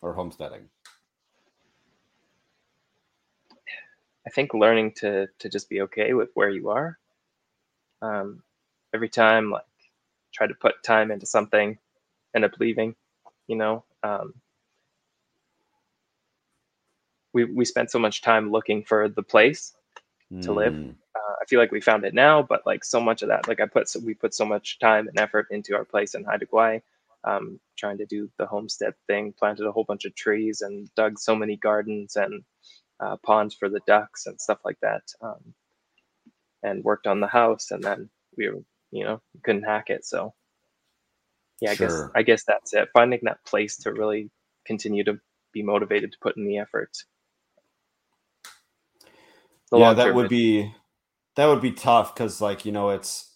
or 0.00 0.14
homesteading? 0.14 0.70
I 4.26 4.30
think 4.30 4.54
learning 4.54 4.92
to 5.00 5.26
to 5.38 5.50
just 5.50 5.68
be 5.68 5.82
okay 5.82 6.14
with 6.14 6.30
where 6.32 6.48
you 6.48 6.70
are. 6.70 6.96
Um, 8.02 8.42
every 8.94 9.08
time, 9.08 9.50
like, 9.50 9.64
try 10.32 10.46
to 10.46 10.54
put 10.54 10.82
time 10.82 11.10
into 11.10 11.26
something, 11.26 11.78
end 12.34 12.44
up 12.44 12.52
leaving. 12.60 12.94
You 13.48 13.56
know, 13.56 13.84
um, 14.02 14.34
we 17.32 17.44
we 17.44 17.64
spent 17.64 17.90
so 17.90 17.98
much 17.98 18.22
time 18.22 18.50
looking 18.50 18.84
for 18.84 19.08
the 19.08 19.22
place. 19.22 19.74
To 20.42 20.52
live. 20.52 20.74
Mm, 20.74 20.94
Uh, 21.16 21.34
I 21.42 21.44
feel 21.46 21.58
like 21.58 21.72
we 21.72 21.80
found 21.80 22.04
it 22.04 22.14
now, 22.14 22.40
but 22.40 22.64
like 22.64 22.84
so 22.84 23.00
much 23.00 23.22
of 23.22 23.28
that, 23.28 23.48
like 23.48 23.60
I 23.60 23.66
put 23.66 23.88
so, 23.88 23.98
we 23.98 24.14
put 24.14 24.32
so 24.32 24.44
much 24.44 24.78
time 24.78 25.08
and 25.08 25.18
effort 25.18 25.48
into 25.50 25.74
our 25.74 25.84
place 25.84 26.14
in 26.14 26.24
Haida 26.24 26.46
Gwaii, 26.46 26.82
um, 27.24 27.58
trying 27.76 27.98
to 27.98 28.06
do 28.06 28.30
the 28.38 28.46
homestead 28.46 28.94
thing. 29.08 29.32
Planted 29.32 29.66
a 29.66 29.72
whole 29.72 29.82
bunch 29.84 30.04
of 30.04 30.14
trees 30.14 30.60
and 30.60 30.88
dug 30.94 31.18
so 31.18 31.34
many 31.34 31.56
gardens 31.56 32.14
and 32.16 32.44
uh, 33.00 33.16
ponds 33.16 33.54
for 33.56 33.68
the 33.68 33.80
ducks 33.88 34.26
and 34.26 34.40
stuff 34.40 34.60
like 34.64 34.78
that. 34.82 35.02
Um, 35.20 35.54
and 36.62 36.84
worked 36.84 37.06
on 37.06 37.20
the 37.20 37.26
house, 37.28 37.70
and 37.70 37.82
then 37.84 38.10
we 38.36 38.48
were, 38.48 38.62
you 38.92 39.04
know, 39.04 39.20
couldn't 39.44 39.64
hack 39.64 39.90
it. 39.90 40.04
So, 40.04 40.34
yeah, 41.60 41.72
I 41.72 41.74
guess 41.76 42.08
I 42.14 42.22
guess 42.22 42.44
that's 42.44 42.74
it. 42.74 42.88
Finding 42.94 43.20
that 43.24 43.44
place 43.46 43.78
to 43.78 43.92
really 43.92 44.30
continue 44.66 45.04
to 45.04 45.18
be 45.52 45.62
motivated 45.62 46.12
to 46.12 46.18
put 46.22 46.36
in 46.36 46.46
the 46.46 46.58
effort. 46.58 46.90
The 49.70 49.78
yeah, 49.78 49.94
that 49.94 50.12
would 50.14 50.28
be 50.28 50.74
that 51.36 51.46
would 51.46 51.60
be 51.62 51.72
tough 51.72 52.14
because 52.14 52.40
like, 52.40 52.64
you 52.66 52.72
know, 52.72 52.90
it's 52.90 53.32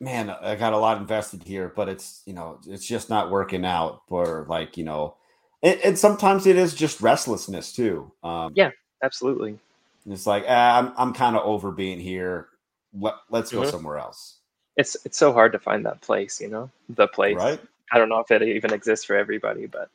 man, 0.00 0.30
I 0.30 0.56
got 0.56 0.72
a 0.74 0.78
lot 0.78 0.98
invested 0.98 1.44
here, 1.44 1.72
but 1.74 1.88
it's 1.88 2.22
you 2.26 2.34
know, 2.34 2.60
it's 2.66 2.86
just 2.86 3.10
not 3.10 3.30
working 3.30 3.64
out 3.66 4.02
for 4.08 4.46
like, 4.48 4.76
you 4.76 4.84
know, 4.84 5.16
and, 5.62 5.80
and 5.82 5.98
sometimes 5.98 6.46
it 6.46 6.56
is 6.56 6.74
just 6.74 7.00
restlessness 7.02 7.72
too. 7.72 8.12
Um 8.24 8.54
Yeah. 8.54 8.70
absolutely. 9.02 9.58
It's 10.06 10.26
like 10.26 10.44
ah, 10.48 10.78
I'm 10.78 10.92
I'm 10.96 11.14
kind 11.14 11.36
of 11.36 11.44
over 11.44 11.72
being 11.72 12.00
here. 12.00 12.48
Let, 12.94 13.14
let's 13.30 13.52
go 13.52 13.62
Mhm. 13.62 13.64
somewhere 13.64 13.98
else. 13.98 14.38
it's 14.76 14.96
it's 15.04 15.18
so 15.18 15.32
hard 15.32 15.52
to 15.52 15.58
find 15.58 15.86
that 15.86 16.00
place 16.02 16.40
you 16.40 16.48
know 16.48 16.70
the 16.90 17.08
place 17.08 17.44
Right? 17.44 17.60
i 17.92 17.98
don't 17.98 18.08
know 18.10 18.20
if 18.20 18.30
it 18.30 18.42
even 18.42 18.72
exists 18.72 19.04
for 19.06 19.16
everybody 19.16 19.66
but 19.66 19.90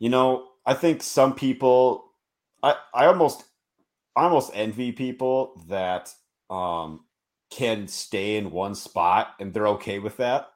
You 0.00 0.10
know, 0.10 0.48
I 0.66 0.74
think 0.74 1.02
some 1.02 1.34
people 1.36 2.06
I 2.62 2.76
I 2.94 3.06
almost 3.06 3.44
I 4.16 4.24
almost 4.24 4.52
envy 4.54 4.92
people 4.92 5.62
that 5.68 6.14
um 6.50 7.02
can 7.50 7.88
stay 7.88 8.36
in 8.36 8.50
one 8.52 8.74
spot 8.74 9.34
and 9.40 9.54
they're 9.54 9.68
okay 9.68 9.98
with 10.00 10.18
that. 10.18 10.50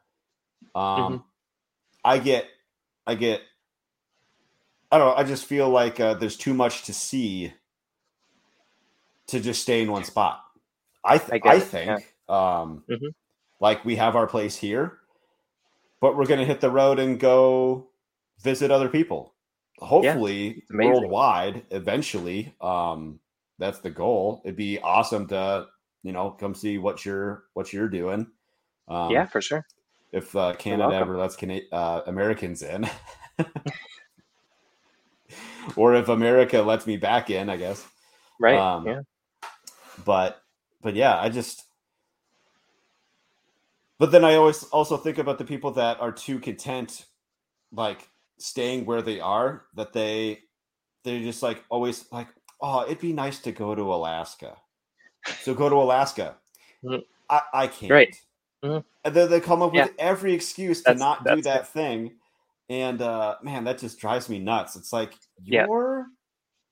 Um 0.74 1.24
I 2.04 2.18
get 2.18 2.46
I 3.06 3.16
get 3.16 3.42
I 4.90 4.98
don't 4.98 5.08
know, 5.08 5.14
I 5.16 5.24
just 5.24 5.46
feel 5.46 5.68
like 5.68 6.00
uh, 6.00 6.14
there's 6.14 6.36
too 6.36 6.54
much 6.54 6.84
to 6.84 6.94
see 6.94 7.52
to 9.28 9.40
just 9.40 9.62
stay 9.62 9.82
in 9.82 9.90
one 9.90 10.04
spot. 10.04 10.42
I 11.04 11.18
th- 11.18 11.42
I 11.44 11.48
I, 11.48 11.54
it, 11.56 11.62
think 11.62 12.14
um 12.28 12.82
Mhm. 12.90 13.14
like 13.60 13.84
we 13.84 13.96
have 13.96 14.16
our 14.16 14.26
place 14.26 14.56
here, 14.56 14.98
but 16.00 16.16
we're 16.16 16.26
going 16.26 16.40
to 16.40 16.46
hit 16.46 16.60
the 16.60 16.70
road 16.70 16.98
and 16.98 17.20
go 17.20 17.88
visit 18.42 18.70
other 18.70 18.88
people 18.88 19.34
hopefully 19.78 20.62
worldwide 20.70 21.64
eventually. 21.70 22.54
Um, 22.60 23.20
that's 23.58 23.80
the 23.80 23.90
goal. 23.90 24.42
It'd 24.44 24.56
be 24.56 24.78
awesome 24.80 25.26
to 25.28 25.66
you 26.02 26.12
know 26.12 26.30
come 26.30 26.54
see 26.54 26.78
what 26.78 27.04
you're 27.04 27.44
what 27.54 27.72
you're 27.72 27.88
doing. 27.88 28.26
Um, 28.88 29.10
yeah, 29.10 29.26
for 29.26 29.40
sure. 29.40 29.66
If 30.12 30.34
uh, 30.36 30.54
Canada 30.54 30.94
ever 30.94 31.16
lets 31.16 31.36
Can- 31.36 31.62
uh, 31.72 32.02
Americans 32.06 32.62
in, 32.62 32.88
or 35.76 35.94
if 35.94 36.08
America 36.08 36.62
lets 36.62 36.86
me 36.86 36.96
back 36.96 37.30
in, 37.30 37.50
I 37.50 37.56
guess. 37.56 37.86
Right. 38.40 38.58
Um, 38.58 38.86
yeah. 38.86 39.00
But 40.04 40.42
but 40.82 40.94
yeah, 40.94 41.18
I 41.18 41.28
just. 41.28 41.64
But 43.98 44.10
then 44.10 44.24
I 44.24 44.34
always 44.34 44.62
also 44.64 44.96
think 44.96 45.18
about 45.18 45.38
the 45.38 45.44
people 45.44 45.70
that 45.72 46.00
are 46.00 46.12
too 46.12 46.38
content, 46.38 47.06
like 47.72 48.08
staying 48.38 48.84
where 48.84 49.00
they 49.02 49.20
are. 49.20 49.64
That 49.74 49.92
they 49.92 50.40
they're 51.02 51.20
just 51.20 51.42
like 51.42 51.64
always 51.70 52.04
like, 52.12 52.28
oh, 52.60 52.84
it'd 52.84 53.00
be 53.00 53.12
nice 53.12 53.38
to 53.40 53.52
go 53.52 53.74
to 53.74 53.82
Alaska. 53.82 54.56
So 55.40 55.54
go 55.54 55.68
to 55.68 55.76
Alaska. 55.76 56.36
Mm-hmm. 56.84 57.00
I, 57.30 57.40
I 57.54 57.66
can't. 57.68 57.90
Right. 57.90 58.16
Mm-hmm. 58.62 58.86
And 59.04 59.14
then 59.14 59.30
they 59.30 59.40
come 59.40 59.62
up 59.62 59.72
with 59.72 59.92
every 59.98 60.34
excuse 60.34 60.82
to 60.82 60.94
not 60.94 61.24
do 61.24 61.40
that 61.42 61.62
it. 61.62 61.66
thing. 61.68 62.12
And 62.68 63.00
uh, 63.00 63.36
man, 63.42 63.64
that 63.64 63.78
just 63.78 63.98
drives 63.98 64.28
me 64.28 64.38
nuts. 64.38 64.76
It's 64.76 64.92
like 64.92 65.14
you're 65.42 65.98
yeah. 65.98 66.04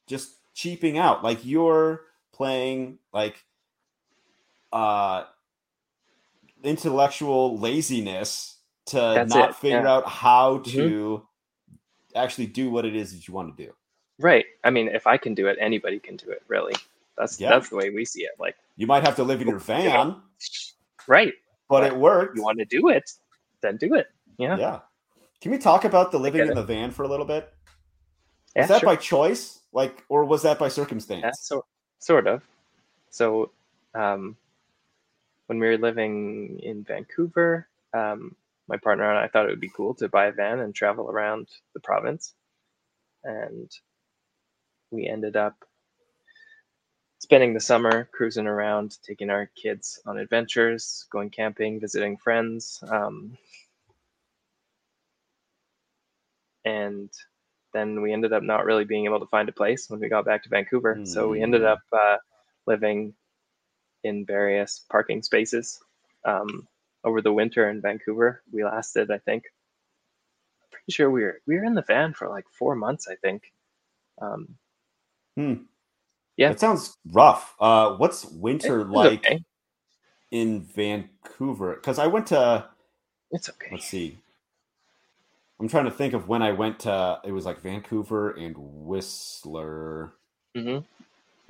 just 0.08 0.34
cheaping 0.54 0.98
out. 0.98 1.22
Like 1.22 1.44
you're 1.44 2.02
playing 2.34 2.98
like 3.12 3.44
uh 4.72 5.24
intellectual 6.62 7.58
laziness 7.58 8.58
to 8.86 8.96
that's 8.96 9.34
not 9.34 9.50
it. 9.50 9.56
figure 9.56 9.82
yeah. 9.82 9.92
out 9.92 10.08
how 10.08 10.58
mm-hmm. 10.58 10.70
to 10.70 10.88
mm-hmm. 10.88 12.18
actually 12.18 12.46
do 12.46 12.70
what 12.70 12.84
it 12.84 12.96
is 12.96 13.12
that 13.12 13.28
you 13.28 13.34
want 13.34 13.56
to 13.56 13.64
do. 13.64 13.72
Right. 14.18 14.44
I 14.62 14.70
mean, 14.70 14.88
if 14.88 15.06
I 15.06 15.16
can 15.16 15.34
do 15.34 15.46
it, 15.48 15.56
anybody 15.60 15.98
can 15.98 16.16
do 16.16 16.30
it, 16.30 16.42
really. 16.48 16.74
That's 17.16 17.40
yeah. 17.40 17.50
that's 17.50 17.68
the 17.68 17.76
way 17.76 17.90
we 17.90 18.04
see 18.04 18.22
it. 18.22 18.32
Like 18.38 18.56
you 18.76 18.86
might 18.86 19.04
have 19.04 19.16
to 19.16 19.24
live 19.24 19.40
in 19.40 19.48
your 19.48 19.58
van. 19.58 20.16
Right. 21.06 21.32
But, 21.68 21.80
but 21.80 21.92
it 21.92 21.96
worked. 21.96 22.36
You 22.36 22.42
want 22.42 22.58
to 22.58 22.64
do 22.64 22.88
it, 22.88 23.10
then 23.60 23.76
do 23.76 23.94
it. 23.94 24.08
Yeah. 24.38 24.56
Yeah. 24.58 24.80
Can 25.40 25.52
we 25.52 25.58
talk 25.58 25.84
about 25.84 26.10
the 26.10 26.18
living 26.18 26.40
in 26.40 26.54
the 26.54 26.62
van 26.62 26.90
for 26.90 27.02
a 27.04 27.08
little 27.08 27.26
bit? 27.26 27.52
Yeah, 28.56 28.62
Is 28.62 28.68
that 28.68 28.80
sure. 28.80 28.88
by 28.88 28.96
choice? 28.96 29.60
Like 29.72 30.04
or 30.08 30.24
was 30.24 30.42
that 30.42 30.58
by 30.58 30.68
circumstance? 30.68 31.22
Yeah, 31.22 31.30
so 31.34 31.64
sort 32.04 32.26
of. 32.26 32.42
So 33.10 33.50
um 33.94 34.36
when 35.46 35.58
we 35.58 35.66
were 35.66 35.78
living 35.78 36.58
in 36.62 36.84
Vancouver, 36.84 37.68
um, 37.92 38.34
my 38.66 38.76
partner 38.78 39.08
and 39.10 39.18
I 39.18 39.28
thought 39.28 39.46
it 39.46 39.50
would 39.50 39.60
be 39.60 39.72
cool 39.76 39.94
to 39.96 40.08
buy 40.08 40.26
a 40.26 40.32
van 40.32 40.60
and 40.60 40.74
travel 40.74 41.10
around 41.10 41.48
the 41.74 41.80
province. 41.80 42.34
And 43.24 43.70
we 44.90 45.06
ended 45.06 45.36
up 45.36 45.54
spending 47.18 47.54
the 47.54 47.60
summer 47.60 48.08
cruising 48.12 48.46
around, 48.46 48.98
taking 49.02 49.30
our 49.30 49.50
kids 49.56 50.00
on 50.06 50.18
adventures, 50.18 51.06
going 51.10 51.30
camping, 51.30 51.80
visiting 51.80 52.16
friends. 52.16 52.82
Um, 52.88 53.36
and 56.64 57.10
then 57.74 58.00
we 58.00 58.12
ended 58.12 58.32
up 58.32 58.42
not 58.42 58.64
really 58.64 58.84
being 58.84 59.04
able 59.04 59.20
to 59.20 59.26
find 59.26 59.48
a 59.48 59.52
place 59.52 59.90
when 59.90 60.00
we 60.00 60.08
got 60.08 60.24
back 60.24 60.44
to 60.44 60.48
Vancouver. 60.48 60.94
Mm. 60.94 61.06
So 61.06 61.28
we 61.28 61.42
ended 61.42 61.62
hmm. 61.62 61.66
up 61.66 61.80
uh, 61.92 62.16
living 62.66 63.12
in 64.04 64.24
various 64.24 64.82
parking 64.88 65.22
spaces 65.22 65.80
um, 66.24 66.66
over 67.02 67.20
the 67.20 67.32
winter 67.32 67.68
in 67.68 67.82
Vancouver. 67.82 68.42
We 68.52 68.64
lasted, 68.64 69.10
I 69.10 69.18
think, 69.18 69.44
I'm 70.62 70.68
pretty 70.70 70.92
sure 70.92 71.10
we 71.10 71.24
were 71.24 71.40
we 71.46 71.56
were 71.56 71.64
in 71.64 71.74
the 71.74 71.82
van 71.82 72.14
for 72.14 72.28
like 72.28 72.46
four 72.48 72.76
months. 72.76 73.08
I 73.08 73.16
think. 73.16 73.52
Um, 74.20 74.54
hmm. 75.36 75.54
Yeah, 76.36 76.50
it 76.50 76.60
sounds 76.60 76.96
rough. 77.12 77.54
Uh, 77.60 77.94
what's 77.94 78.24
winter 78.24 78.84
like 78.84 79.26
okay. 79.26 79.44
in 80.30 80.62
Vancouver? 80.62 81.74
Because 81.74 81.98
I 81.98 82.06
went 82.06 82.28
to. 82.28 82.66
It's 83.30 83.48
okay. 83.48 83.68
Let's 83.72 83.86
see. 83.86 84.18
I'm 85.60 85.68
trying 85.68 85.84
to 85.84 85.90
think 85.90 86.14
of 86.14 86.28
when 86.28 86.42
I 86.42 86.52
went 86.52 86.80
to. 86.80 87.20
It 87.24 87.32
was 87.32 87.46
like 87.46 87.60
Vancouver 87.60 88.30
and 88.32 88.54
Whistler. 88.58 90.12
Mm-hmm. 90.56 90.84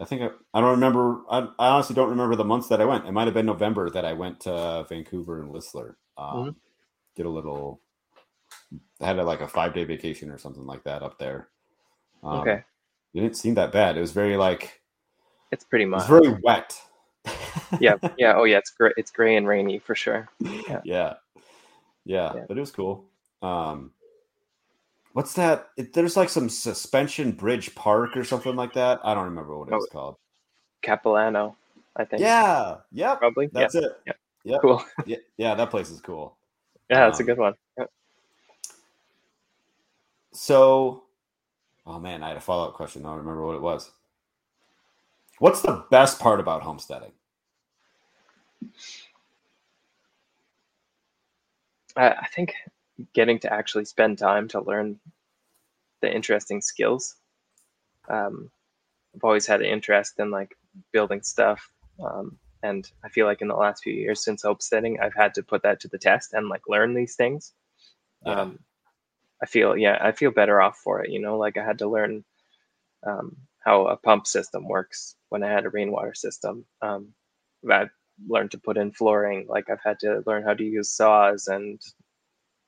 I 0.01 0.05
think 0.05 0.23
I, 0.23 0.31
I 0.53 0.61
don't 0.61 0.73
remember. 0.73 1.21
I, 1.31 1.49
I, 1.59 1.69
honestly 1.69 1.95
don't 1.95 2.11
remember 2.11 2.37
the 2.37 2.45
months 2.45 2.69
that 2.69 2.81
I 2.81 2.85
went. 2.85 3.07
It 3.07 3.13
might 3.13 3.27
have 3.27 3.35
been 3.35 3.47
November 3.47 3.91
that 3.91 4.05
I 4.05 4.13
went 4.13 4.41
to 4.41 4.85
Vancouver 4.89 5.41
and 5.41 5.51
Whistler. 5.51 5.97
Um, 6.19 6.37
mm-hmm. 6.37 6.51
Did 7.17 7.27
a 7.27 7.31
little. 7.31 7.81
I 9.01 9.07
had 9.07 9.19
a, 9.19 9.25
like 9.25 9.41
a 9.41 9.49
five 9.49 9.75
day 9.75 9.85
vacation 9.85 10.31
or 10.31 10.39
something 10.39 10.67
like 10.67 10.85
that 10.85 11.03
up 11.03 11.19
there. 11.19 11.49
Um, 12.23 12.41
okay 12.41 12.65
it 13.15 13.21
didn't 13.21 13.37
seem 13.37 13.55
that 13.55 13.73
bad. 13.73 13.97
It 13.97 14.01
was 14.01 14.13
very 14.13 14.37
like 14.37 14.83
it's 15.53 15.65
pretty 15.65 15.85
much 15.85 16.07
very 16.09 16.37
wet. 16.43 16.79
yeah, 17.81 17.95
yeah. 18.19 18.35
Oh 18.37 18.45
yeah, 18.45 18.59
it's 18.59 18.71
great. 18.71 18.95
It's 18.97 19.11
gray 19.11 19.37
and 19.37 19.47
rainy 19.47 19.79
for 19.79 19.95
sure. 19.95 20.29
Yeah. 20.41 20.81
yeah. 20.85 21.15
yeah. 22.05 22.33
Yeah, 22.35 22.45
but 22.49 22.57
it 22.57 22.61
was 22.61 22.73
cool. 22.73 23.05
Um 23.45 23.93
what's 25.13 25.35
that? 25.35 25.69
It, 25.77 25.93
there's 25.93 26.17
like 26.17 26.29
some 26.29 26.49
suspension 26.49 27.33
bridge 27.33 27.75
park 27.75 28.17
or 28.17 28.25
something 28.25 28.57
like 28.57 28.73
that. 28.75 29.01
I 29.05 29.15
don't 29.15 29.25
remember 29.25 29.59
what 29.59 29.69
it 29.69 29.75
was 29.75 29.87
oh, 29.91 29.93
called. 29.93 30.17
Capilano, 30.83 31.57
I 31.97 32.05
think. 32.05 32.21
Yeah. 32.21 32.77
Yep. 32.93 33.19
Probably. 33.19 33.47
That's 33.53 33.75
yeah. 33.75 33.81
it. 33.83 33.93
Yeah. 34.07 34.13
Yep. 34.45 34.61
Cool. 34.61 34.85
yeah, 35.07 35.17
yeah, 35.39 35.55
that 35.55 35.71
place 35.71 35.91
is 35.91 36.01
cool. 36.01 36.37
Yeah, 36.91 37.07
that's 37.07 37.21
um, 37.21 37.25
a 37.25 37.27
good 37.27 37.39
one. 37.39 37.55
Yep. 37.79 37.91
So 40.33 41.05
Oh 41.87 41.99
man, 42.01 42.23
I 42.23 42.29
had 42.29 42.37
a 42.37 42.41
follow 42.41 42.69
up 42.69 42.75
question. 42.75 43.05
I 43.05 43.11
don't 43.11 43.19
remember 43.19 43.45
what 43.45 43.57
it 43.57 43.63
was. 43.63 43.91
What's 45.39 45.61
the 45.61 45.85
best 45.91 46.19
part 46.19 46.41
about 46.41 46.63
homesteading? 46.63 47.13
I 51.97 52.27
think 52.35 52.55
getting 53.13 53.39
to 53.41 53.53
actually 53.53 53.85
spend 53.85 54.19
time 54.19 54.49
to 54.49 54.61
learn 54.61 54.99
the 56.01 56.15
interesting 56.15 56.61
skills. 56.61 57.17
Um, 58.09 58.51
I've 59.15 59.25
always 59.25 59.47
had 59.47 59.61
an 59.61 59.67
interest 59.67 60.19
in 60.19 60.31
like 60.31 60.57
building 60.93 61.23
stuff, 61.23 61.71
um, 62.05 62.39
and 62.63 62.91
I 63.05 63.09
feel 63.09 63.27
like 63.27 63.43
in 63.43 63.49
the 63.49 63.55
last 63.55 63.83
few 63.83 63.93
years 63.93 64.25
since 64.25 64.43
homesteading, 64.43 64.99
I've 65.01 65.15
had 65.15 65.35
to 65.35 65.43
put 65.43 65.63
that 65.63 65.81
to 65.81 65.89
the 65.89 65.99
test 65.99 66.33
and 66.33 66.49
like 66.49 66.63
learn 66.69 66.95
these 66.95 67.15
things. 67.15 67.53
Yeah. 68.27 68.41
Um, 68.41 68.59
I 69.43 69.47
feel 69.47 69.77
yeah, 69.77 69.99
I 70.01 70.13
feel 70.13 70.31
better 70.31 70.61
off 70.61 70.79
for 70.79 71.03
it. 71.03 71.11
You 71.11 71.21
know, 71.21 71.37
like 71.37 71.57
I 71.57 71.65
had 71.65 71.79
to 71.79 71.89
learn 71.89 72.25
um, 73.07 73.37
how 73.59 73.87
a 73.87 73.97
pump 73.97 74.27
system 74.27 74.69
works 74.69 75.17
when 75.29 75.43
I 75.43 75.51
had 75.51 75.65
a 75.65 75.71
rainwater 75.71 76.15
system. 76.15 76.65
Um, 76.83 77.13
I've 77.71 77.91
learned 78.29 78.53
to 78.53 78.59
put 78.59 78.77
in 78.77 78.93
flooring. 78.93 79.47
Like 79.49 79.71
I've 79.71 79.83
had 79.85 79.99
to 80.01 80.23
learn 80.27 80.45
how 80.45 80.55
to 80.55 80.65
use 80.65 80.91
saws 80.91 81.49
and 81.49 81.81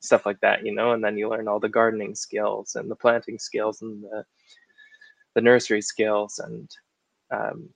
stuff 0.06 0.26
like 0.26 0.40
that. 0.40 0.64
You 0.64 0.74
know, 0.74 0.92
and 0.92 1.04
then 1.04 1.16
you 1.16 1.28
learn 1.28 1.48
all 1.48 1.60
the 1.60 1.68
gardening 1.68 2.14
skills 2.14 2.76
and 2.76 2.90
the 2.90 2.96
planting 2.96 3.38
skills 3.38 3.82
and 3.82 4.02
the 4.04 4.24
the 5.34 5.40
nursery 5.42 5.82
skills 5.82 6.38
and 6.38 6.70
um, 7.30 7.68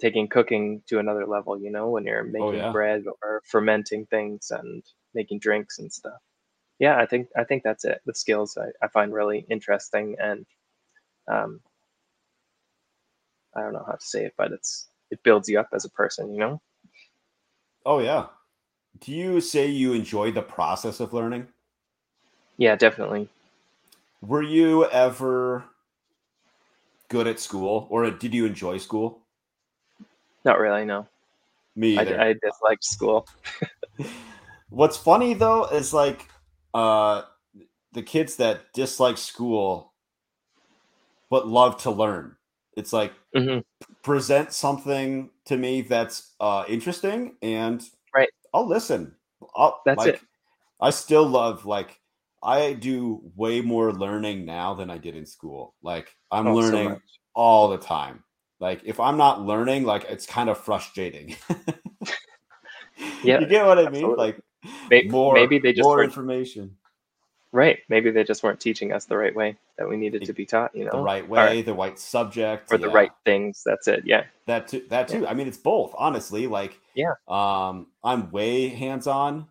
taking 0.00 0.28
cooking 0.28 0.82
to 0.88 0.98
another 0.98 1.26
level. 1.26 1.58
You 1.58 1.70
know, 1.70 1.90
when 1.90 2.04
you're 2.04 2.26
oh, 2.26 2.30
making 2.30 2.60
oh, 2.60 2.66
yeah. 2.66 2.72
bread 2.72 3.04
or 3.22 3.42
fermenting 3.46 4.06
things 4.06 4.50
and 4.50 4.82
making 5.14 5.40
drinks 5.40 5.78
and 5.78 5.92
stuff 5.92 6.20
yeah, 6.82 6.98
I 6.98 7.06
think 7.06 7.28
I 7.36 7.44
think 7.44 7.62
that's 7.62 7.84
it. 7.84 8.00
The 8.06 8.14
skills 8.14 8.58
I, 8.58 8.84
I 8.84 8.88
find 8.88 9.12
really 9.12 9.46
interesting, 9.48 10.16
and 10.18 10.44
um, 11.30 11.60
I 13.54 13.60
don't 13.60 13.72
know 13.72 13.84
how 13.86 13.92
to 13.92 14.04
say 14.04 14.24
it, 14.24 14.34
but 14.36 14.50
it's 14.50 14.88
it 15.12 15.22
builds 15.22 15.48
you 15.48 15.60
up 15.60 15.68
as 15.72 15.84
a 15.84 15.90
person, 15.90 16.32
you 16.32 16.40
know. 16.40 16.60
Oh 17.86 18.00
yeah. 18.00 18.26
Do 19.00 19.12
you 19.12 19.40
say 19.40 19.66
you 19.66 19.92
enjoy 19.92 20.32
the 20.32 20.42
process 20.42 21.00
of 21.00 21.12
learning? 21.12 21.48
Yeah, 22.56 22.76
definitely. 22.76 23.28
Were 24.20 24.42
you 24.42 24.86
ever 24.86 25.64
good 27.08 27.26
at 27.26 27.40
school, 27.40 27.86
or 27.90 28.10
did 28.10 28.32
you 28.32 28.46
enjoy 28.46 28.78
school? 28.78 29.20
Not 30.44 30.58
really. 30.58 30.84
No. 30.84 31.06
Me 31.74 31.98
either. 31.98 32.20
I, 32.20 32.28
I 32.28 32.34
disliked 32.34 32.84
school. 32.84 33.26
What's 34.68 34.96
funny 34.96 35.34
though 35.34 35.66
is 35.66 35.92
like 35.92 36.28
uh, 36.72 37.22
the 37.92 38.02
kids 38.02 38.36
that 38.36 38.72
dislike 38.72 39.18
school 39.18 39.92
but 41.32 41.48
love 41.48 41.78
to 41.78 41.90
learn. 41.90 42.36
It's 42.76 42.92
like 42.92 43.14
mm-hmm. 43.34 43.60
present 44.02 44.52
something 44.52 45.30
to 45.46 45.56
me 45.56 45.80
that's 45.80 46.34
uh, 46.40 46.64
interesting, 46.68 47.36
and 47.40 47.82
I'll 48.52 48.66
listen. 48.66 49.14
I'll, 49.54 49.80
that's 49.84 49.98
like, 49.98 50.14
it. 50.14 50.20
I 50.80 50.90
still 50.90 51.26
love 51.26 51.64
like 51.64 51.98
I 52.42 52.72
do 52.72 53.22
way 53.36 53.60
more 53.60 53.92
learning 53.92 54.44
now 54.44 54.74
than 54.74 54.90
I 54.90 54.98
did 54.98 55.16
in 55.16 55.26
school. 55.26 55.74
Like 55.82 56.14
I'm 56.30 56.48
oh, 56.48 56.54
learning 56.54 56.88
so 56.90 57.00
all 57.34 57.68
the 57.68 57.78
time. 57.78 58.24
Like 58.58 58.82
if 58.84 59.00
I'm 59.00 59.16
not 59.16 59.42
learning, 59.42 59.84
like 59.84 60.04
it's 60.08 60.26
kind 60.26 60.48
of 60.48 60.58
frustrating. 60.58 61.36
yeah, 63.22 63.40
you 63.40 63.46
get 63.46 63.64
what 63.64 63.78
I 63.78 63.88
mean? 63.90 64.16
Like 64.16 64.40
maybe, 64.90 65.08
more, 65.08 65.34
maybe 65.34 65.58
they 65.58 65.72
just 65.72 65.84
more 65.84 66.02
information. 66.02 66.76
Right. 67.52 67.80
Maybe 67.90 68.10
they 68.10 68.24
just 68.24 68.42
weren't 68.42 68.60
teaching 68.60 68.92
us 68.92 69.04
the 69.04 69.16
right 69.16 69.34
way 69.34 69.58
that 69.76 69.86
we 69.86 69.98
needed 69.98 70.24
to 70.24 70.32
be 70.32 70.46
taught, 70.46 70.74
you 70.74 70.86
know. 70.86 70.92
The 70.92 70.98
right 71.02 71.28
way, 71.28 71.60
the 71.60 71.74
right 71.74 71.98
subject. 71.98 72.72
Or 72.72 72.78
the 72.78 72.88
right 72.88 73.10
things. 73.26 73.62
That's 73.64 73.86
it. 73.88 74.04
Yeah. 74.06 74.24
That 74.46 74.68
too 74.68 74.84
that 74.88 75.08
too. 75.08 75.26
I 75.26 75.34
mean 75.34 75.46
it's 75.46 75.58
both, 75.58 75.94
honestly. 75.96 76.46
Like 76.46 76.80
Yeah. 76.94 77.12
um 77.28 77.88
I'm 78.02 78.30
way 78.30 78.68
hands-on 78.68 79.46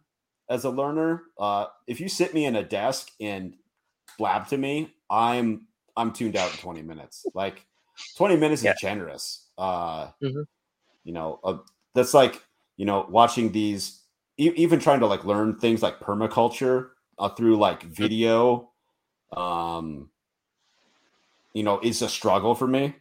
as 0.49 0.63
a 0.65 0.69
learner. 0.71 1.23
Uh 1.39 1.67
if 1.85 1.99
you 2.01 2.09
sit 2.09 2.33
me 2.33 2.45
in 2.45 2.55
a 2.55 2.63
desk 2.63 3.11
and 3.21 3.55
blab 4.17 4.47
to 4.47 4.57
me, 4.57 4.93
I'm 5.09 5.67
I'm 5.95 6.11
tuned 6.11 6.35
out 6.35 6.51
in 6.51 6.57
20 6.57 6.81
minutes. 6.81 7.25
Like 7.35 7.65
20 8.17 8.35
minutes 8.35 8.63
Yeah. 8.63 8.71
is 8.73 8.81
generous. 8.81 9.47
Uh 9.59 10.07
Mhm. 10.23 10.45
you 11.03 11.13
know, 11.13 11.39
uh, 11.43 11.57
that's 11.93 12.13
like, 12.15 12.43
you 12.77 12.85
know, 12.85 13.05
watching 13.09 13.51
these 13.51 14.01
e- 14.39 14.53
even 14.55 14.79
trying 14.79 15.01
to 15.01 15.05
like 15.07 15.23
learn 15.23 15.59
things 15.59 15.83
like 15.83 15.99
permaculture 15.99 16.89
uh, 17.21 17.29
through 17.29 17.55
like 17.55 17.83
video 17.83 18.71
um 19.31 20.09
you 21.53 21.63
know 21.63 21.79
is 21.81 22.01
a 22.01 22.09
struggle 22.09 22.55
for 22.55 22.67
me 22.67 22.95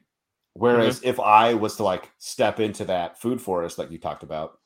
whereas 0.53 1.01
if 1.03 1.19
i 1.19 1.55
was 1.55 1.77
to 1.77 1.83
like 1.83 2.11
step 2.19 2.61
into 2.61 2.85
that 2.85 3.21
food 3.21 3.41
forest 3.41 3.79
like 3.79 3.91
you 3.91 3.99
talked 3.99 4.23
about 4.23 4.59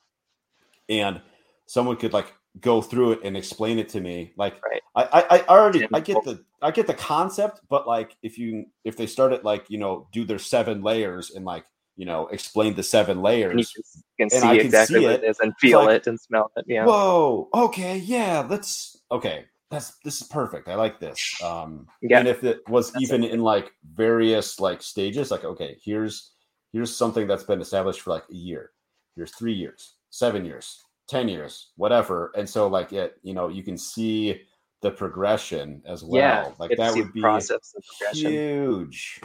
and 0.89 1.21
someone 1.67 1.97
could 1.97 2.13
like 2.13 2.33
go 2.61 2.83
through 2.83 3.13
it 3.13 3.21
and 3.25 3.37
explain 3.37 3.79
it 3.79 3.89
to 3.89 4.01
me 4.01 4.33
like 4.37 4.61
Right. 4.63 4.83
I, 4.95 5.03
I 5.03 5.39
i 5.39 5.47
already 5.47 5.87
i 5.93 6.01
get 6.01 6.23
the 6.25 6.45
i 6.63 6.71
get 6.71 6.87
the 6.87 6.95
concept 6.95 7.61
but 7.69 7.87
like 7.87 8.17
if 8.23 8.39
you 8.39 8.67
if 8.85 8.97
they 8.97 9.07
start 9.07 9.31
started 9.33 9.45
like 9.45 9.71
you 9.71 9.79
know 9.79 10.09
do 10.13 10.25
their 10.25 10.39
seven 10.39 10.83
layers 10.83 11.31
and 11.31 11.45
like 11.45 11.65
you 11.97 12.05
know 12.07 12.27
explain 12.29 12.75
the 12.75 12.83
seven 12.83 13.19
And 13.19 13.23
layers 13.23 13.73
can, 13.73 13.83
you 13.95 14.03
can 14.19 14.23
And 14.25 14.33
see 14.33 14.41
can 14.41 14.67
exactly 14.67 15.01
see 15.01 15.07
what 15.07 15.15
it. 15.15 15.25
it 15.25 15.29
is 15.31 15.41
and 15.41 15.55
feel 15.59 15.85
like, 15.85 15.97
it 16.03 16.07
and 16.07 16.21
smell 16.21 16.51
it. 16.57 16.65
Yeah. 16.67 16.85
whoa 16.87 17.49
okay 17.55 17.99
yeah 17.99 18.47
let's 18.49 18.97
okay 19.11 19.45
that's 19.71 19.97
this 20.05 20.21
is 20.21 20.27
perfect 20.29 20.69
i 20.69 20.75
like 20.75 20.99
this 21.01 21.19
um 21.43 21.87
Yeah. 22.03 22.19
and 22.21 22.29
if 22.29 22.45
it 22.45 22.61
was 22.69 22.93
That's 22.93 23.03
even 23.05 23.25
in 23.25 23.41
like 23.41 23.73
various 23.95 24.61
like 24.61 24.83
stages 24.83 25.31
like 25.31 25.45
okay 25.45 25.77
here's 25.83 26.33
here's 26.73 26.95
something 26.95 27.27
that's 27.27 27.45
been 27.45 27.61
established 27.61 28.01
for 28.01 28.11
like 28.11 28.25
a 28.31 28.35
year 28.35 28.71
here's 29.17 29.35
three 29.35 29.53
years 29.55 29.95
seven 30.11 30.45
years 30.45 30.83
ten 31.09 31.29
years 31.29 31.71
whatever 31.77 32.33
and 32.37 32.49
so 32.49 32.67
like 32.67 32.93
it 32.93 33.17
you 33.23 33.35
know 33.35 33.49
you 33.49 33.63
can 33.63 33.77
see 33.79 34.41
the 34.83 34.91
progression 34.91 35.81
as 35.87 36.03
well 36.05 36.21
yeah. 36.21 36.53
like 36.59 36.77
that 36.77 36.95
would 36.95 37.13
be 37.13 37.21
process 37.21 37.75
of 37.77 37.83
progression. 37.99 38.33
huge 38.33 39.21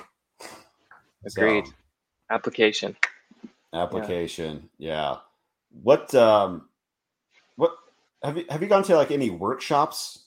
Agreed. 1.26 1.68
So, 1.68 1.74
Application. 2.32 2.96
application 3.74 4.70
yeah 4.80 5.18
what 5.84 6.14
um 6.16 6.68
what 7.56 7.72
have 8.24 8.38
you 8.38 8.46
have 8.50 8.62
you 8.64 8.68
gone 8.68 8.84
to 8.84 8.96
like 8.96 9.12
any 9.12 9.30
workshops 9.30 10.26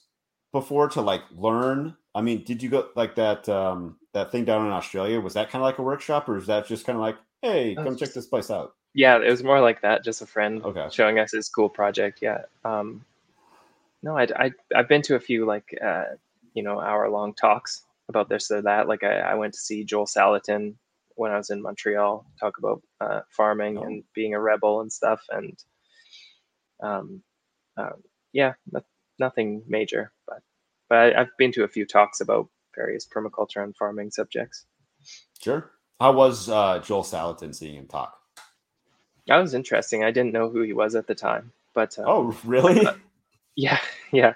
before 0.53 0.87
to 0.87 1.01
like 1.01 1.23
learn 1.35 1.95
i 2.15 2.21
mean 2.21 2.43
did 2.45 2.63
you 2.63 2.69
go 2.69 2.87
like 2.95 3.15
that 3.15 3.47
um 3.49 3.97
that 4.13 4.31
thing 4.31 4.45
down 4.45 4.65
in 4.65 4.71
australia 4.71 5.19
was 5.19 5.33
that 5.33 5.49
kind 5.49 5.61
of 5.61 5.65
like 5.65 5.77
a 5.79 5.83
workshop 5.83 6.29
or 6.29 6.37
is 6.37 6.47
that 6.47 6.65
just 6.67 6.85
kind 6.85 6.95
of 6.97 7.01
like 7.01 7.17
hey 7.41 7.75
come 7.75 7.97
check 7.97 8.13
this 8.13 8.27
place 8.27 8.49
out 8.49 8.75
Yeah, 8.93 9.17
it 9.17 9.29
was 9.29 9.43
more 9.43 9.59
like 9.59 9.81
that. 9.81 10.03
Just 10.05 10.21
a 10.21 10.25
friend 10.27 10.61
Okay. 10.63 10.87
showing 10.91 11.17
us 11.19 11.31
his 11.31 11.49
cool 11.49 11.67
project. 11.67 12.19
Yeah. 12.21 12.43
Um, 12.63 13.03
no, 14.03 14.15
I, 14.15 14.27
I 14.37 14.51
I've 14.75 14.87
been 14.87 15.01
to 15.03 15.15
a 15.15 15.19
few 15.19 15.45
like 15.45 15.75
uh, 15.83 16.13
you 16.53 16.61
know 16.61 16.79
hour 16.79 17.09
long 17.09 17.33
talks 17.33 17.83
about 18.07 18.29
this 18.29 18.51
or 18.51 18.61
that. 18.61 18.87
Like 18.87 19.03
I, 19.03 19.19
I 19.19 19.33
went 19.33 19.53
to 19.55 19.59
see 19.59 19.83
Joel 19.83 20.05
Salatin 20.05 20.75
when 21.15 21.31
I 21.31 21.37
was 21.37 21.49
in 21.51 21.61
Montreal 21.61 22.25
talk 22.39 22.57
about 22.59 22.81
uh, 23.01 23.21
farming 23.35 23.79
Oh. 23.79 23.83
and 23.83 24.03
being 24.15 24.33
a 24.35 24.41
rebel 24.41 24.81
and 24.81 24.91
stuff. 24.91 25.21
And 25.29 25.57
um, 26.81 27.23
uh, 27.77 27.91
yeah, 28.33 28.53
no, 28.71 28.81
nothing 29.19 29.63
major, 29.67 30.11
but 30.27 30.39
but 30.89 30.97
I, 30.99 31.21
I've 31.21 31.37
been 31.37 31.51
to 31.53 31.63
a 31.63 31.67
few 31.69 31.85
talks 31.85 32.21
about 32.21 32.49
various 32.75 33.07
permaculture 33.07 33.63
and 33.63 33.75
farming 33.75 34.11
subjects. 34.11 34.65
sure 35.41 35.71
how 35.99 36.11
was 36.13 36.49
uh 36.49 36.79
joel 36.79 37.03
salatin 37.03 37.53
seeing 37.55 37.75
him 37.75 37.87
talk 37.87 38.17
That 39.27 39.37
was 39.37 39.53
interesting. 39.53 40.03
I 40.03 40.11
didn't 40.11 40.33
know 40.33 40.49
who 40.49 40.61
he 40.61 40.73
was 40.73 40.95
at 40.95 41.07
the 41.07 41.15
time, 41.15 41.51
but 41.73 41.97
uh, 41.99 42.03
oh 42.07 42.37
really 42.45 42.85
Yeah, 43.55 43.79
yeah. 44.11 44.33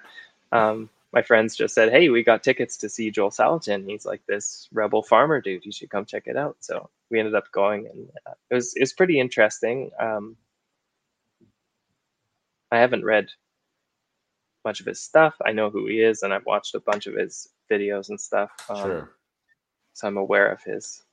Um, 0.51 0.89
my 1.17 1.23
friends 1.23 1.57
just 1.57 1.73
said, 1.75 1.91
"Hey, 1.91 2.09
we 2.09 2.23
got 2.23 2.43
tickets 2.43 2.77
to 2.77 2.89
see 2.89 3.11
Joel 3.11 3.31
Salatin. 3.31 3.89
He's 3.89 4.05
like 4.05 4.21
this 4.27 4.69
rebel 4.71 5.03
farmer 5.03 5.41
dude. 5.41 5.65
You 5.65 5.73
should 5.73 5.89
come 5.89 6.05
check 6.05 6.25
it 6.27 6.37
out." 6.37 6.57
So 6.61 6.91
we 7.09 7.19
ended 7.19 7.35
up 7.35 7.51
going, 7.51 7.87
and 7.87 8.09
uh, 8.27 8.33
it 8.51 8.55
was 8.55 8.75
it 8.75 8.81
was 8.81 8.93
pretty 8.93 9.19
interesting. 9.19 9.91
Um, 9.99 10.37
I 12.71 12.79
haven't 12.79 13.05
read 13.05 13.29
much 14.65 14.79
of 14.81 14.87
his 14.87 15.01
stuff. 15.01 15.35
I 15.45 15.53
know 15.53 15.71
who 15.71 15.87
he 15.87 16.01
is, 16.01 16.23
and 16.23 16.33
I've 16.33 16.45
watched 16.45 16.75
a 16.75 16.81
bunch 16.81 17.07
of 17.07 17.15
his 17.15 17.49
videos 17.71 18.09
and 18.09 18.21
stuff. 18.21 18.51
Um, 18.69 18.77
sure 18.81 19.11
So 19.93 20.07
I'm 20.07 20.17
aware 20.17 20.51
of 20.51 20.63
his, 20.63 21.03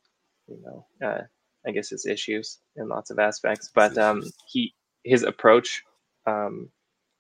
you 0.48 0.58
know, 0.64 0.86
uh, 1.06 1.22
I 1.66 1.72
guess 1.72 1.90
his 1.90 2.06
issues 2.06 2.58
in 2.76 2.88
lots 2.88 3.10
of 3.10 3.20
aspects. 3.20 3.70
But 3.74 3.98
um, 3.98 4.22
he 4.48 4.74
his 5.04 5.24
approach 5.24 5.84
um, 6.26 6.70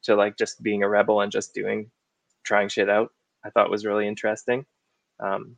to 0.04 0.16
like 0.16 0.38
just 0.38 0.62
being 0.62 0.84
a 0.84 0.90
rebel 0.90 1.22
and 1.22 1.32
just 1.32 1.54
doing 1.54 1.90
trying 2.44 2.68
shit 2.70 2.90
out, 2.90 3.10
I 3.44 3.50
thought 3.50 3.70
was 3.70 3.86
really 3.86 4.08
interesting. 4.08 4.66
Um, 5.20 5.56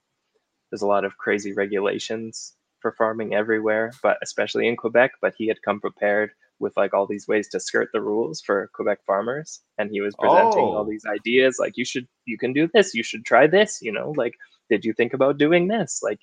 there's 0.71 0.83
a 0.83 0.87
lot 0.89 1.05
of 1.05 1.19
crazy 1.19 1.53
regulations 1.55 2.55
for 2.81 2.93
farming 2.93 3.35
everywhere, 3.35 3.93
but 4.03 4.19
especially 4.23 4.69
in 4.69 4.77
Quebec. 4.77 5.13
But 5.23 5.35
he 5.39 5.49
had 5.49 5.63
come 5.63 5.81
prepared 5.81 6.33
with 6.61 6.77
like 6.77 6.95
all 6.95 7.07
these 7.07 7.29
ways 7.29 7.49
to 7.51 7.61
skirt 7.61 7.91
the 7.93 8.03
rules 8.03 8.41
for 8.43 8.71
Quebec 8.75 9.01
farmers, 9.07 9.63
and 9.79 9.91
he 9.91 10.01
was 10.03 10.17
presenting 10.17 10.73
Oh. 10.73 10.75
all 10.75 10.85
these 10.87 11.07
ideas 11.07 11.59
like 11.61 11.77
you 11.77 11.85
should 11.87 12.09
you 12.27 12.39
can 12.39 12.53
do 12.53 12.69
this, 12.75 12.95
you 12.95 13.03
should 13.05 13.25
try 13.27 13.47
this, 13.47 13.81
you 13.83 13.93
know, 13.93 14.13
like 14.17 14.35
did 14.71 14.85
you 14.85 14.93
think 14.95 15.15
about 15.15 15.39
doing 15.39 15.69
this? 15.69 16.01
Like 16.03 16.21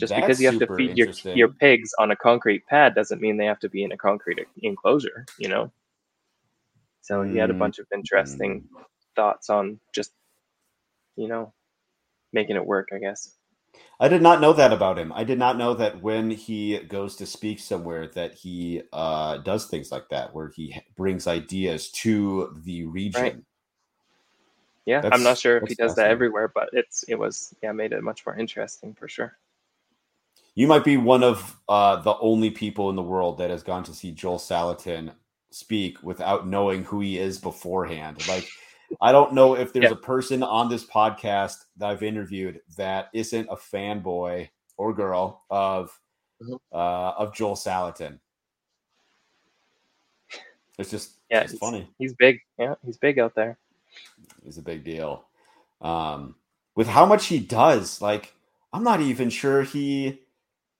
just 0.00 0.14
That's 0.14 0.16
because 0.16 0.40
you 0.40 0.46
have 0.46 0.58
to 0.58 0.68
feed 0.76 0.96
your 0.96 1.08
your 1.32 1.50
pigs 1.60 1.90
on 1.98 2.10
a 2.10 2.16
concrete 2.16 2.66
pad 2.66 2.94
doesn't 2.94 3.20
mean 3.20 3.36
they 3.36 3.46
have 3.46 3.60
to 3.60 3.70
be 3.70 3.84
in 3.84 3.92
a 3.92 3.98
concrete 3.98 4.40
enclosure, 4.62 5.28
you 5.38 5.48
know. 5.48 5.72
So 7.02 7.22
he 7.22 7.36
had 7.36 7.50
a 7.50 7.54
Mm, 7.54 7.62
bunch 7.62 7.78
of 7.78 7.86
interesting 7.94 8.62
thoughts 9.16 9.50
on 9.50 9.80
just 9.94 10.12
you 11.16 11.28
know 11.28 11.52
making 12.32 12.56
it 12.56 12.66
work, 12.66 12.88
I 12.94 12.98
guess. 12.98 13.34
I 13.98 14.08
did 14.08 14.22
not 14.22 14.40
know 14.40 14.52
that 14.54 14.72
about 14.72 14.98
him. 14.98 15.12
I 15.14 15.24
did 15.24 15.38
not 15.38 15.58
know 15.58 15.74
that 15.74 16.02
when 16.02 16.30
he 16.30 16.78
goes 16.78 17.16
to 17.16 17.26
speak 17.26 17.60
somewhere 17.60 18.08
that 18.08 18.34
he 18.34 18.82
uh, 18.92 19.38
does 19.38 19.66
things 19.66 19.92
like 19.92 20.08
that, 20.08 20.34
where 20.34 20.48
he 20.48 20.80
brings 20.96 21.26
ideas 21.26 21.90
to 21.90 22.58
the 22.64 22.86
region. 22.86 23.44
Yeah, 24.86 25.02
I'm 25.12 25.22
not 25.22 25.38
sure 25.38 25.58
if 25.58 25.68
he 25.68 25.74
does 25.74 25.94
that 25.96 26.10
everywhere, 26.10 26.48
but 26.48 26.70
it's 26.72 27.04
it 27.08 27.16
was 27.16 27.54
yeah 27.62 27.72
made 27.72 27.92
it 27.92 28.02
much 28.02 28.24
more 28.26 28.36
interesting 28.36 28.94
for 28.94 29.06
sure. 29.06 29.36
You 30.54 30.66
might 30.66 30.84
be 30.84 30.96
one 30.96 31.22
of 31.22 31.58
uh, 31.68 31.96
the 31.96 32.16
only 32.18 32.50
people 32.50 32.90
in 32.90 32.96
the 32.96 33.02
world 33.02 33.38
that 33.38 33.50
has 33.50 33.62
gone 33.62 33.84
to 33.84 33.94
see 33.94 34.12
Joel 34.12 34.38
Salatin 34.38 35.12
speak 35.50 36.02
without 36.02 36.46
knowing 36.46 36.84
who 36.84 37.00
he 37.00 37.18
is 37.18 37.38
beforehand. 37.38 38.26
Like, 38.28 38.48
I 39.00 39.12
don't 39.12 39.32
know 39.34 39.54
if 39.54 39.72
there's 39.72 39.84
Yeah. 39.84 39.90
a 39.92 39.96
person 39.96 40.42
on 40.42 40.68
this 40.68 40.84
podcast 40.84 41.64
that 41.76 41.90
I've 41.90 42.02
interviewed 42.02 42.60
that 42.76 43.08
isn't 43.12 43.48
a 43.50 43.56
fanboy 43.56 44.48
or 44.76 44.92
girl 44.94 45.44
of 45.50 45.98
Mhm. 46.42 46.58
uh, 46.72 47.10
of 47.18 47.34
Joel 47.34 47.54
Salatin. 47.56 48.18
It's 50.78 50.90
just 50.90 51.12
Yeah, 51.30 51.40
it's 51.42 51.52
it's- 51.52 51.58
funny. 51.58 51.88
He's 51.98 52.14
big. 52.14 52.40
Yeah, 52.58 52.74
he's 52.84 52.98
big 52.98 53.18
out 53.18 53.34
there. 53.34 53.58
He's 54.42 54.58
a 54.58 54.62
big 54.62 54.84
deal. 54.84 55.26
Um, 55.80 56.36
with 56.74 56.86
how 56.86 57.04
much 57.06 57.26
he 57.26 57.38
does, 57.38 58.00
like 58.00 58.34
I'm 58.72 58.84
not 58.84 59.00
even 59.00 59.30
sure 59.30 59.62
he. 59.62 60.22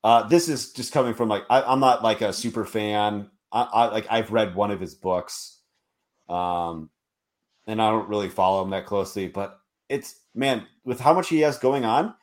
Uh, 0.02 0.22
this 0.28 0.48
is 0.48 0.72
just 0.72 0.92
coming 0.92 1.12
from 1.12 1.28
like 1.28 1.44
I, 1.50 1.62
I'm 1.62 1.80
not 1.80 2.02
like 2.02 2.20
a 2.22 2.32
super 2.32 2.64
fan. 2.64 3.30
I, 3.52 3.62
I 3.62 3.86
like 3.88 4.06
I've 4.10 4.30
read 4.32 4.54
one 4.54 4.70
of 4.70 4.80
his 4.80 4.94
books, 4.94 5.58
um, 6.28 6.88
and 7.70 7.80
I 7.80 7.90
don't 7.90 8.08
really 8.08 8.28
follow 8.28 8.62
him 8.64 8.70
that 8.70 8.86
closely. 8.86 9.28
But 9.28 9.58
it's 9.88 10.16
man, 10.34 10.66
with 10.84 11.00
how 11.00 11.14
much 11.14 11.28
he 11.28 11.40
has 11.40 11.58
going 11.58 11.84
on, 11.84 12.14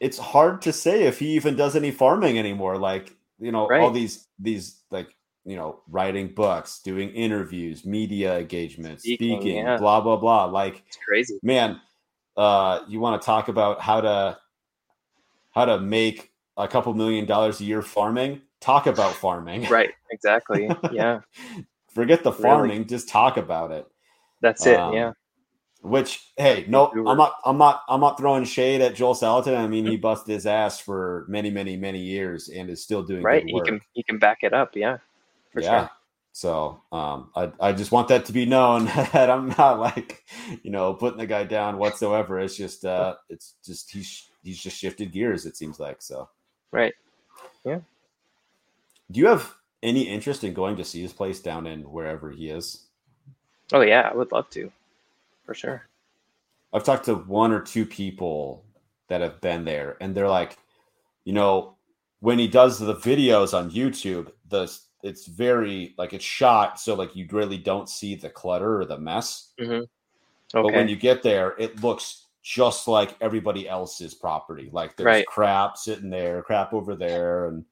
it's 0.00 0.18
hard 0.18 0.62
to 0.62 0.72
say 0.72 1.04
if 1.04 1.18
he 1.18 1.32
even 1.36 1.56
does 1.56 1.76
any 1.76 1.90
farming 1.90 2.38
anymore. 2.38 2.78
Like 2.78 3.14
you 3.38 3.52
know 3.52 3.68
all 3.70 3.90
these 3.90 4.26
these 4.38 4.80
like 4.90 5.14
you 5.44 5.56
know 5.56 5.80
writing 5.88 6.28
books, 6.34 6.80
doing 6.80 7.10
interviews, 7.10 7.84
media 7.84 8.38
engagements, 8.38 9.02
Speaking, 9.02 9.40
speaking, 9.40 9.56
yeah. 9.64 9.76
blah 9.76 10.00
blah 10.00 10.16
blah. 10.16 10.46
Like 10.46 10.82
It's 10.86 10.98
crazy. 11.06 11.38
man, 11.42 11.80
uh, 12.36 12.80
you 12.88 13.00
want 13.00 13.20
to 13.20 13.26
talk 13.26 13.48
about 13.48 13.80
how 13.80 14.00
to 14.00 14.38
how 15.50 15.64
to 15.66 15.78
make 15.80 16.32
a 16.56 16.66
couple 16.68 16.94
million 16.94 17.26
dollars 17.26 17.60
a 17.60 17.64
year 17.64 17.82
farming? 17.82 18.40
Talk 18.60 18.86
about 18.86 19.14
farming. 19.14 19.64
Right. 19.68 19.90
Exactly. 20.10 20.70
Yeah. 20.90 21.20
Forget 21.94 22.24
the 22.24 22.32
Really. 22.32 22.42
farming, 22.42 22.86
just 22.86 23.08
talk 23.08 23.36
about 23.36 23.70
it. 23.70 23.86
That's 24.44 24.66
it. 24.66 24.78
Um, 24.78 24.92
yeah. 24.92 25.12
Which, 25.80 26.30
hey, 26.36 26.66
no, 26.68 26.90
I'm 27.06 27.16
not, 27.16 27.36
I'm 27.46 27.56
not, 27.56 27.82
I'm 27.88 28.00
not 28.00 28.18
throwing 28.18 28.44
shade 28.44 28.82
at 28.82 28.94
Joel 28.94 29.14
Salatin. 29.14 29.56
I 29.56 29.66
mean, 29.66 29.86
he 29.86 29.96
busted 29.96 30.34
his 30.34 30.46
ass 30.46 30.78
for 30.78 31.24
many, 31.28 31.50
many, 31.50 31.76
many 31.78 31.98
years 31.98 32.50
and 32.50 32.68
is 32.68 32.82
still 32.82 33.02
doing 33.02 33.22
Right. 33.22 33.42
He 33.46 33.58
can 33.62 33.80
he 33.94 34.02
can 34.02 34.18
back 34.18 34.38
it 34.42 34.52
up. 34.52 34.76
Yeah. 34.76 34.98
For 35.50 35.62
yeah, 35.62 35.80
sure. 35.80 35.90
So 36.32 36.82
um, 36.92 37.30
I 37.34 37.52
I 37.60 37.72
just 37.72 37.90
want 37.92 38.08
that 38.08 38.26
to 38.26 38.32
be 38.32 38.44
known 38.44 38.84
that 39.12 39.30
I'm 39.30 39.48
not 39.56 39.78
like 39.78 40.24
you 40.62 40.70
know 40.70 40.92
putting 40.92 41.18
the 41.18 41.26
guy 41.26 41.44
down 41.44 41.78
whatsoever. 41.78 42.38
It's 42.38 42.56
just 42.56 42.84
uh, 42.84 43.14
it's 43.30 43.54
just 43.64 43.90
he's 43.90 44.28
he's 44.42 44.58
just 44.60 44.76
shifted 44.76 45.12
gears. 45.12 45.46
It 45.46 45.56
seems 45.56 45.78
like 45.80 46.02
so. 46.02 46.28
Right. 46.70 46.92
Yeah. 47.64 47.80
Do 49.10 49.20
you 49.20 49.26
have 49.26 49.54
any 49.82 50.02
interest 50.02 50.44
in 50.44 50.54
going 50.54 50.76
to 50.76 50.84
see 50.84 51.00
his 51.02 51.12
place 51.12 51.40
down 51.40 51.66
in 51.66 51.82
wherever 51.82 52.30
he 52.30 52.48
is? 52.48 52.83
Oh 53.72 53.80
yeah, 53.80 54.08
I 54.12 54.14
would 54.14 54.32
love 54.32 54.48
to, 54.50 54.70
for 55.46 55.54
sure. 55.54 55.86
I've 56.72 56.84
talked 56.84 57.04
to 57.06 57.14
one 57.14 57.52
or 57.52 57.60
two 57.60 57.86
people 57.86 58.64
that 59.08 59.20
have 59.20 59.40
been 59.40 59.64
there, 59.64 59.96
and 60.00 60.14
they're 60.14 60.28
like, 60.28 60.58
you 61.24 61.32
know, 61.32 61.76
when 62.20 62.38
he 62.38 62.48
does 62.48 62.78
the 62.78 62.94
videos 62.96 63.56
on 63.56 63.70
YouTube, 63.70 64.30
the 64.48 64.70
it's 65.02 65.26
very 65.26 65.94
like 65.98 66.14
it's 66.14 66.24
shot 66.24 66.80
so 66.80 66.94
like 66.94 67.14
you 67.14 67.26
really 67.30 67.58
don't 67.58 67.90
see 67.90 68.14
the 68.14 68.30
clutter 68.30 68.80
or 68.80 68.84
the 68.86 68.98
mess. 68.98 69.52
Mm-hmm. 69.60 69.72
Okay. 69.72 69.86
But 70.52 70.72
when 70.72 70.88
you 70.88 70.96
get 70.96 71.22
there, 71.22 71.54
it 71.58 71.82
looks 71.82 72.26
just 72.42 72.88
like 72.88 73.16
everybody 73.20 73.68
else's 73.68 74.14
property. 74.14 74.70
Like 74.72 74.96
there's 74.96 75.06
Right. 75.06 75.26
crap 75.26 75.76
sitting 75.76 76.08
there, 76.10 76.42
crap 76.42 76.72
over 76.72 76.94
there, 76.94 77.46
and 77.48 77.64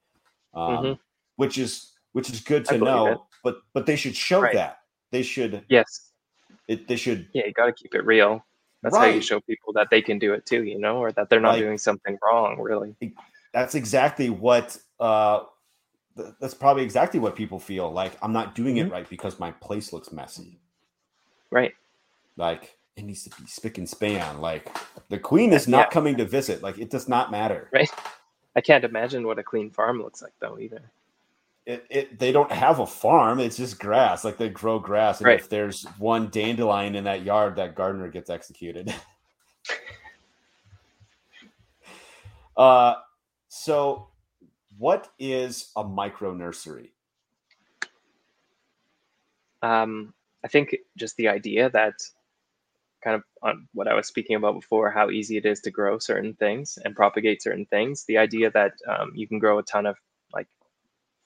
um, 0.53 0.83
Mhm. 0.83 0.99
which 1.37 1.57
is 1.57 1.93
which 2.11 2.29
is 2.29 2.41
good 2.41 2.65
to 2.65 2.77
know. 2.77 3.07
it. 3.07 3.17
But 3.43 3.57
but 3.73 3.85
they 3.87 3.95
should 3.95 4.15
show 4.15 4.41
Right. 4.41 4.53
that. 4.53 4.82
They 5.13 5.21
should 5.23 5.63
yes, 5.69 6.09
it, 6.67 6.87
they 6.87 6.95
should 6.97 7.27
yeah, 7.33 7.45
you 7.45 7.53
got 7.53 7.67
to 7.67 7.71
keep 7.71 7.93
it 7.93 8.03
real. 8.05 8.43
That's 8.81 8.97
how 8.97 9.05
you 9.05 9.21
show 9.21 9.39
people 9.39 9.71
that 9.73 9.87
they 9.91 10.01
can 10.01 10.17
do 10.19 10.33
it 10.33 10.45
too, 10.45 10.63
you 10.63 10.77
know, 10.79 10.97
or 10.97 11.11
that 11.13 11.29
they're 11.29 11.39
not 11.39 11.53
Like- 11.53 11.61
doing 11.61 11.77
something 11.77 12.17
wrong. 12.25 12.59
Really. 12.59 12.95
that's 13.53 13.75
exactly 13.75 14.29
what 14.31 14.75
uh 14.99 15.41
th- 16.17 16.29
that's 16.41 16.55
probably 16.55 16.83
exactly 16.83 17.19
what 17.19 17.35
people 17.35 17.59
feel 17.59 17.91
like 17.91 18.13
i'm 18.23 18.33
not 18.33 18.55
doing 18.55 18.75
Mm-hmm. 18.77 18.87
it 18.87 18.91
right 18.91 19.09
because 19.09 19.39
my 19.39 19.51
place 19.51 19.93
looks 19.93 20.11
messy 20.11 20.59
Right. 21.51 21.73
like 22.35 22.75
it 22.95 23.03
needs 23.03 23.23
to 23.25 23.29
be 23.41 23.47
spick 23.47 23.77
and 23.77 23.87
span 23.87 24.41
like 24.41 24.65
the 25.09 25.19
queen 25.19 25.53
is 25.53 25.67
not 25.67 25.87
Yeah. 25.87 25.93
coming 25.93 26.17
to 26.17 26.25
visit 26.25 26.63
like 26.63 26.77
it 26.79 26.89
does 26.89 27.07
not 27.07 27.29
matter 27.31 27.69
Right. 27.71 27.89
I 28.55 28.61
can't 28.61 28.83
imagine 28.83 29.25
what 29.27 29.37
a 29.39 29.43
clean 29.43 29.69
farm 29.69 30.01
looks 30.01 30.21
like 30.23 30.33
though 30.39 30.57
either. 30.59 30.81
It, 31.65 31.85
it 31.89 32.19
they 32.19 32.33
don't 32.33 32.51
have 32.51 32.79
a 32.79 32.87
farm 32.87 33.39
it's 33.39 33.57
just 33.57 33.79
grass 33.79 34.25
like 34.25 34.37
they 34.37 34.49
grow 34.49 34.79
grass 34.79 35.21
and 35.21 35.29
Right. 35.29 35.31
if 35.31 35.49
there's 35.49 35.85
one 35.97 36.29
dandelion 36.29 36.95
in 36.95 37.05
that 37.05 37.23
yard 37.23 37.57
that 37.57 37.75
gardener 37.75 38.09
gets 38.09 38.29
executed 38.29 38.93
uh 42.57 42.95
so 43.49 44.09
what 44.77 45.09
is 45.19 45.71
a 45.77 45.83
micro 45.83 46.33
nursery 46.33 46.93
Um, 49.63 50.13
I 50.45 50.49
think 50.49 50.75
just 50.97 51.17
the 51.17 51.29
idea 51.29 51.69
that 51.71 51.95
kind 53.03 53.15
of 53.15 53.23
on 53.43 53.67
what 53.73 53.87
I 53.87 53.95
was 53.95 54.07
speaking 54.07 54.35
about 54.37 54.55
before, 54.55 54.91
how 54.91 55.11
easy 55.11 55.37
it 55.37 55.45
is 55.45 55.61
to 55.61 55.71
grow 55.71 55.99
certain 55.99 56.35
things 56.35 56.79
and 56.85 56.95
propagate 56.95 57.43
certain 57.43 57.65
things. 57.67 58.05
The 58.05 58.17
idea 58.19 58.51
that 58.51 58.73
um, 58.89 59.11
you 59.15 59.27
can 59.27 59.39
grow 59.39 59.59
a 59.59 59.63
ton 59.63 59.85
of 59.85 59.97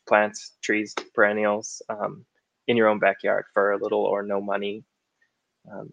plants, 0.08 0.54
trees, 0.62 0.96
perennials 1.14 1.82
um, 1.90 2.26
in 2.68 2.78
your 2.78 2.88
own 2.88 3.00
backyard 3.00 3.46
for 3.54 3.72
a 3.72 3.78
little 3.78 4.04
or 4.04 4.24
no 4.24 4.42
money. 4.42 4.84
Um, 5.72 5.92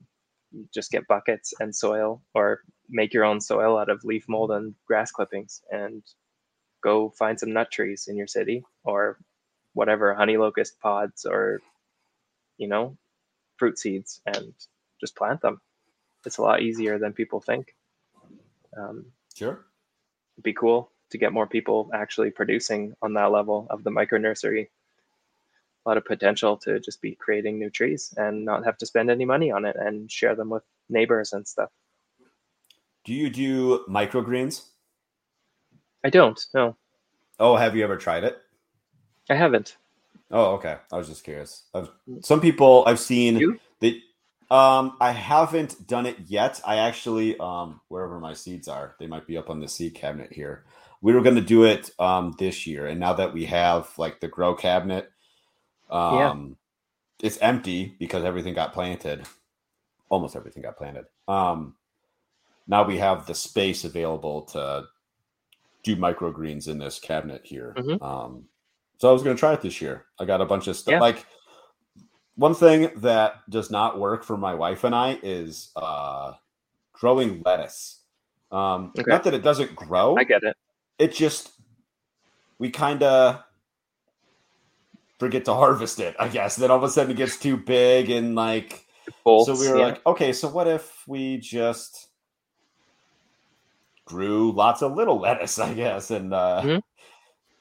you 0.52 0.66
just 0.72 0.92
get 0.92 1.08
buckets 1.08 1.52
and 1.60 1.74
soil, 1.74 2.22
or 2.34 2.60
make 2.88 3.12
your 3.12 3.24
own 3.24 3.40
soil 3.40 3.76
out 3.78 3.88
of 3.90 4.04
leaf 4.04 4.24
mold 4.28 4.52
and 4.52 4.74
grass 4.86 5.10
clippings, 5.10 5.62
and 5.70 6.02
go 6.82 7.10
find 7.10 7.38
some 7.38 7.52
nut 7.52 7.70
trees 7.70 8.06
in 8.08 8.16
your 8.16 8.26
city 8.28 8.62
or 8.84 9.18
whatever 9.72 10.14
honey 10.14 10.36
locust 10.36 10.78
pods 10.80 11.24
or 11.24 11.60
you 12.58 12.68
know, 12.68 12.96
fruit 13.56 13.78
seeds 13.78 14.20
and 14.26 14.52
just 15.00 15.16
plant 15.16 15.40
them. 15.40 15.60
It's 16.24 16.38
a 16.38 16.42
lot 16.42 16.62
easier 16.62 16.98
than 16.98 17.12
people 17.12 17.40
think. 17.40 17.74
Um, 18.76 19.06
sure 19.34 19.64
it'd 20.34 20.44
be 20.44 20.52
cool 20.52 20.90
to 21.14 21.18
get 21.18 21.32
more 21.32 21.46
people 21.46 21.88
actually 21.94 22.32
producing 22.32 22.92
on 23.00 23.14
that 23.14 23.30
level 23.30 23.68
of 23.70 23.84
the 23.84 23.90
micro 23.90 24.18
nursery. 24.18 24.68
A 25.86 25.88
lot 25.88 25.96
of 25.96 26.04
potential 26.04 26.56
to 26.56 26.80
just 26.80 27.00
be 27.00 27.14
creating 27.14 27.56
new 27.56 27.70
trees 27.70 28.12
and 28.16 28.44
not 28.44 28.64
have 28.64 28.76
to 28.78 28.86
spend 28.86 29.10
any 29.12 29.24
money 29.24 29.52
on 29.52 29.64
it 29.64 29.76
and 29.78 30.10
share 30.10 30.34
them 30.34 30.50
with 30.50 30.64
neighbors 30.88 31.32
and 31.32 31.46
stuff. 31.46 31.70
do 33.04 33.14
you 33.14 33.30
do 33.30 33.84
microgreens 33.88 34.70
I 36.02 36.10
don't. 36.10 36.44
No, 36.52 36.76
oh 37.38 37.54
have 37.54 37.76
you 37.76 37.84
ever 37.84 37.96
tried 37.96 38.24
it 38.24 38.38
I 39.30 39.34
haven't. 39.36 39.76
Oh, 40.32 40.54
okay. 40.54 40.78
I 40.92 40.96
was 40.96 41.06
just 41.08 41.22
curious. 41.22 41.62
I've, 41.74 41.90
some 42.22 42.40
people 42.40 42.82
I've 42.88 42.98
seen 42.98 43.38
You? 43.38 43.60
that 43.80 43.94
um 44.50 44.96
I 45.00 45.12
haven't 45.12 45.86
done 45.86 46.06
it 46.06 46.16
yet. 46.26 46.60
I 46.66 46.76
actually 46.88 47.38
um 47.38 47.80
wherever 47.88 48.18
my 48.18 48.34
seeds 48.34 48.66
are, 48.68 48.96
they 48.98 49.06
might 49.06 49.26
be 49.28 49.36
up 49.38 49.48
on 49.48 49.60
the 49.60 49.68
seed 49.68 49.94
cabinet 49.94 50.32
here. 50.32 50.64
We 51.04 51.12
were 51.12 51.20
going 51.20 51.36
to 51.36 51.42
do 51.42 51.64
it 51.64 51.90
um 51.98 52.34
this 52.38 52.66
year 52.66 52.86
and 52.86 52.98
now 52.98 53.12
that 53.12 53.34
we 53.34 53.44
have 53.44 53.90
like 53.98 54.20
the 54.20 54.28
grow 54.28 54.54
cabinet 54.54 55.10
um 55.90 56.56
Yeah. 57.20 57.26
it's 57.26 57.38
empty 57.38 57.94
because 57.98 58.24
everything 58.24 58.54
got 58.54 58.72
planted. 58.72 59.26
Almost 60.08 60.34
everything 60.34 60.62
got 60.62 60.78
planted. 60.78 61.04
Um 61.28 61.76
now 62.66 62.82
we 62.84 62.96
have 62.98 63.26
the 63.26 63.34
space 63.34 63.84
available 63.84 64.42
to 64.54 64.84
do 65.82 65.94
microgreens 65.96 66.68
in 66.68 66.78
this 66.78 66.98
cabinet 66.98 67.42
here. 67.44 67.74
Mhm. 67.76 68.02
Um 68.02 68.48
so 68.96 69.10
I 69.10 69.12
was 69.12 69.22
going 69.22 69.36
to 69.36 69.40
try 69.40 69.52
it 69.52 69.60
this 69.60 69.82
year. 69.82 70.06
I 70.18 70.24
got 70.24 70.40
a 70.40 70.46
bunch 70.46 70.68
of 70.68 70.76
stuff. 70.76 70.92
Yeah. 70.92 71.00
Like 71.00 71.26
one 72.36 72.54
thing 72.54 72.90
that 72.96 73.48
does 73.50 73.70
not 73.70 73.98
work 74.00 74.24
for 74.24 74.36
my 74.38 74.54
wife 74.54 74.84
and 74.84 74.94
I 74.94 75.18
is 75.22 75.70
uh, 75.76 76.32
growing 76.92 77.42
lettuce. 77.44 78.00
Um, 78.50 78.92
Okay. 78.98 79.10
Not 79.10 79.24
that 79.24 79.34
it 79.34 79.42
doesn't 79.42 79.74
grow. 79.76 80.16
I 80.16 80.24
get 80.24 80.42
it. 80.42 80.56
It 80.98 81.12
just 81.12 81.52
we 82.58 82.70
kind 82.70 83.02
of 83.02 83.42
forget 85.18 85.44
to 85.46 85.54
harvest 85.54 86.00
it. 86.00 86.16
I 86.18 86.28
guess. 86.28 86.56
Then 86.56 86.70
all 86.70 86.78
of 86.78 86.84
a 86.84 86.88
sudden 86.90 87.12
it 87.12 87.16
gets 87.16 87.38
too 87.38 87.56
big 87.56 88.10
and 88.10 88.34
like. 88.34 88.86
Bolts, 89.22 89.46
so 89.46 89.60
we 89.60 89.70
were 89.70 89.78
yeah. 89.78 89.84
like, 89.84 90.06
okay, 90.06 90.32
so 90.32 90.48
what 90.48 90.66
if 90.66 91.02
we 91.06 91.36
just 91.36 92.08
grew 94.06 94.50
lots 94.52 94.82
of 94.82 94.94
little 94.94 95.18
lettuce? 95.20 95.58
I 95.58 95.74
guess 95.74 96.10
and. 96.10 96.32
uh 96.32 96.62
Mhm. 96.64 96.82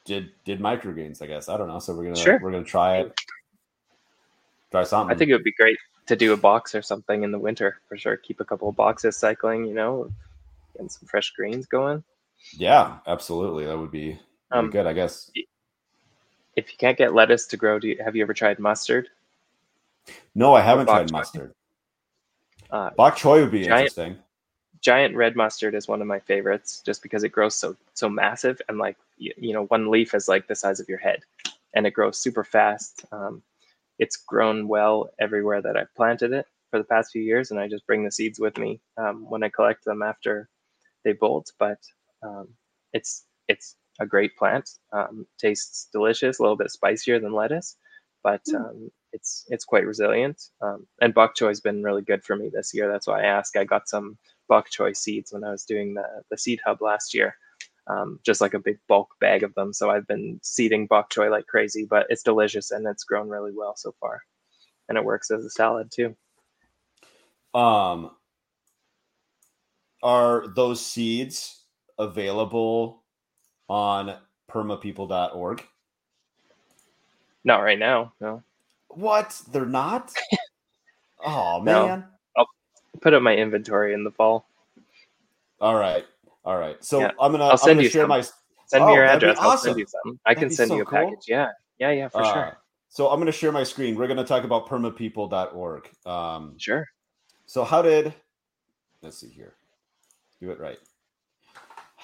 Did 0.05 0.31
did 0.43 0.59
microgreens, 0.59 1.21
I 1.21 1.27
guess. 1.27 1.47
I 1.47 1.55
don't 1.55 1.69
know. 1.69 1.79
So 1.79 1.95
we're 1.95 2.03
gonna 2.03 2.17
Sure. 2.17 2.37
we're 2.41 2.51
gonna 2.51 2.65
try 2.65 2.97
it. 2.97 3.17
Try 4.69 4.83
something. 4.83 5.15
I 5.15 5.17
think 5.17 5.29
it 5.29 5.33
would 5.33 5.45
be 5.45 5.53
great 5.53 5.77
to 6.07 6.17
do 6.17 6.33
a 6.33 6.37
box 6.37 6.75
or 6.75 6.81
something 6.81 7.23
in 7.23 7.31
the 7.31 7.39
winter 7.39 7.79
for 7.87 7.97
sure. 7.97 8.17
Keep 8.17 8.41
a 8.41 8.43
couple 8.43 8.67
of 8.67 8.75
boxes 8.75 9.15
cycling, 9.15 9.63
you 9.63 9.73
know, 9.73 10.11
getting 10.73 10.89
some 10.89 11.07
fresh 11.07 11.31
greens 11.31 11.67
going. 11.67 12.03
Yeah, 12.51 12.97
absolutely. 13.07 13.65
That 13.65 13.77
would 13.77 13.91
be, 13.91 14.19
Um, 14.51 14.69
good, 14.69 14.85
I 14.85 14.93
guess. 14.93 15.31
If 16.55 16.71
you 16.71 16.77
can't 16.77 16.97
get 16.97 17.13
lettuce 17.13 17.47
to 17.47 17.57
grow, 17.57 17.79
do 17.79 17.87
you, 17.87 17.97
have 18.03 18.15
you 18.15 18.21
ever 18.21 18.33
tried 18.33 18.59
mustard? 18.59 19.09
No, 20.35 20.53
I 20.53 20.61
haven't 20.61 20.85
tried 20.87 21.07
choy. 21.07 21.11
mustard. 21.11 21.53
Uh, 22.69 22.89
Bok 22.95 23.15
choy 23.17 23.41
would 23.41 23.51
be 23.51 23.63
Giant- 23.63 23.79
interesting. 23.81 24.17
giant 24.81 25.15
red 25.15 25.35
mustard 25.35 25.73
is 25.75 25.87
one 25.87 26.01
of 26.01 26.07
my 26.07 26.19
favorites 26.19 26.81
just 26.85 27.01
because 27.01 27.23
it 27.23 27.29
grows 27.29 27.55
so 27.55 27.75
so 27.93 28.09
massive 28.09 28.61
and 28.67 28.77
like 28.77 28.97
you, 29.17 29.31
you 29.37 29.53
know 29.53 29.63
one 29.67 29.89
leaf 29.89 30.13
is 30.13 30.27
like 30.27 30.45
the 30.47 30.55
size 30.55 30.79
of 30.81 30.89
your 30.89 30.97
head 30.97 31.23
and 31.73 31.87
it 31.87 31.91
grows 31.91 32.17
super 32.19 32.43
fast 32.43 33.05
um, 33.13 33.41
it's 33.99 34.17
grown 34.17 34.67
well 34.67 35.09
everywhere 35.19 35.61
that 35.61 35.77
i've 35.77 35.93
planted 35.95 36.33
it 36.33 36.45
for 36.69 36.79
the 36.79 36.83
past 36.85 37.11
few 37.11 37.21
years 37.21 37.51
and 37.51 37.59
i 37.59 37.67
just 37.67 37.85
bring 37.87 38.03
the 38.03 38.11
seeds 38.11 38.39
with 38.39 38.57
me 38.57 38.81
um, 38.97 39.23
when 39.29 39.41
i 39.43 39.47
collect 39.49 39.85
them 39.85 40.01
after 40.01 40.49
they 41.05 41.13
bolt 41.13 41.51
but 41.59 41.77
um, 42.23 42.47
it's 42.93 43.25
it's 43.47 43.75
a 43.99 44.05
great 44.05 44.35
plant 44.37 44.69
um, 44.91 45.25
tastes 45.39 45.87
delicious 45.91 46.39
a 46.39 46.41
little 46.41 46.57
bit 46.57 46.71
spicier 46.71 47.19
than 47.19 47.33
lettuce 47.33 47.77
but 48.23 48.41
um, 48.55 48.89
it's 49.11 49.45
it's 49.49 49.65
quite 49.65 49.85
resilient 49.85 50.41
um, 50.61 50.87
and 51.01 51.13
bok 51.13 51.35
choy 51.35 51.49
has 51.49 51.61
been 51.61 51.83
really 51.83 52.01
good 52.01 52.23
for 52.23 52.35
me 52.35 52.49
this 52.51 52.73
year 52.73 52.91
that's 52.91 53.07
why 53.07 53.21
i 53.21 53.25
asked 53.25 53.55
i 53.57 53.63
got 53.63 53.87
some 53.87 54.17
bok 54.47 54.69
choy 54.69 54.95
seeds 54.95 55.33
when 55.33 55.43
I 55.43 55.51
was 55.51 55.65
doing 55.65 55.93
the, 55.93 56.05
the 56.29 56.37
seed 56.37 56.59
hub 56.65 56.81
last 56.81 57.13
year. 57.13 57.35
Um, 57.87 58.19
just 58.23 58.39
like 58.39 58.53
a 58.53 58.59
big 58.59 58.77
bulk 58.87 59.09
bag 59.19 59.43
of 59.43 59.53
them. 59.55 59.73
So 59.73 59.89
I've 59.89 60.07
been 60.07 60.39
seeding 60.41 60.87
bok 60.87 61.11
choy 61.11 61.29
like 61.29 61.47
crazy, 61.47 61.85
but 61.89 62.07
it's 62.09 62.23
delicious 62.23 62.71
and 62.71 62.87
it's 62.87 63.03
grown 63.03 63.27
really 63.27 63.51
well 63.53 63.75
so 63.75 63.93
far. 63.99 64.21
And 64.87 64.97
it 64.97 65.03
works 65.03 65.31
as 65.31 65.43
a 65.43 65.49
salad 65.49 65.91
too. 65.91 66.15
Um, 67.53 68.11
are 70.01 70.47
those 70.55 70.85
seeds 70.85 71.62
available 71.97 73.03
on 73.69 74.15
permapeople.org? 74.49 75.63
Not 77.43 77.57
right 77.57 77.79
now, 77.79 78.13
no. 78.21 78.41
What? 78.89 79.41
They're 79.51 79.65
not? 79.65 80.13
oh, 81.25 81.61
man. 81.61 81.73
No. 81.73 81.87
man. 81.87 82.05
Put 83.01 83.13
up 83.13 83.21
my 83.23 83.35
inventory 83.35 83.93
in 83.93 84.03
the 84.03 84.11
fall. 84.11 84.47
All 85.59 85.75
right. 85.75 86.05
All 86.45 86.57
right. 86.57 86.83
So 86.83 86.99
Yeah. 86.99 87.11
I'm 87.19 87.31
gonna 87.31 87.45
I'll 87.45 87.57
send 87.57 87.81
you 87.81 87.89
share 87.89 88.03
some. 88.03 88.09
my 88.09 88.23
Send 88.67 88.83
Oh, 88.83 88.87
me 88.87 88.93
your 88.93 89.05
address. 89.05 89.37
I'll 89.39 89.51
awesome. 89.51 89.67
send 89.69 89.79
you 89.79 89.85
some. 89.87 90.19
I 90.25 90.33
That'd 90.33 90.49
can 90.49 90.55
send 90.55 90.69
so 90.69 90.75
you 90.77 90.81
a 90.81 90.85
cool. 90.85 90.97
package. 90.97 91.25
Yeah. 91.27 91.49
Yeah, 91.79 91.91
yeah, 91.91 92.07
for 92.07 92.21
uh, 92.21 92.33
sure. 92.33 92.57
So 92.89 93.09
I'm 93.09 93.17
going 93.17 93.27
to 93.27 93.31
share 93.31 93.51
my 93.51 93.63
screen. 93.63 93.95
We're 93.95 94.07
going 94.07 94.17
to 94.17 94.23
talk 94.23 94.43
about 94.43 94.67
permapeople.org. 94.67 95.89
Um, 96.05 96.55
sure. 96.57 96.87
So 97.45 97.63
how 97.63 97.81
did 97.81 98.13
let's 99.01 99.19
see 99.19 99.29
here. 99.29 99.55
Do 100.39 100.51
it 100.51 100.59
right. 100.59 100.79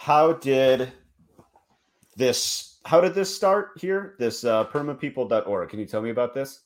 How 0.02 0.32
did 0.32 0.93
this 2.16 2.78
how 2.86 3.02
did 3.02 3.14
this 3.14 3.36
start 3.36 3.72
here? 3.76 4.16
This 4.18 4.45
uh, 4.45 4.64
permapeople.org. 4.66 5.70
Can 5.70 5.78
you 5.78 5.86
tell 5.86 6.02
me 6.02 6.10
about 6.10 6.34
this? 6.34 6.62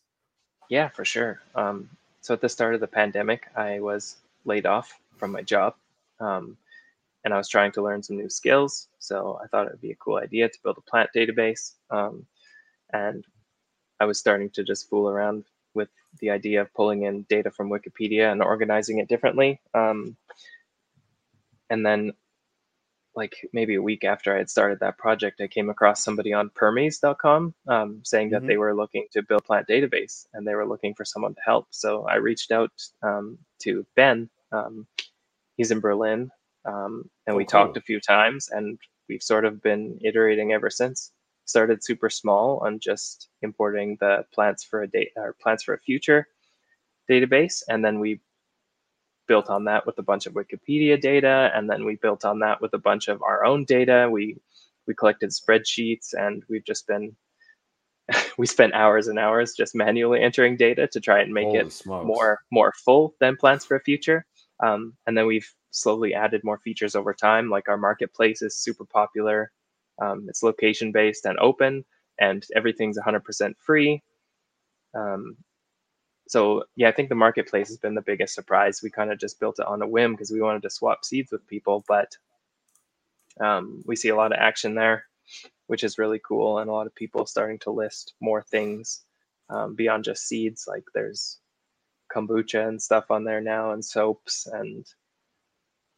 Yeah, 0.69 0.89
for 0.89 1.03
sure. 1.03 1.41
Um, 1.55 1.89
so 2.21 2.35
at 2.35 2.41
the 2.41 2.47
start 2.47 2.75
of 2.75 2.79
the 2.79 2.87
pandemic, 2.87 3.47
I 3.55 3.79
was 3.79 4.17
laid 4.45 4.67
off 4.67 4.99
from 5.17 5.31
my 5.31 5.41
job. 5.41 5.73
Um, 6.19 6.55
and 7.25 7.33
I 7.33 7.37
was 7.37 7.49
trying 7.49 7.71
to 7.71 7.81
learn 7.81 8.03
some 8.03 8.17
new 8.17 8.29
skills. 8.29 8.87
So 8.99 9.39
I 9.43 9.47
thought 9.47 9.65
it 9.65 9.71
would 9.71 9.81
be 9.81 9.91
a 9.91 9.95
cool 9.95 10.17
idea 10.17 10.47
to 10.47 10.59
build 10.61 10.77
a 10.77 10.89
plant 10.89 11.09
database. 11.15 11.73
Um, 11.89 12.27
and 12.93 13.25
I 13.99 14.05
was 14.05 14.19
starting 14.19 14.51
to 14.51 14.63
just 14.63 14.87
fool 14.91 15.09
around 15.09 15.45
with 15.73 15.89
the 16.19 16.29
idea 16.29 16.61
of 16.61 16.71
pulling 16.75 17.03
in 17.03 17.23
data 17.23 17.49
from 17.49 17.71
Wikipedia 17.71 18.31
and 18.31 18.43
organizing 18.43 18.99
it 18.99 19.09
differently. 19.09 19.59
Um, 19.73 20.15
and 21.71 21.83
then, 21.83 22.13
like 23.15 23.35
maybe 23.53 23.75
a 23.75 23.81
week 23.81 24.03
after 24.03 24.33
I 24.33 24.39
had 24.39 24.49
started 24.49 24.79
that 24.79 24.97
project, 24.97 25.41
I 25.41 25.47
came 25.47 25.69
across 25.69 26.03
somebody 26.03 26.33
on 26.33 26.49
Permies.com 26.49 27.53
um, 27.67 28.01
saying 28.03 28.31
that 28.31 28.39
mm-hmm. 28.39 28.47
they 28.47 28.57
were 28.57 28.75
looking 28.75 29.05
to 29.11 29.21
build 29.21 29.45
plant 29.45 29.67
database 29.67 30.25
and 30.33 30.47
they 30.47 30.55
were 30.55 30.67
looking 30.67 30.93
for 30.93 31.05
someone 31.05 31.35
to 31.35 31.41
help. 31.45 31.67
So 31.71 32.05
I 32.07 32.15
reached 32.15 32.51
out 32.51 32.71
um, 33.01 33.37
to 33.59 33.85
Ben. 33.95 34.29
Um, 34.51 34.87
he's 35.57 35.71
in 35.71 35.79
Berlin, 35.79 36.29
um, 36.65 37.09
and 37.27 37.33
oh, 37.33 37.37
we 37.37 37.45
cool. 37.45 37.65
talked 37.65 37.77
a 37.77 37.81
few 37.81 37.99
times, 37.99 38.49
and 38.49 38.77
we've 39.09 39.23
sort 39.23 39.45
of 39.45 39.61
been 39.61 39.99
iterating 40.03 40.53
ever 40.53 40.69
since 40.69 41.11
started 41.45 41.83
super 41.83 42.09
small 42.09 42.59
on 42.59 42.79
just 42.79 43.29
importing 43.41 43.97
the 43.99 44.25
plants 44.33 44.63
for 44.63 44.83
a 44.83 44.87
date 44.87 45.11
or 45.15 45.35
plants 45.41 45.63
for 45.63 45.73
a 45.73 45.79
future 45.79 46.27
database. 47.09 47.63
And 47.67 47.83
then 47.83 47.99
we 47.99 48.21
built 49.27 49.49
on 49.49 49.65
that 49.65 49.85
with 49.85 49.97
a 49.99 50.03
bunch 50.03 50.25
of 50.25 50.33
Wikipedia 50.33 50.99
data. 50.99 51.51
And 51.53 51.69
then 51.69 51.85
we 51.85 51.95
built 51.95 52.25
on 52.25 52.39
that 52.39 52.61
with 52.61 52.73
a 52.73 52.77
bunch 52.77 53.07
of 53.07 53.21
our 53.21 53.45
own 53.45 53.65
data. 53.65 54.07
We 54.11 54.37
we 54.85 54.93
collected 54.93 55.29
spreadsheets 55.29 56.13
and 56.13 56.43
we've 56.49 56.65
just 56.65 56.87
been 56.87 57.15
we 58.37 58.45
spent 58.45 58.73
hours 58.73 59.07
and 59.07 59.17
hours 59.17 59.53
just 59.53 59.75
manually 59.75 60.21
entering 60.21 60.57
data 60.57 60.87
to 60.87 60.99
try 60.99 61.21
and 61.21 61.33
make 61.33 61.45
Holy 61.45 61.59
it 61.59 61.73
smokes. 61.73 62.05
more 62.05 62.41
more 62.51 62.73
full 62.73 63.15
than 63.19 63.37
plants 63.37 63.65
for 63.65 63.75
a 63.75 63.81
future. 63.81 64.25
Um, 64.61 64.93
and 65.07 65.17
then 65.17 65.25
we've 65.25 65.49
slowly 65.71 66.13
added 66.13 66.43
more 66.43 66.57
features 66.57 66.95
over 66.95 67.13
time. 67.13 67.49
Like 67.49 67.67
our 67.67 67.77
marketplace 67.77 68.41
is 68.41 68.55
super 68.55 68.85
popular. 68.85 69.51
Um, 70.01 70.25
it's 70.29 70.43
location 70.43 70.91
based 70.91 71.25
and 71.25 71.37
open, 71.39 71.85
and 72.19 72.45
everything's 72.55 72.97
100% 72.97 73.53
free. 73.57 74.01
Um, 74.95 75.37
so 76.33 76.63
yeah, 76.75 76.87
I 76.89 76.91
think 76.91 77.09
the 77.09 77.15
marketplace 77.15 77.67
has 77.67 77.77
been 77.77 77.93
the 77.93 78.01
biggest 78.01 78.33
surprise. 78.33 78.81
We 78.81 78.89
kind 78.89 79.11
of 79.11 79.19
just 79.19 79.39
built 79.39 79.59
it 79.59 79.67
on 79.67 79.83
a 79.83 79.87
whim 79.87 80.13
because 80.13 80.31
we 80.31 80.41
wanted 80.41 80.63
to 80.63 80.69
swap 80.71 81.05
seeds 81.05 81.31
with 81.31 81.45
people, 81.45 81.85
but 81.87 82.17
um, 83.39 83.83
we 83.85 83.95
see 83.95 84.09
a 84.09 84.15
lot 84.15 84.31
of 84.31 84.39
action 84.39 84.73
there, 84.73 85.05
which 85.67 85.83
is 85.83 85.99
really 85.99 86.19
cool, 86.27 86.57
and 86.57 86.71
a 86.71 86.73
lot 86.73 86.87
of 86.87 86.95
people 86.95 87.27
starting 87.27 87.59
to 87.59 87.69
list 87.69 88.15
more 88.19 88.41
things 88.41 89.03
um, 89.51 89.75
beyond 89.75 90.05
just 90.05 90.27
seeds. 90.27 90.65
Like 90.67 90.85
there's 90.95 91.37
kombucha 92.11 92.67
and 92.67 92.81
stuff 92.81 93.11
on 93.11 93.23
there 93.25 93.41
now, 93.41 93.73
and 93.73 93.85
soaps, 93.85 94.47
and 94.47 94.87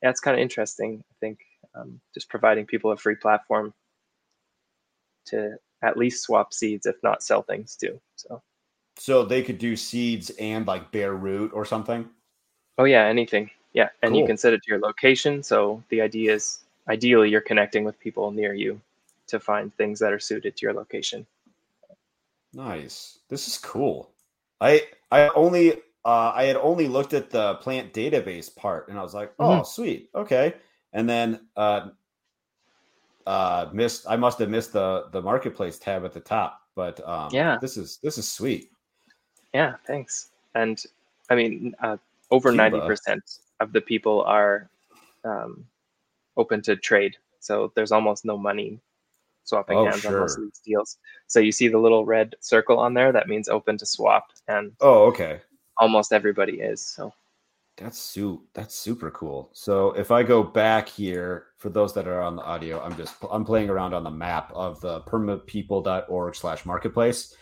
yeah, 0.03 0.09
it's 0.09 0.19
kind 0.19 0.36
of 0.36 0.41
interesting. 0.41 1.01
I 1.09 1.15
think 1.21 1.39
um, 1.75 2.01
just 2.13 2.27
providing 2.27 2.65
people 2.65 2.91
a 2.91 2.97
free 2.97 3.15
platform 3.15 3.73
to 5.27 5.55
at 5.81 5.95
least 5.95 6.23
swap 6.23 6.53
seeds, 6.53 6.86
if 6.86 6.97
not 7.03 7.23
sell 7.23 7.41
things 7.41 7.77
too. 7.77 8.01
So, 8.17 8.41
so 8.97 9.23
they 9.23 9.43
could 9.43 9.57
do 9.57 9.75
seeds 9.75 10.29
and 10.39 10.65
like 10.67 10.91
bare 10.91 11.15
root 11.15 11.51
or 11.53 11.65
something. 11.65 12.07
Oh 12.77 12.85
yeah, 12.85 13.05
anything. 13.05 13.49
Yeah, 13.73 13.89
and 14.01 14.11
cool. 14.11 14.21
you 14.21 14.27
can 14.27 14.37
set 14.37 14.53
it 14.53 14.63
to 14.63 14.71
your 14.71 14.79
location. 14.79 15.43
So 15.43 15.83
the 15.89 16.01
idea 16.01 16.33
is, 16.33 16.59
ideally, 16.87 17.29
you're 17.29 17.41
connecting 17.41 17.83
with 17.83 17.99
people 17.99 18.31
near 18.31 18.53
you 18.53 18.79
to 19.27 19.39
find 19.39 19.75
things 19.75 19.99
that 19.99 20.13
are 20.13 20.19
suited 20.19 20.55
to 20.55 20.65
your 20.65 20.73
location. 20.73 21.25
Nice. 22.53 23.19
This 23.29 23.47
is 23.47 23.57
cool. 23.57 24.11
I 24.61 24.83
I 25.11 25.29
only 25.29 25.73
uh, 26.05 26.31
I 26.33 26.45
had 26.45 26.55
only 26.55 26.87
looked 26.87 27.13
at 27.13 27.29
the 27.29 27.55
plant 27.55 27.93
database 27.93 28.53
part, 28.55 28.87
and 28.87 28.97
I 28.97 29.03
was 29.03 29.13
like, 29.13 29.33
"Oh, 29.39 29.49
mm-hmm. 29.49 29.63
sweet, 29.65 30.09
okay." 30.15 30.55
And 30.93 31.09
then 31.09 31.41
uh, 31.57 31.89
uh 33.27 33.69
missed 33.73 34.05
i 34.07 34.15
must 34.15 34.37
have 34.37 34.49
missed 34.49 34.73
the 34.73 35.05
the 35.11 35.21
marketplace 35.21 35.79
tab 35.79 36.05
at 36.05 36.13
the 36.13 36.19
top 36.19 36.61
but 36.75 37.05
um 37.07 37.29
yeah 37.31 37.57
this 37.59 37.75
is 37.75 37.97
this 38.03 38.17
is 38.17 38.29
sweet 38.29 38.69
yeah 39.55 39.75
thanks. 39.87 40.29
And 40.53 40.77
i 41.29 41.35
mean 41.35 41.75
uh, 41.81 41.97
over 42.31 42.51
90% 42.51 43.39
of 43.59 43.71
the 43.71 43.81
people 43.81 44.21
are 44.23 44.69
um, 45.23 45.65
open 46.37 46.61
to 46.63 46.75
trade. 46.75 47.15
So 47.39 47.71
there's 47.75 47.91
almost 47.91 48.25
no 48.25 48.37
money 48.37 48.79
swapping 49.43 49.77
oh, 49.77 49.85
hands 49.85 50.01
sure. 50.01 50.15
on 50.15 50.19
most 50.21 50.37
of 50.37 50.43
these 50.43 50.61
deals. 50.65 50.97
So 51.27 51.39
you 51.39 51.51
see 51.51 51.67
the 51.67 51.77
little 51.77 52.05
red 52.05 52.35
circle 52.39 52.79
on 52.79 52.93
there? 52.93 53.11
That 53.11 53.27
means 53.27 53.47
open 53.47 53.77
to 53.77 53.85
swap 53.85 54.27
and 54.47 54.71
oh 54.81 55.05
okay. 55.05 55.41
almost 55.77 56.13
everybody 56.13 56.59
is 56.59 56.85
so. 56.85 57.13
That's 57.77 57.99
su- 57.99 58.43
that's 58.53 58.73
super 58.73 59.11
cool. 59.11 59.49
So 59.53 59.91
if 59.91 60.09
I 60.09 60.23
go 60.23 60.41
back 60.41 60.87
here 60.87 61.47
for 61.57 61.69
those 61.69 61.93
that 61.95 62.07
are 62.07 62.21
on 62.21 62.37
the 62.37 62.43
audio, 62.43 62.81
I'm 62.81 62.95
just 62.95 63.15
I'm 63.29 63.43
playing 63.43 63.69
around 63.69 63.93
on 63.93 64.03
the 64.03 64.11
map 64.11 64.51
of 64.55 64.79
the 64.79 65.01
permapeople.org 65.01 66.35
slash 66.35 66.65
marketplace. 66.65 67.35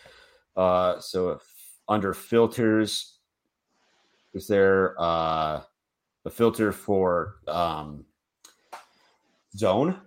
Uh, 0.56 1.00
so 1.00 1.30
if 1.32 1.42
under 1.88 2.14
filters, 2.14 3.18
is 4.34 4.48
there 4.48 4.96
uh, 5.00 5.62
a 6.26 6.30
filter 6.30 6.72
for 6.72 7.36
um, 7.48 8.06
zone? 9.56 10.00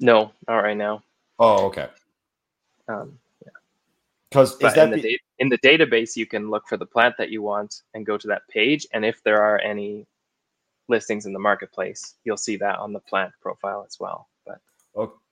No, 0.00 0.32
not 0.46 0.58
right 0.58 0.76
now. 0.76 1.02
Oh, 1.38 1.66
okay. 1.66 1.88
Um, 2.88 3.18
yeah. 3.44 3.50
Because 4.30 4.52
is 4.60 4.74
that 4.74 4.90
the, 4.90 5.00
the 5.00 5.20
in 5.38 5.48
the 5.48 5.58
database, 5.58 6.16
you 6.16 6.26
can 6.26 6.50
look 6.50 6.66
for 6.68 6.76
the 6.76 6.86
plant 6.86 7.16
that 7.18 7.30
you 7.30 7.42
want 7.42 7.82
and 7.94 8.04
go 8.04 8.18
to 8.18 8.26
that 8.28 8.42
page. 8.48 8.86
And 8.92 9.04
if 9.04 9.22
there 9.22 9.42
are 9.42 9.58
any 9.60 10.06
listings 10.88 11.26
in 11.26 11.32
the 11.32 11.38
marketplace, 11.38 12.14
you'll 12.24 12.36
see 12.36 12.56
that 12.56 12.78
on 12.78 12.92
the 12.92 13.00
plant 13.00 13.32
profile 13.40 13.84
as 13.86 13.98
well. 13.98 14.28
But 14.46 14.60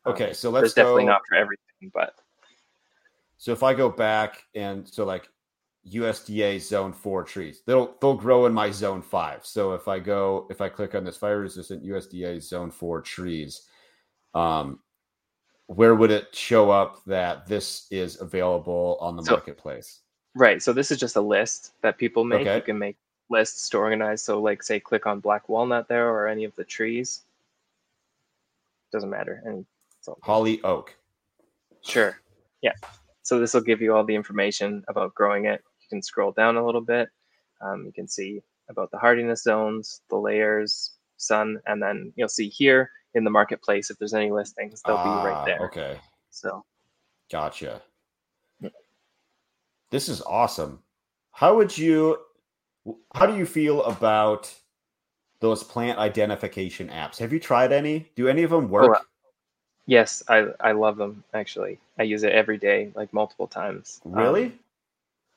okay, 0.07 0.29
um, 0.29 0.35
so 0.35 0.51
let's 0.51 0.75
go, 0.75 0.83
definitely 0.83 1.05
not 1.05 1.23
for 1.29 1.37
everything, 1.37 1.91
but 1.93 2.15
so 3.39 3.53
if 3.53 3.63
I 3.63 3.75
go 3.75 3.89
back 3.89 4.45
and 4.55 4.89
so 4.89 5.05
like 5.05 5.29
USDA 5.91 6.61
zone 6.61 6.93
four 6.93 7.23
trees, 7.23 7.63
they'll 7.67 7.95
they'll 8.01 8.15
grow 8.15 8.47
in 8.47 8.53
my 8.53 8.71
zone 8.71 9.03
five. 9.03 9.45
So 9.45 9.73
if 9.73 9.89
I 9.89 9.99
go 9.99 10.47
if 10.51 10.61
I 10.61 10.69
click 10.69 10.95
on 10.95 11.05
this 11.05 11.17
fire 11.17 11.41
resistant 11.41 11.85
USDA 11.85 12.43
zone 12.43 12.71
four 12.71 13.01
trees, 13.01 13.63
um, 14.35 14.81
where 15.67 15.95
would 15.95 16.11
it 16.11 16.35
show 16.35 16.71
up 16.71 17.05
that 17.07 17.47
this 17.47 17.87
is 17.91 18.21
available 18.21 18.97
on 19.01 19.17
the 19.17 19.23
so, 19.23 19.33
marketplace? 19.33 20.01
Right. 20.35 20.63
So 20.63 20.73
this 20.73 20.91
is 20.91 20.99
just 20.99 21.17
a 21.17 21.21
list 21.21 21.73
that 21.83 21.99
people 21.99 22.25
make. 22.25 22.43
Okay. 22.43 22.57
You 22.57 22.63
can 22.63 22.79
make 22.79 22.97
lists 23.29 23.69
to 23.71 23.79
organize. 23.79 24.23
So 24.23 24.41
like 24.41 24.63
say 24.63 24.81
click 24.81 25.07
on 25.07 25.21
black 25.21 25.49
walnut 25.49 25.89
there 25.89 26.09
or 26.09 26.27
any 26.27 26.45
of 26.45 26.55
the 26.57 26.65
trees. 26.65 27.23
Doesn't 28.93 29.11
matter. 29.11 29.43
And 29.45 29.67
so 30.01 30.17
holly 30.23 30.61
oak. 30.63 30.95
Sure. 31.83 32.21
Yeah. 32.63 32.73
So 33.27 33.41
this 33.41 33.55
will 33.55 33.61
give 33.63 33.83
you 33.83 33.93
all 33.93 34.05
the 34.05 34.15
information 34.15 34.85
about 34.87 35.13
growing 35.17 35.47
it. 35.47 35.61
You 35.81 35.89
can 35.89 36.01
scroll 36.01 36.31
down 36.31 36.57
a 36.57 36.65
little 36.65 36.81
bit. 36.81 37.09
Um, 37.61 37.85
you 37.85 37.93
can 37.93 38.07
see 38.07 38.41
about 38.71 38.93
the 38.93 38.99
hardiness 38.99 39.43
zones, 39.43 40.03
the 40.09 40.17
layers, 40.17 40.93
sun, 41.17 41.59
and 41.67 41.83
then 41.83 42.13
you'll 42.15 42.29
see 42.29 42.49
here 42.49 42.89
in 43.15 43.25
the 43.25 43.31
marketplace 43.31 43.91
if 43.91 43.99
there's 43.99 44.15
any 44.15 44.31
listings 44.31 44.81
they'll 44.87 44.95
ah, 44.95 45.23
be 45.23 45.29
right 45.29 45.37
ah, 45.39 45.45
there. 45.45 45.59
okay. 45.59 45.99
So 46.31 46.65
gotcha. 47.29 47.83
This 49.91 50.09
is 50.09 50.23
awesome. 50.23 50.79
How 51.33 51.57
would 51.57 51.77
you 51.77 52.19
how 53.13 53.27
do 53.27 53.37
you 53.37 53.45
feel 53.45 53.83
about 53.83 54.55
those 55.41 55.65
plant 55.65 55.99
identification 55.99 56.91
apps? 56.91 57.19
Have 57.19 57.33
you 57.33 57.41
tried 57.41 57.73
any? 57.73 58.09
Do 58.15 58.29
any 58.29 58.45
of 58.45 58.51
them 58.51 58.69
work 58.69 59.05
yes 59.87 60.23
i 60.29 60.47
i 60.61 60.73
love 60.73 60.97
them 60.97 61.23
actually 61.35 61.79
i 61.99 62.03
use 62.03 62.23
it 62.23 62.33
every 62.33 62.59
day 62.59 62.91
like 62.95 63.13
multiple 63.13 63.47
times 63.47 64.01
really 64.05 64.47
um, 64.47 64.59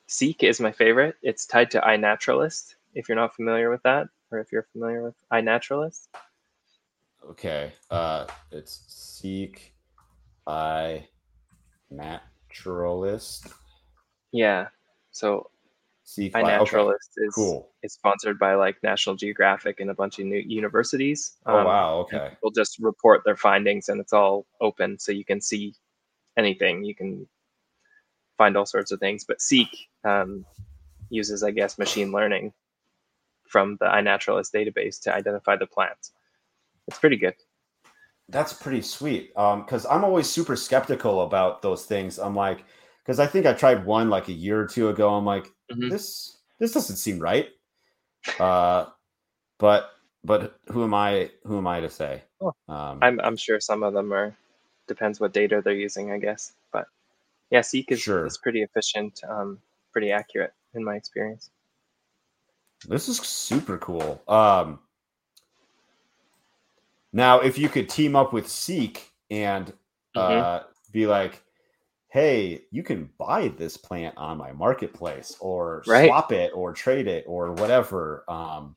seek 0.06 0.42
is 0.42 0.60
my 0.60 0.72
favorite 0.72 1.16
it's 1.22 1.46
tied 1.46 1.70
to 1.70 1.80
iNaturalist 1.80 2.74
if 2.94 3.08
you're 3.08 3.16
not 3.16 3.34
familiar 3.34 3.70
with 3.70 3.82
that 3.82 4.08
or 4.32 4.38
if 4.38 4.52
you're 4.52 4.66
familiar 4.72 5.02
with 5.02 5.14
iNaturalist 5.32 6.08
Okay. 7.28 7.72
Uh, 7.90 8.26
it's 8.50 8.82
Seek 8.88 9.72
I 10.46 11.06
Naturalist. 11.90 13.46
Yeah. 14.32 14.68
So 15.12 15.50
Seek 16.10 16.32
iNaturalist 16.32 17.14
okay. 17.16 17.28
is 17.28 17.34
cool. 17.36 17.70
It's 17.84 17.94
sponsored 17.94 18.36
by 18.36 18.54
like 18.54 18.82
National 18.82 19.14
Geographic 19.14 19.78
and 19.78 19.90
a 19.90 19.94
bunch 19.94 20.18
of 20.18 20.26
new 20.26 20.42
universities. 20.44 21.36
Oh 21.46 21.58
um, 21.58 21.64
wow! 21.64 21.94
Okay. 22.00 22.30
People 22.30 22.50
just 22.50 22.80
report 22.80 23.22
their 23.24 23.36
findings, 23.36 23.88
and 23.88 24.00
it's 24.00 24.12
all 24.12 24.44
open, 24.60 24.98
so 24.98 25.12
you 25.12 25.24
can 25.24 25.40
see 25.40 25.72
anything. 26.36 26.82
You 26.82 26.96
can 26.96 27.28
find 28.36 28.56
all 28.56 28.66
sorts 28.66 28.90
of 28.90 28.98
things. 28.98 29.24
But 29.24 29.40
Seek 29.40 29.68
um, 30.02 30.44
uses, 31.10 31.44
I 31.44 31.52
guess, 31.52 31.78
machine 31.78 32.10
learning 32.10 32.54
from 33.48 33.76
the 33.78 33.86
iNaturalist 33.86 34.52
database 34.52 35.00
to 35.02 35.14
identify 35.14 35.54
the 35.54 35.68
plants. 35.68 36.10
It's 36.88 36.98
pretty 36.98 37.18
good. 37.18 37.34
That's 38.28 38.52
pretty 38.52 38.82
sweet. 38.82 39.28
Because 39.28 39.86
um, 39.86 39.92
I'm 39.92 40.04
always 40.04 40.28
super 40.28 40.56
skeptical 40.56 41.22
about 41.22 41.62
those 41.62 41.86
things. 41.86 42.18
I'm 42.18 42.34
like, 42.34 42.64
because 43.04 43.20
I 43.20 43.28
think 43.28 43.46
I 43.46 43.52
tried 43.52 43.84
one 43.84 44.10
like 44.10 44.26
a 44.26 44.32
year 44.32 44.60
or 44.60 44.66
two 44.66 44.88
ago. 44.88 45.14
I'm 45.14 45.24
like, 45.24 45.46
mm-hmm. 45.70 45.88
this 45.88 46.38
this 46.58 46.72
doesn't 46.72 46.96
seem 46.96 47.18
right. 47.18 47.48
Uh, 48.38 48.86
but 49.58 49.90
but 50.24 50.58
who 50.68 50.84
am 50.84 50.94
I? 50.94 51.30
Who 51.44 51.58
am 51.58 51.66
I 51.66 51.80
to 51.80 51.90
say? 51.90 52.22
Oh, 52.40 52.54
um, 52.68 52.98
I'm 53.02 53.20
I'm 53.20 53.36
sure 53.36 53.60
some 53.60 53.82
of 53.82 53.94
them 53.94 54.12
are. 54.12 54.36
Depends 54.86 55.20
what 55.20 55.32
data 55.32 55.62
they're 55.64 55.72
using, 55.72 56.10
I 56.10 56.18
guess. 56.18 56.52
But 56.72 56.86
yeah, 57.50 57.60
Seek 57.60 57.92
is 57.92 58.00
sure. 58.00 58.26
is 58.26 58.38
pretty 58.38 58.62
efficient, 58.62 59.20
um, 59.28 59.58
pretty 59.92 60.10
accurate 60.10 60.52
in 60.74 60.84
my 60.84 60.96
experience. 60.96 61.50
This 62.88 63.08
is 63.08 63.18
super 63.18 63.78
cool. 63.78 64.22
Um, 64.26 64.80
now, 67.12 67.40
if 67.40 67.58
you 67.58 67.68
could 67.68 67.88
team 67.88 68.16
up 68.16 68.32
with 68.32 68.48
Seek 68.48 69.10
and 69.30 69.66
mm-hmm. 70.16 70.18
uh, 70.18 70.60
be 70.92 71.06
like, 71.06 71.42
hey, 72.10 72.62
you 72.72 72.82
can 72.82 73.08
buy 73.18 73.48
this 73.56 73.76
plant 73.76 74.16
on 74.16 74.36
my 74.36 74.52
marketplace 74.52 75.36
or 75.40 75.82
right. 75.86 76.08
swap 76.08 76.32
it 76.32 76.50
or 76.54 76.72
trade 76.72 77.06
it 77.06 77.24
or 77.26 77.52
whatever. 77.52 78.24
Um, 78.28 78.76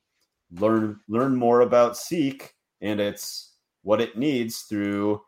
learn 0.60 1.00
learn 1.10 1.36
more 1.36 1.62
about 1.62 1.98
Seek 1.98 2.54
and 2.82 3.00
it's 3.00 3.54
what 3.82 4.00
it 4.00 4.18
needs 4.18 4.62
through 4.62 5.22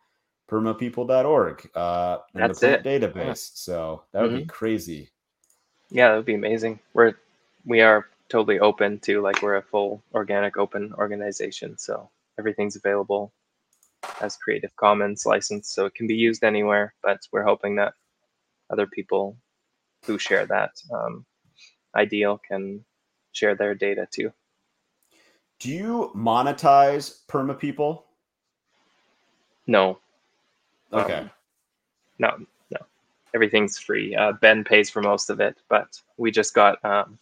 permapeople.org 0.50 1.70
uh, 1.76 2.18
and 2.34 2.44
That's 2.44 2.60
the 2.60 2.74
it. 2.74 2.84
database. 2.84 3.16
Yeah. 3.16 3.34
So 3.34 4.04
that 4.12 4.22
would 4.22 4.32
mm-hmm. 4.32 4.40
be 4.42 4.46
crazy. 4.46 5.10
Yeah, 5.90 6.10
that 6.10 6.18
would 6.18 6.26
be 6.26 6.36
amazing. 6.36 6.80
We're 6.94 7.14
we 7.66 7.82
are 7.82 8.08
totally 8.30 8.60
open 8.60 9.00
to 9.00 9.22
like 9.22 9.42
we're 9.42 9.56
a 9.56 9.62
full 9.62 10.04
organic 10.14 10.58
open 10.58 10.94
organization, 10.94 11.78
so 11.78 12.10
everything's 12.38 12.76
available 12.76 13.32
as 14.22 14.38
Creative 14.38 14.76
Commons 14.76 15.26
license, 15.26 15.74
so 15.74 15.86
it 15.86 15.96
can 15.96 16.08
be 16.08 16.16
used 16.16 16.44
anywhere. 16.44 16.94
But 17.04 17.20
we're 17.32 17.44
hoping 17.44 17.76
that 17.76 17.94
other 18.70 18.88
people 18.88 19.38
who 20.06 20.18
share 20.18 20.46
that 20.46 20.72
um, 20.94 21.26
ideal 21.96 22.40
can 22.48 22.84
share 23.32 23.56
their 23.56 23.76
data 23.76 24.08
too. 24.12 24.32
Do 25.60 25.70
you 25.70 26.12
monetize 26.16 27.26
perma 27.28 27.58
people? 27.58 28.06
No. 29.68 30.00
Okay. 30.94 31.14
Um, 31.14 31.32
no, 32.20 32.38
no. 32.72 32.78
Everything's 33.34 33.78
free. 33.78 34.16
Uh, 34.16 34.34
ben 34.34 34.64
pays 34.64 34.90
for 34.90 35.02
most 35.02 35.30
of 35.30 35.40
it, 35.40 35.58
but 35.70 36.00
we 36.18 36.32
just 36.32 36.54
got 36.54 36.84
um, 36.86 37.18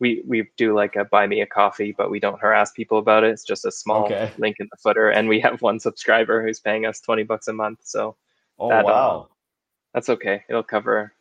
we 0.00 0.22
we 0.26 0.48
do 0.56 0.74
like 0.74 0.96
a 0.96 1.04
buy 1.04 1.26
me 1.26 1.40
a 1.40 1.46
coffee, 1.46 1.92
but 1.92 2.10
we 2.10 2.20
don't 2.20 2.40
harass 2.40 2.72
people 2.72 2.98
about 2.98 3.24
it. 3.24 3.30
It's 3.30 3.44
just 3.44 3.64
a 3.64 3.72
small 3.72 4.04
okay. 4.04 4.30
link 4.38 4.56
in 4.60 4.68
the 4.70 4.76
footer, 4.76 5.10
and 5.10 5.28
we 5.28 5.40
have 5.40 5.60
one 5.60 5.80
subscriber 5.80 6.42
who's 6.42 6.60
paying 6.60 6.86
us 6.86 7.00
twenty 7.00 7.24
bucks 7.24 7.48
a 7.48 7.52
month. 7.52 7.80
So, 7.82 8.16
oh 8.58 8.68
that, 8.68 8.84
wow, 8.84 9.20
um, 9.20 9.26
that's 9.92 10.08
okay. 10.08 10.42
It'll 10.48 10.62
cover 10.62 11.12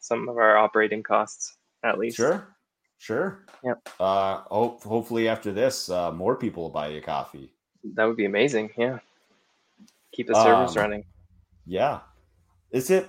some 0.00 0.28
of 0.28 0.38
our 0.38 0.56
operating 0.56 1.02
costs 1.02 1.56
at 1.82 1.98
least. 1.98 2.16
Sure, 2.16 2.48
sure. 2.98 3.44
Yep. 3.62 3.88
Uh, 4.00 4.36
hope 4.50 4.82
hopefully 4.82 5.28
after 5.28 5.52
this, 5.52 5.90
uh, 5.90 6.10
more 6.12 6.36
people 6.36 6.64
will 6.64 6.70
buy 6.70 6.88
you 6.88 7.02
coffee. 7.02 7.52
That 7.94 8.04
would 8.04 8.16
be 8.16 8.24
amazing. 8.24 8.70
Yeah, 8.78 9.00
keep 10.12 10.28
the 10.28 10.34
servers 10.34 10.76
um, 10.76 10.82
running. 10.82 11.04
Yeah, 11.66 12.00
is 12.70 12.90
it 12.90 13.06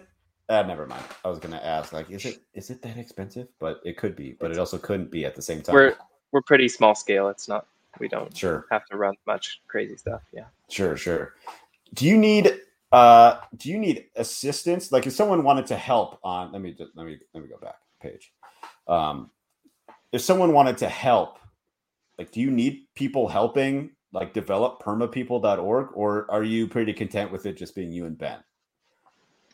uh, 0.49 0.61
never 0.63 0.85
mind. 0.85 1.03
I 1.23 1.29
was 1.29 1.39
gonna 1.39 1.61
ask, 1.63 1.91
like, 1.91 2.09
is 2.11 2.25
it 2.25 2.41
is 2.53 2.69
it 2.69 2.81
that 2.83 2.97
expensive? 2.97 3.47
But 3.59 3.81
it 3.83 3.97
could 3.97 4.15
be, 4.15 4.37
but 4.39 4.51
it 4.51 4.59
also 4.59 4.77
couldn't 4.77 5.09
be 5.09 5.25
at 5.25 5.35
the 5.35 5.41
same 5.41 5.61
time. 5.61 5.73
We're 5.73 5.95
we're 6.31 6.41
pretty 6.41 6.67
small 6.67 6.93
scale. 6.93 7.29
It's 7.29 7.47
not. 7.47 7.65
We 7.99 8.07
don't 8.09 8.35
sure 8.35 8.65
have 8.71 8.85
to 8.87 8.97
run 8.97 9.15
much 9.25 9.61
crazy 9.67 9.95
stuff. 9.95 10.21
Yeah. 10.33 10.45
Sure, 10.69 10.97
sure. 10.97 11.35
Do 11.93 12.05
you 12.05 12.17
need 12.17 12.59
uh 12.91 13.37
do 13.55 13.69
you 13.69 13.79
need 13.79 14.07
assistance? 14.15 14.91
Like, 14.91 15.07
if 15.07 15.13
someone 15.13 15.43
wanted 15.43 15.65
to 15.67 15.75
help 15.77 16.19
on, 16.23 16.51
let 16.51 16.61
me 16.61 16.73
just 16.73 16.91
let 16.95 17.05
me 17.05 17.17
let 17.33 17.43
me 17.43 17.49
go 17.49 17.57
back 17.57 17.75
page. 18.01 18.31
Um, 18.87 19.31
if 20.11 20.21
someone 20.21 20.53
wanted 20.53 20.77
to 20.79 20.89
help, 20.89 21.39
like, 22.19 22.31
do 22.31 22.39
you 22.39 22.51
need 22.51 22.87
people 22.95 23.27
helping? 23.27 23.91
Like 24.11 24.31
develop 24.31 24.81
permapeople.org 24.81 25.89
or 25.93 26.31
are 26.31 26.43
you 26.43 26.69
pretty 26.69 26.93
content 26.93 27.33
with 27.33 27.45
it 27.45 27.57
just 27.57 27.75
being 27.75 27.91
you 27.91 28.05
and 28.05 28.17
Ben? 28.17 28.37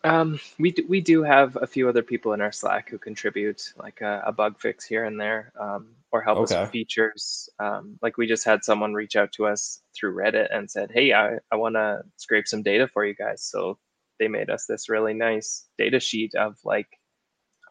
Um, 0.04 0.40
we 0.58 0.72
do, 0.72 0.86
we 0.88 1.02
do 1.02 1.22
have 1.24 1.58
a 1.62 1.68
few 1.68 1.88
other 1.88 2.02
people 2.02 2.34
in 2.34 2.42
our 2.42 2.52
Slack 2.52 2.90
who 2.90 2.98
contribute, 2.98 3.62
like 3.78 4.02
a, 4.02 4.24
a 4.26 4.32
bug 4.32 4.60
fix 4.60 4.86
here 4.86 5.06
and 5.06 5.20
there, 5.20 5.52
um, 5.60 5.90
or 6.12 6.22
help 6.22 6.40
okay. 6.40 6.56
us 6.56 6.62
with 6.62 6.72
features. 6.72 7.50
Um, 7.60 8.00
like 8.02 8.18
we 8.18 8.26
just 8.26 8.44
had 8.44 8.64
someone 8.64 8.94
reach 8.94 9.16
out 9.16 9.32
to 9.34 9.46
us 9.46 9.80
through 9.96 10.16
Reddit 10.16 10.48
and 10.52 10.70
said, 10.70 10.92
"Hey, 10.92 11.14
I, 11.14 11.38
I 11.52 11.56
want 11.56 11.76
to 11.76 12.02
scrape 12.18 12.48
some 12.48 12.64
data 12.64 12.88
for 12.88 13.06
you 13.06 13.14
guys." 13.14 13.44
So 13.44 13.78
they 14.20 14.28
made 14.28 14.50
us 14.50 14.66
this 14.66 14.90
really 14.90 15.14
nice 15.14 15.66
data 15.78 16.00
sheet 16.00 16.34
of 16.36 16.58
like 16.66 16.88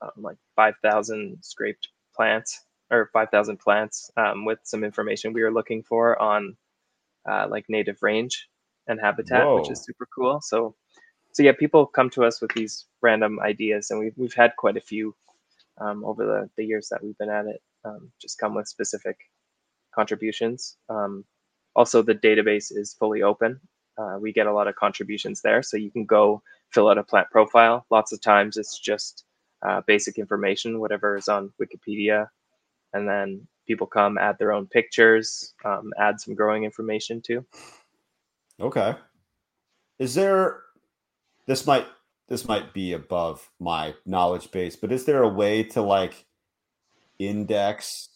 um, 0.01 0.11
like 0.17 0.39
five 0.55 0.75
thousand 0.83 1.39
scraped 1.43 1.89
plants 2.15 2.61
or 2.91 3.11
five 3.13 3.31
thousand 3.31 3.59
plants 3.59 4.11
um, 4.17 4.45
with 4.45 4.61
some 4.63 4.85
information 4.85 5.33
we 5.33 5.43
were 5.43 5.53
looking 5.53 5.83
for 5.83 6.21
on 6.21 6.57
uh, 7.29 7.47
like 7.51 7.65
native 7.69 8.03
range 8.03 8.49
and 8.87 9.01
habitat, 9.01 9.45
Whoa. 9.45 9.61
which 9.61 9.71
is 9.71 9.85
super 9.85 10.07
cool. 10.15 10.41
So 10.41 10.75
so 11.41 11.45
yeah, 11.45 11.53
people 11.53 11.87
come 11.87 12.11
to 12.11 12.25
us 12.27 12.43
with 12.43 12.53
these 12.55 12.85
random 13.01 13.41
ideas, 13.41 13.91
and 13.91 13.99
we've 13.99 14.13
we've 14.19 14.35
had 14.35 14.55
quite 14.59 14.77
a 14.77 14.81
few 14.83 15.17
um, 15.81 16.05
over 16.05 16.27
the, 16.27 16.51
the 16.59 16.67
years 16.67 16.91
that 16.91 17.03
we've 17.03 17.17
been 17.17 17.31
at 17.31 17.47
it. 17.47 17.63
Um, 17.83 18.13
just 18.21 18.39
come 18.39 18.55
with 18.55 18.69
specific 18.69 19.17
contributions. 19.95 20.77
Um, 20.91 21.25
also, 21.75 22.03
the 22.03 22.15
database 22.15 22.71
is 22.71 22.93
fully 22.93 23.23
open. 23.23 23.59
Uh, 23.97 24.19
we 24.21 24.35
get 24.35 24.49
a 24.49 24.53
lot 24.53 24.69
of 24.69 24.77
contributions 24.77 25.41
there, 25.41 25.63
so 25.63 25.79
you 25.79 25.91
can 25.91 26.05
go 26.05 26.43
fill 26.69 26.91
out 26.91 26.99
a 26.99 27.03
plant 27.03 27.31
profile. 27.31 27.87
Lots 27.89 28.13
of 28.13 28.21
times, 28.21 28.59
it's 28.59 28.79
just 28.79 29.25
uh, 29.67 29.81
basic 29.87 30.19
information, 30.19 30.79
whatever 30.79 31.17
is 31.17 31.29
on 31.29 31.51
Wikipedia, 31.59 32.29
and 32.93 33.09
then 33.09 33.49
people 33.67 33.87
come 33.87 34.19
add 34.19 34.37
their 34.39 34.53
own 34.53 34.67
pictures, 34.67 35.55
um, 35.65 35.91
add 35.99 36.21
some 36.21 36.35
growing 36.35 36.65
information 36.65 37.23
too. 37.23 37.47
Okay. 38.61 38.95
Is 39.99 40.15
there 40.15 40.65
this 41.51 41.67
might 41.67 41.85
this 42.29 42.47
might 42.47 42.73
be 42.73 42.93
above 42.93 43.51
my 43.59 43.93
knowledge 44.07 44.53
base, 44.53 44.77
but 44.77 44.93
is 44.93 45.05
there 45.05 45.25
a 45.25 45.29
way 45.29 45.65
to 45.65 45.83
like 45.83 46.27
index 47.19 48.09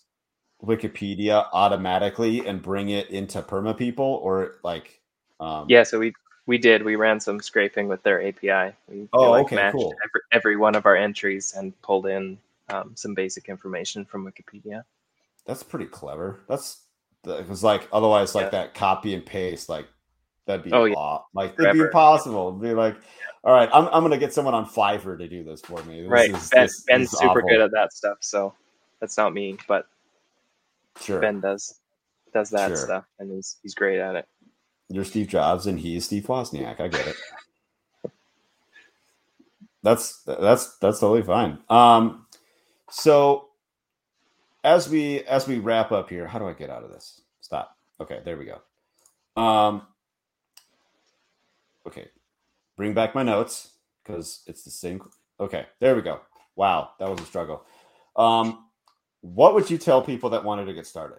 Wikipedia 0.62 1.45
automatically 1.53 2.47
and 2.47 2.62
bring 2.62 2.91
it 2.91 3.11
into 3.11 3.43
Perma 3.43 3.76
People 3.76 4.20
or 4.22 4.55
like? 4.62 5.01
Um... 5.41 5.66
Yeah, 5.68 5.82
so 5.82 5.99
we 5.99 6.12
we 6.47 6.59
did. 6.59 6.85
We 6.85 6.95
ran 6.95 7.18
some 7.18 7.41
scraping 7.41 7.89
with 7.89 8.05
their 8.05 8.24
API. 8.24 8.76
We, 8.89 9.09
oh, 9.12 9.32
like 9.32 9.47
okay, 9.47 9.57
matched 9.57 9.74
cool. 9.74 9.93
Every, 10.05 10.20
every 10.30 10.57
one 10.57 10.76
of 10.76 10.87
our 10.87 10.95
entries 10.95 11.55
and 11.57 11.78
pulled 11.82 12.07
in 12.07 12.39
um, 12.68 12.93
some 12.95 13.14
basic 13.14 13.49
information 13.49 14.05
from 14.05 14.24
Wikipedia. 14.24 14.85
That's 15.45 15.64
pretty 15.64 15.87
clever. 15.87 16.45
That's 16.49 16.82
because 17.24 17.64
like 17.64 17.89
otherwise, 17.93 18.37
like 18.37 18.45
yeah. 18.45 18.51
that 18.51 18.74
copy 18.74 19.12
and 19.12 19.26
paste, 19.26 19.68
like 19.68 19.89
That'd 20.47 20.65
be 20.65 20.73
oh, 20.73 20.85
yeah. 20.85 21.19
like 21.33 21.55
it'd 21.59 21.73
be 21.73 21.81
impossible. 21.81 22.49
It'd 22.49 22.61
be 22.61 22.75
like, 22.75 22.97
all 23.45 23.55
right, 23.55 23.69
I'm 23.73 23.87
I'm 23.87 24.03
gonna 24.03 24.19
get 24.19 24.33
someone 24.33 24.55
on 24.55 24.67
Fiverr 24.67 25.19
to 25.19 25.29
do 25.29 25.43
this 25.43 25.61
for 25.63 25.83
me. 25.85 26.03
This 26.03 26.11
right, 26.11 26.31
is, 26.31 26.51
ben, 26.51 26.63
this, 26.63 26.85
Ben's 26.87 27.11
this 27.11 27.21
super 27.21 27.39
awful. 27.39 27.49
good 27.49 27.61
at 27.61 27.71
that 27.71 27.93
stuff. 27.93 28.19
So 28.21 28.53
that's 29.01 29.17
not 29.17 29.33
me, 29.33 29.57
but 29.67 29.87
sure. 31.01 31.21
Ben 31.21 31.41
does 31.41 31.81
does 32.33 32.51
that 32.51 32.69
sure. 32.69 32.77
stuff, 32.77 33.05
and 33.19 33.31
he's 33.31 33.57
he's 33.63 33.75
great 33.75 34.01
at 34.01 34.17
it. 34.17 34.29
You're 34.89 35.05
Steve 35.05 35.29
Jobs, 35.29 35.67
and 35.67 35.81
he's 35.81 36.05
Steve 36.05 36.25
Wozniak. 36.25 36.79
I 36.81 36.89
get 36.89 37.07
it. 37.07 37.17
that's 39.83 40.23
that's 40.25 40.77
that's 40.77 41.01
totally 41.01 41.23
fine. 41.23 41.59
Um, 41.71 42.27
so 42.91 43.49
as 44.63 44.89
we 44.89 45.21
as 45.25 45.49
we 45.49 45.59
wrap 45.59 45.91
up 45.91 46.11
here, 46.11 46.27
how 46.27 46.39
do 46.39 46.47
I 46.47 46.53
get 46.53 46.69
out 46.69 46.85
of 46.85 46.91
this? 46.91 47.23
Stop. 47.41 47.77
Okay, 48.01 48.21
there 48.25 48.37
we 48.37 48.45
go. 48.45 49.41
Um, 49.41 49.83
Okay, 51.87 52.09
bring 52.76 52.95
back 52.95 53.14
my 53.14 53.22
notes 53.22 53.78
because 54.03 54.43
it's 54.47 54.62
the 54.62 54.70
same. 54.70 55.01
Okay, 55.41 55.66
there 55.80 55.95
we 55.95 56.03
go. 56.03 56.20
Wow, 56.57 56.91
that 56.99 57.11
was 57.11 57.20
a 57.20 57.24
struggle. 57.24 57.64
Um, 58.16 58.66
what 59.20 59.55
would 59.55 59.70
you 59.70 59.78
tell 59.78 60.03
people 60.03 60.30
that 60.30 60.45
wanted 60.45 60.66
to 60.66 60.74
get 60.74 60.87
started? 60.87 61.18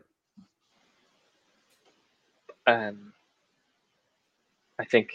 Um, 2.68 3.14
I 4.80 4.86
think 4.86 5.12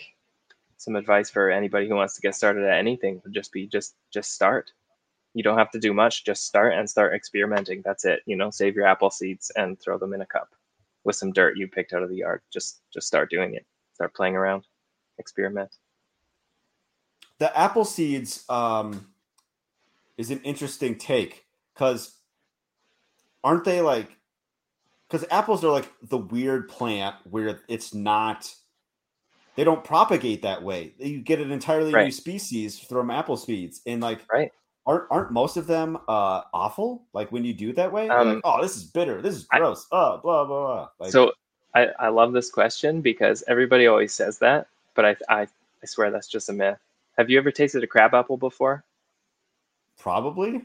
some 0.77 0.97
advice 0.97 1.31
for 1.31 1.51
anybody 1.51 1.89
who 1.89 1.95
wants 1.95 2.15
to 2.15 2.21
get 2.21 2.35
started 2.35 2.65
at 2.65 2.79
anything 2.79 3.21
would 3.25 3.35
just 3.35 3.53
be 3.53 3.67
just 3.67 3.97
just 4.13 4.33
start. 4.33 4.73
You 5.35 5.43
don't 5.43 5.59
have 5.59 5.71
to 5.73 5.79
do 5.79 5.93
much. 5.93 6.25
Just 6.25 6.47
start 6.47 6.75
and 6.75 6.89
start 6.89 7.15
experimenting. 7.15 7.83
That's 7.85 8.05
it. 8.05 8.21
You 8.27 8.37
know, 8.37 8.51
save 8.51 8.75
your 8.75 8.87
apple 8.87 9.11
seeds 9.11 9.51
and 9.57 9.81
throw 9.81 9.99
them 9.99 10.13
in 10.13 10.23
a 10.23 10.27
cup 10.27 10.49
with 11.05 11.17
some 11.17 11.33
dirt 11.33 11.57
you 11.57 11.69
picked 11.69 11.93
out 11.93 12.03
of 12.03 12.09
the 12.11 12.17
yard. 12.17 12.43
Just 12.53 12.83
just 12.93 13.07
start 13.07 13.31
doing 13.31 13.55
it. 13.55 13.65
Start 13.95 14.15
playing 14.15 14.37
around 14.37 14.65
experiment. 15.21 15.71
The 17.39 17.57
apple 17.57 17.85
seeds, 17.85 18.45
um, 18.49 19.07
is 20.19 20.31
an 20.31 20.41
interesting 20.43 20.99
take 20.99 21.47
because 21.73 22.15
aren't 23.43 23.65
they 23.65 23.81
like 23.81 24.11
because 25.09 25.27
apples 25.31 25.65
are 25.65 25.71
like 25.71 25.91
the 26.03 26.19
weird 26.19 26.69
plant 26.69 27.17
where 27.31 27.61
it's 27.69 27.95
not 27.95 28.53
they 29.57 29.65
don't 29.65 29.83
propagate 29.83 30.43
that 30.43 30.63
way. 30.63 30.95
You 30.99 31.21
get 31.21 31.41
an 31.41 31.51
entirely 31.51 31.93
Right. 31.93 32.05
new 32.05 32.13
species 32.13 32.79
from 32.79 33.11
apple 33.11 33.37
seeds, 33.39 33.81
and 33.87 34.03
like 34.03 34.21
Right. 34.31 34.53
aren't 34.87 35.05
aren't 35.11 35.31
most 35.33 35.57
of 35.57 35.67
them 35.67 35.97
uh 36.07 36.43
awful? 36.53 37.07
Like 37.15 37.33
when 37.33 37.45
you 37.45 37.55
do 37.55 37.71
it 37.71 37.77
that 37.77 37.91
way, 37.91 38.09
Um, 38.11 38.29
like, 38.35 38.41
oh, 38.45 38.61
this 38.61 38.77
is 38.77 38.85
bitter. 38.85 39.23
This 39.23 39.35
is 39.37 39.47
I- 39.51 39.59
gross. 39.59 39.87
oh, 39.91 40.19
blah 40.19 40.45
blah 40.45 40.59
blah. 40.67 40.89
Like, 40.99 41.13
so 41.13 41.33
I, 41.75 41.87
I 41.99 42.09
love 42.09 42.33
this 42.35 42.51
question 42.51 43.01
because 43.01 43.43
everybody 43.49 43.87
always 43.87 44.13
says 44.13 44.39
that, 44.41 44.67
but 44.95 45.05
I, 45.05 45.17
I 45.29 45.41
I 45.83 45.87
swear 45.87 46.11
that's 46.11 46.29
just 46.29 46.49
a 46.49 46.53
myth. 46.53 46.79
Have 47.17 47.31
you 47.31 47.39
ever 47.39 47.51
tasted 47.51 47.83
a 47.83 47.87
crab 47.87 48.15
apple 48.15 48.37
before? 48.37 48.85
probably 49.99 50.63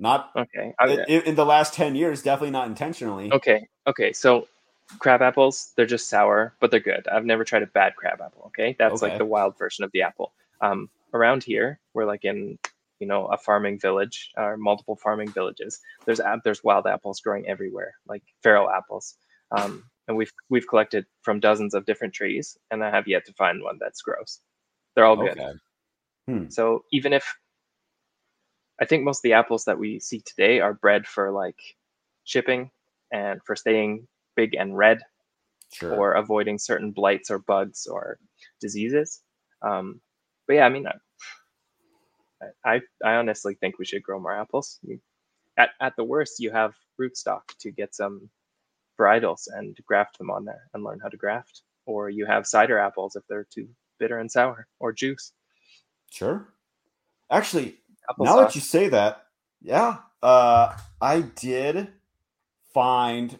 not 0.00 0.30
Okay. 0.34 0.74
In, 1.06 1.22
in 1.22 1.34
the 1.36 1.46
last 1.46 1.74
ten 1.74 1.94
years. 1.94 2.22
Definitely 2.22 2.50
not 2.50 2.66
intentionally. 2.66 3.32
Okay. 3.32 3.68
Okay. 3.86 4.12
So 4.12 4.48
crab 4.98 5.22
apples, 5.22 5.72
they're 5.76 5.86
just 5.86 6.08
sour, 6.08 6.54
but 6.60 6.70
they're 6.70 6.80
good. 6.80 7.06
I've 7.06 7.24
never 7.24 7.44
tried 7.44 7.62
a 7.62 7.66
bad 7.66 7.94
crab 7.94 8.20
apple. 8.20 8.44
Okay. 8.46 8.74
That's 8.78 9.02
Okay. 9.02 9.10
like 9.10 9.18
the 9.18 9.24
wild 9.24 9.56
version 9.56 9.84
of 9.84 9.92
the 9.92 10.02
apple. 10.02 10.32
Um, 10.60 10.90
around 11.14 11.44
here, 11.44 11.78
we're 11.94 12.04
like 12.06 12.24
in, 12.24 12.58
you 12.98 13.06
know, 13.06 13.26
a 13.26 13.36
farming 13.36 13.78
village 13.78 14.32
or 14.36 14.56
multiple 14.56 14.96
farming 14.96 15.28
villages. 15.30 15.80
There's 16.04 16.20
there's 16.42 16.64
wild 16.64 16.86
apples 16.86 17.20
growing 17.20 17.46
everywhere, 17.46 17.94
like 18.08 18.22
feral 18.42 18.68
apples. 18.68 19.14
Um, 19.52 19.84
and 20.08 20.16
we've 20.16 20.32
we've 20.48 20.66
collected 20.68 21.06
from 21.22 21.40
dozens 21.40 21.74
of 21.74 21.86
different 21.86 22.14
trees, 22.14 22.56
and 22.70 22.84
I 22.84 22.90
have 22.90 23.08
yet 23.08 23.24
to 23.26 23.32
find 23.34 23.62
one 23.62 23.78
that's 23.80 24.02
gross. 24.02 24.40
They're 24.94 25.04
all 25.04 25.16
good. 25.16 25.38
Okay. 25.38 25.52
So 26.50 26.84
even 26.92 27.12
if 27.12 27.34
I 28.80 28.84
think 28.84 29.04
most 29.04 29.18
of 29.18 29.22
the 29.22 29.32
apples 29.34 29.64
that 29.64 29.78
we 29.78 30.00
see 30.00 30.20
today 30.20 30.60
are 30.60 30.74
bred 30.74 31.06
for 31.06 31.30
like 31.30 31.58
shipping 32.24 32.70
and 33.12 33.40
for 33.44 33.56
staying 33.56 34.06
big 34.36 34.54
and 34.54 34.76
red 34.76 35.00
Sure. 35.74 35.94
or 35.94 36.12
avoiding 36.12 36.58
certain 36.58 36.90
blights 36.90 37.30
or 37.30 37.38
bugs 37.38 37.86
or 37.86 38.18
diseases. 38.60 39.22
Um, 39.62 40.02
but 40.46 40.54
yeah, 40.56 40.66
I 40.66 40.68
mean, 40.68 40.86
I, 40.86 42.46
I 42.64 42.80
I 43.02 43.14
honestly 43.14 43.54
think 43.54 43.78
we 43.78 43.86
should 43.86 44.02
grow 44.02 44.20
more 44.20 44.34
apples. 44.36 44.78
At 45.56 45.70
at 45.80 45.96
the 45.96 46.04
worst, 46.04 46.40
you 46.40 46.50
have 46.50 46.74
rootstock 47.00 47.42
to 47.60 47.70
get 47.70 47.94
some 47.94 48.28
varietals 48.98 49.48
and 49.52 49.76
graft 49.86 50.18
them 50.18 50.30
on 50.30 50.44
there 50.44 50.68
and 50.74 50.84
learn 50.84 51.00
how 51.00 51.08
to 51.08 51.16
graft. 51.16 51.62
Or 51.86 52.08
you 52.10 52.26
have 52.26 52.46
cider 52.46 52.78
apples 52.78 53.16
if 53.16 53.26
they're 53.28 53.46
too 53.52 53.68
bitter 53.98 54.18
and 54.18 54.30
sour, 54.30 54.66
or 54.78 54.92
juice. 54.92 55.32
Sure. 56.10 56.48
Actually, 57.30 57.78
now 58.18 58.36
that 58.36 58.54
you 58.54 58.60
say 58.60 58.88
that, 58.88 59.26
yeah, 59.60 59.98
uh, 60.22 60.76
I 61.00 61.20
did 61.22 61.92
find 62.74 63.38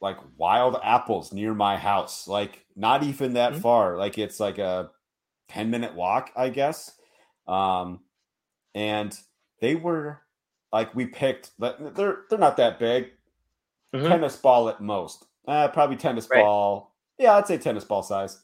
like 0.00 0.18
wild 0.36 0.78
apples 0.82 1.32
near 1.32 1.54
my 1.54 1.76
house. 1.76 2.26
Like 2.28 2.64
not 2.76 3.02
even 3.02 3.34
that 3.34 3.54
Mhm. 3.54 3.60
far. 3.62 3.96
Like 3.96 4.18
it's 4.18 4.40
like 4.40 4.58
a 4.58 4.90
ten 5.48 5.70
minute 5.70 5.94
walk, 5.94 6.30
I 6.36 6.48
guess. 6.50 6.96
Um, 7.46 8.04
and 8.74 9.18
they 9.60 9.74
were 9.74 10.20
like 10.72 10.94
we 10.94 11.06
picked. 11.06 11.52
but 11.58 11.94
They're 11.94 12.24
they're 12.28 12.38
not 12.38 12.56
that 12.58 12.78
big. 12.78 13.12
Mhm. 13.94 14.08
Tennis 14.08 14.36
ball 14.36 14.68
at 14.68 14.80
most. 14.80 15.26
Uh, 15.46 15.68
probably 15.68 15.96
tennis 15.96 16.28
Right. 16.30 16.42
ball. 16.42 16.92
Yeah, 17.18 17.34
I'd 17.36 17.46
say 17.46 17.58
tennis 17.58 17.84
ball 17.84 18.02
size. 18.02 18.42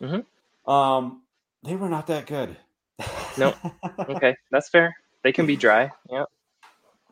Mhm. 0.00 0.24
Um, 0.66 1.22
they 1.62 1.76
were 1.76 1.88
not 1.88 2.06
that 2.06 2.26
good. 2.26 2.56
Nope. 3.36 3.56
okay, 4.08 4.36
that's 4.50 4.68
fair. 4.68 4.94
They 5.22 5.32
can 5.32 5.46
be 5.46 5.56
dry. 5.56 5.90
Yeah. 6.10 6.24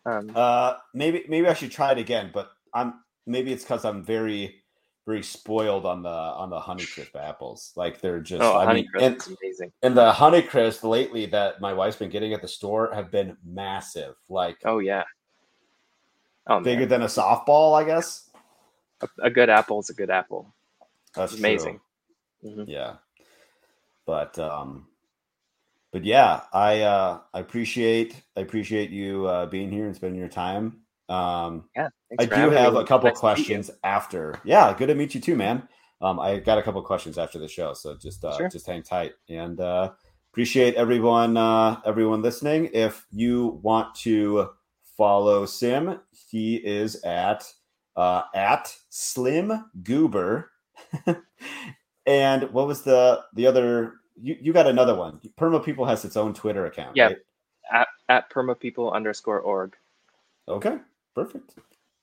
Um, 0.05 0.31
Uh, 0.35 0.77
maybe 0.95 1.25
maybe 1.29 1.49
I 1.49 1.55
should 1.55 1.73
try 1.73 1.93
it 1.93 1.99
again, 1.99 2.31
but 2.33 2.53
I'm 2.73 3.03
maybe 3.27 3.53
it's 3.53 3.65
because 3.65 3.85
I'm 3.85 4.05
very 4.05 4.63
very 5.07 5.23
spoiled 5.23 5.87
on 5.87 6.03
the 6.03 6.09
on 6.09 6.51
the 6.51 6.59
Honeycrisp 6.61 7.15
apples. 7.15 7.73
Like 7.77 8.01
they're 8.01 8.21
just 8.21 8.43
oh, 8.43 8.57
I 8.59 8.73
mean, 8.75 8.89
and, 9.01 9.21
amazing. 9.41 9.73
and 9.83 9.97
the 9.97 10.13
Honeycrisp 10.13 10.83
lately 10.89 11.27
that 11.27 11.61
my 11.61 11.73
wife's 11.73 11.97
been 11.97 12.11
getting 12.11 12.33
at 12.33 12.43
the 12.43 12.49
store 12.49 12.93
have 12.93 13.11
been 13.13 13.37
massive, 13.45 14.17
like 14.29 14.57
Oh 14.65 14.79
yeah. 14.79 15.05
Oh 16.47 16.61
bigger 16.61 16.81
man, 16.81 16.89
than 16.89 17.03
a 17.03 17.07
softball, 17.07 17.75
I 17.81 17.85
guess. 17.85 18.29
a, 19.03 19.09
a 19.23 19.31
good 19.31 19.49
apple 19.51 19.81
is 19.81 19.91
a 19.91 19.95
good 19.95 20.11
apple. 20.11 20.55
That's 21.15 21.33
It's 21.33 21.41
amazing. 21.41 21.81
Mhm. 22.45 22.69
Yeah, 22.69 22.97
but 24.07 24.39
um, 24.39 24.87
but 25.93 26.05
yeah, 26.05 26.43
I 26.53 26.83
uh, 26.83 27.21
I 27.35 27.41
appreciate 27.41 28.23
I 28.37 28.41
appreciate 28.41 28.91
you 28.91 29.27
uh, 29.27 29.47
being 29.47 29.71
here 29.71 29.87
and 29.87 29.97
spending 29.97 30.19
your 30.21 30.29
time. 30.29 30.83
Um, 31.09 31.69
Yeah. 31.75 31.89
I 32.19 32.27
do 32.27 32.51
have 32.51 32.75
me. 32.75 32.81
a 32.81 32.85
couple 32.85 33.11
Nice 33.11 33.21
to 33.21 33.27
meet 33.27 33.39
you. 33.39 33.55
questions 33.57 33.71
after. 33.83 34.41
Yeah, 34.45 34.73
good 34.77 34.87
to 34.89 34.95
meet 34.95 35.15
you 35.15 35.21
too, 35.21 35.37
man. 35.37 35.69
Um, 36.01 36.21
I 36.21 36.39
got 36.39 36.59
a 36.59 36.63
couple 36.63 36.81
questions 36.83 37.19
after 37.19 37.39
the 37.39 37.49
show, 37.49 37.73
so 37.75 37.97
just 37.97 38.25
uh, 38.25 38.37
Sure. 38.37 38.49
just 38.49 38.67
hang 38.67 38.83
tight 38.83 39.15
and 39.29 39.59
uh, 39.61 39.93
appreciate 40.33 40.75
everyone 40.75 41.37
uh, 41.37 41.81
everyone 41.85 42.23
listening. 42.23 42.71
If 42.73 43.07
you 43.11 43.59
want 43.63 43.95
to 43.97 44.51
follow 44.97 45.47
Sim, 45.47 46.01
he 46.31 46.57
is 46.57 47.03
at 47.03 47.45
uh, 47.97 48.23
at 48.35 48.75
Slim 48.91 49.65
Goober. 49.83 50.51
and 52.07 52.43
what 52.53 52.67
was 52.67 52.83
the 52.83 53.23
the 53.35 53.47
other? 53.47 53.95
You 54.21 54.37
you 54.41 54.53
got 54.53 54.67
another 54.67 54.95
one. 54.95 55.21
Perma 55.39 55.65
People 55.65 55.85
has 55.85 56.05
its 56.05 56.17
own 56.17 56.35
Twitter 56.35 56.67
account. 56.67 56.97
Yeah. 56.97 57.07
right? 57.07 57.17
At, 57.73 57.89
at 58.09 58.31
permapeople 58.31 58.93
underscore 58.93 59.41
org. 59.41 59.75
Okay. 60.49 60.79
Perfect. 61.15 61.55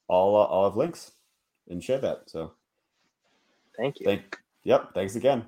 I'll 0.09 0.35
uh, 0.35 0.45
I'll 0.45 0.65
have 0.65 0.77
links 0.77 1.11
and 1.69 1.83
share 1.83 1.99
that. 1.99 2.29
So 2.29 2.53
Thank 3.77 3.99
you. 3.99 4.05
Thank, 4.05 4.37
yep. 4.63 4.93
Thanks 4.93 5.15
again. 5.15 5.45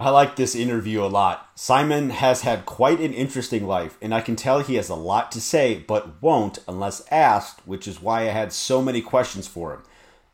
I 0.00 0.08
like 0.08 0.36
this 0.36 0.54
interview 0.54 1.04
a 1.04 1.12
lot. 1.12 1.50
Simon 1.54 2.08
has 2.08 2.40
had 2.40 2.64
quite 2.64 3.00
an 3.00 3.12
interesting 3.12 3.66
life, 3.66 3.98
and 4.00 4.14
I 4.14 4.22
can 4.22 4.34
tell 4.34 4.60
he 4.60 4.76
has 4.76 4.88
a 4.88 4.94
lot 4.94 5.30
to 5.32 5.42
say, 5.42 5.84
but 5.86 6.22
won't 6.22 6.58
unless 6.66 7.06
asked, 7.10 7.60
which 7.66 7.86
is 7.86 8.00
why 8.00 8.22
I 8.22 8.32
had 8.32 8.50
so 8.50 8.80
many 8.80 9.02
questions 9.02 9.46
for 9.46 9.74
him. 9.74 9.82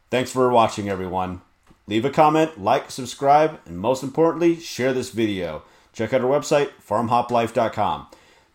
Thanks 0.08 0.30
for 0.30 0.48
watching, 0.50 0.88
everyone. 0.88 1.40
Leave 1.88 2.04
a 2.04 2.10
comment, 2.10 2.62
like, 2.62 2.92
subscribe, 2.92 3.58
and 3.66 3.76
most 3.76 4.04
importantly, 4.04 4.60
share 4.60 4.92
this 4.92 5.10
video. 5.10 5.64
Check 5.92 6.14
out 6.14 6.20
our 6.20 6.30
website, 6.30 6.70
farmhoplife.com. 6.88 8.06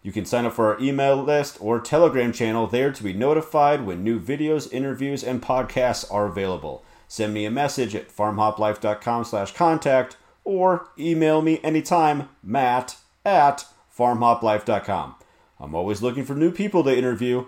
You 0.04 0.14
can 0.14 0.24
sign 0.24 0.46
up 0.46 0.54
for 0.54 0.74
our 0.74 0.80
email 0.80 1.22
list 1.22 1.58
or 1.60 1.82
Telegram 1.82 2.32
channel 2.32 2.68
there 2.68 2.94
to 2.94 3.04
be 3.04 3.12
notified 3.12 3.86
when 3.86 4.02
new 4.02 4.18
videos, 4.18 4.72
interviews, 4.72 5.26
and 5.26 5.42
podcasts 5.42 6.10
are 6.10 6.28
available. 6.28 6.86
Send 7.10 7.34
me 7.34 7.44
a 7.44 7.52
message 7.52 7.96
at 7.96 8.16
farmhoplife.com 8.16 9.26
slash 9.26 9.52
contact 9.52 10.16
or 10.44 10.88
email 10.98 11.42
me 11.42 11.60
anytime, 11.64 12.30
matt 12.44 12.98
at 13.26 13.66
farmhoplife.com. 13.98 15.16
I'm 15.60 15.76
always 15.76 16.02
looking 16.02 16.26
for 16.26 16.34
new 16.34 16.52
people 16.52 16.84
to 16.84 16.98
interview. 16.98 17.46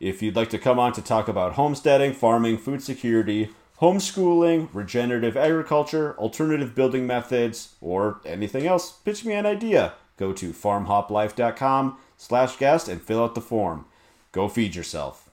If 0.00 0.22
you'd 0.22 0.36
like 0.36 0.50
to 0.50 0.58
come 0.58 0.78
on 0.78 0.92
to 0.94 1.02
talk 1.02 1.28
about 1.28 1.54
homesteading, 1.54 2.12
farming, 2.12 2.58
food 2.58 2.82
security, 2.82 3.50
homeschooling, 3.80 4.68
regenerative 4.72 5.36
agriculture, 5.36 6.14
alternative 6.18 6.74
building 6.74 7.06
methods, 7.06 7.74
or 7.80 8.20
anything 8.24 8.66
else, 8.66 8.92
pitch 8.92 9.24
me 9.24 9.32
an 9.32 9.46
idea. 9.46 9.94
Go 10.16 10.32
to 10.32 10.52
farmhoplife.com 10.52 11.98
slash 12.16 12.56
guest 12.56 12.88
and 12.88 13.00
fill 13.00 13.22
out 13.22 13.34
the 13.34 13.40
form. 13.40 13.86
Go 14.32 14.48
feed 14.48 14.74
yourself. 14.74 15.23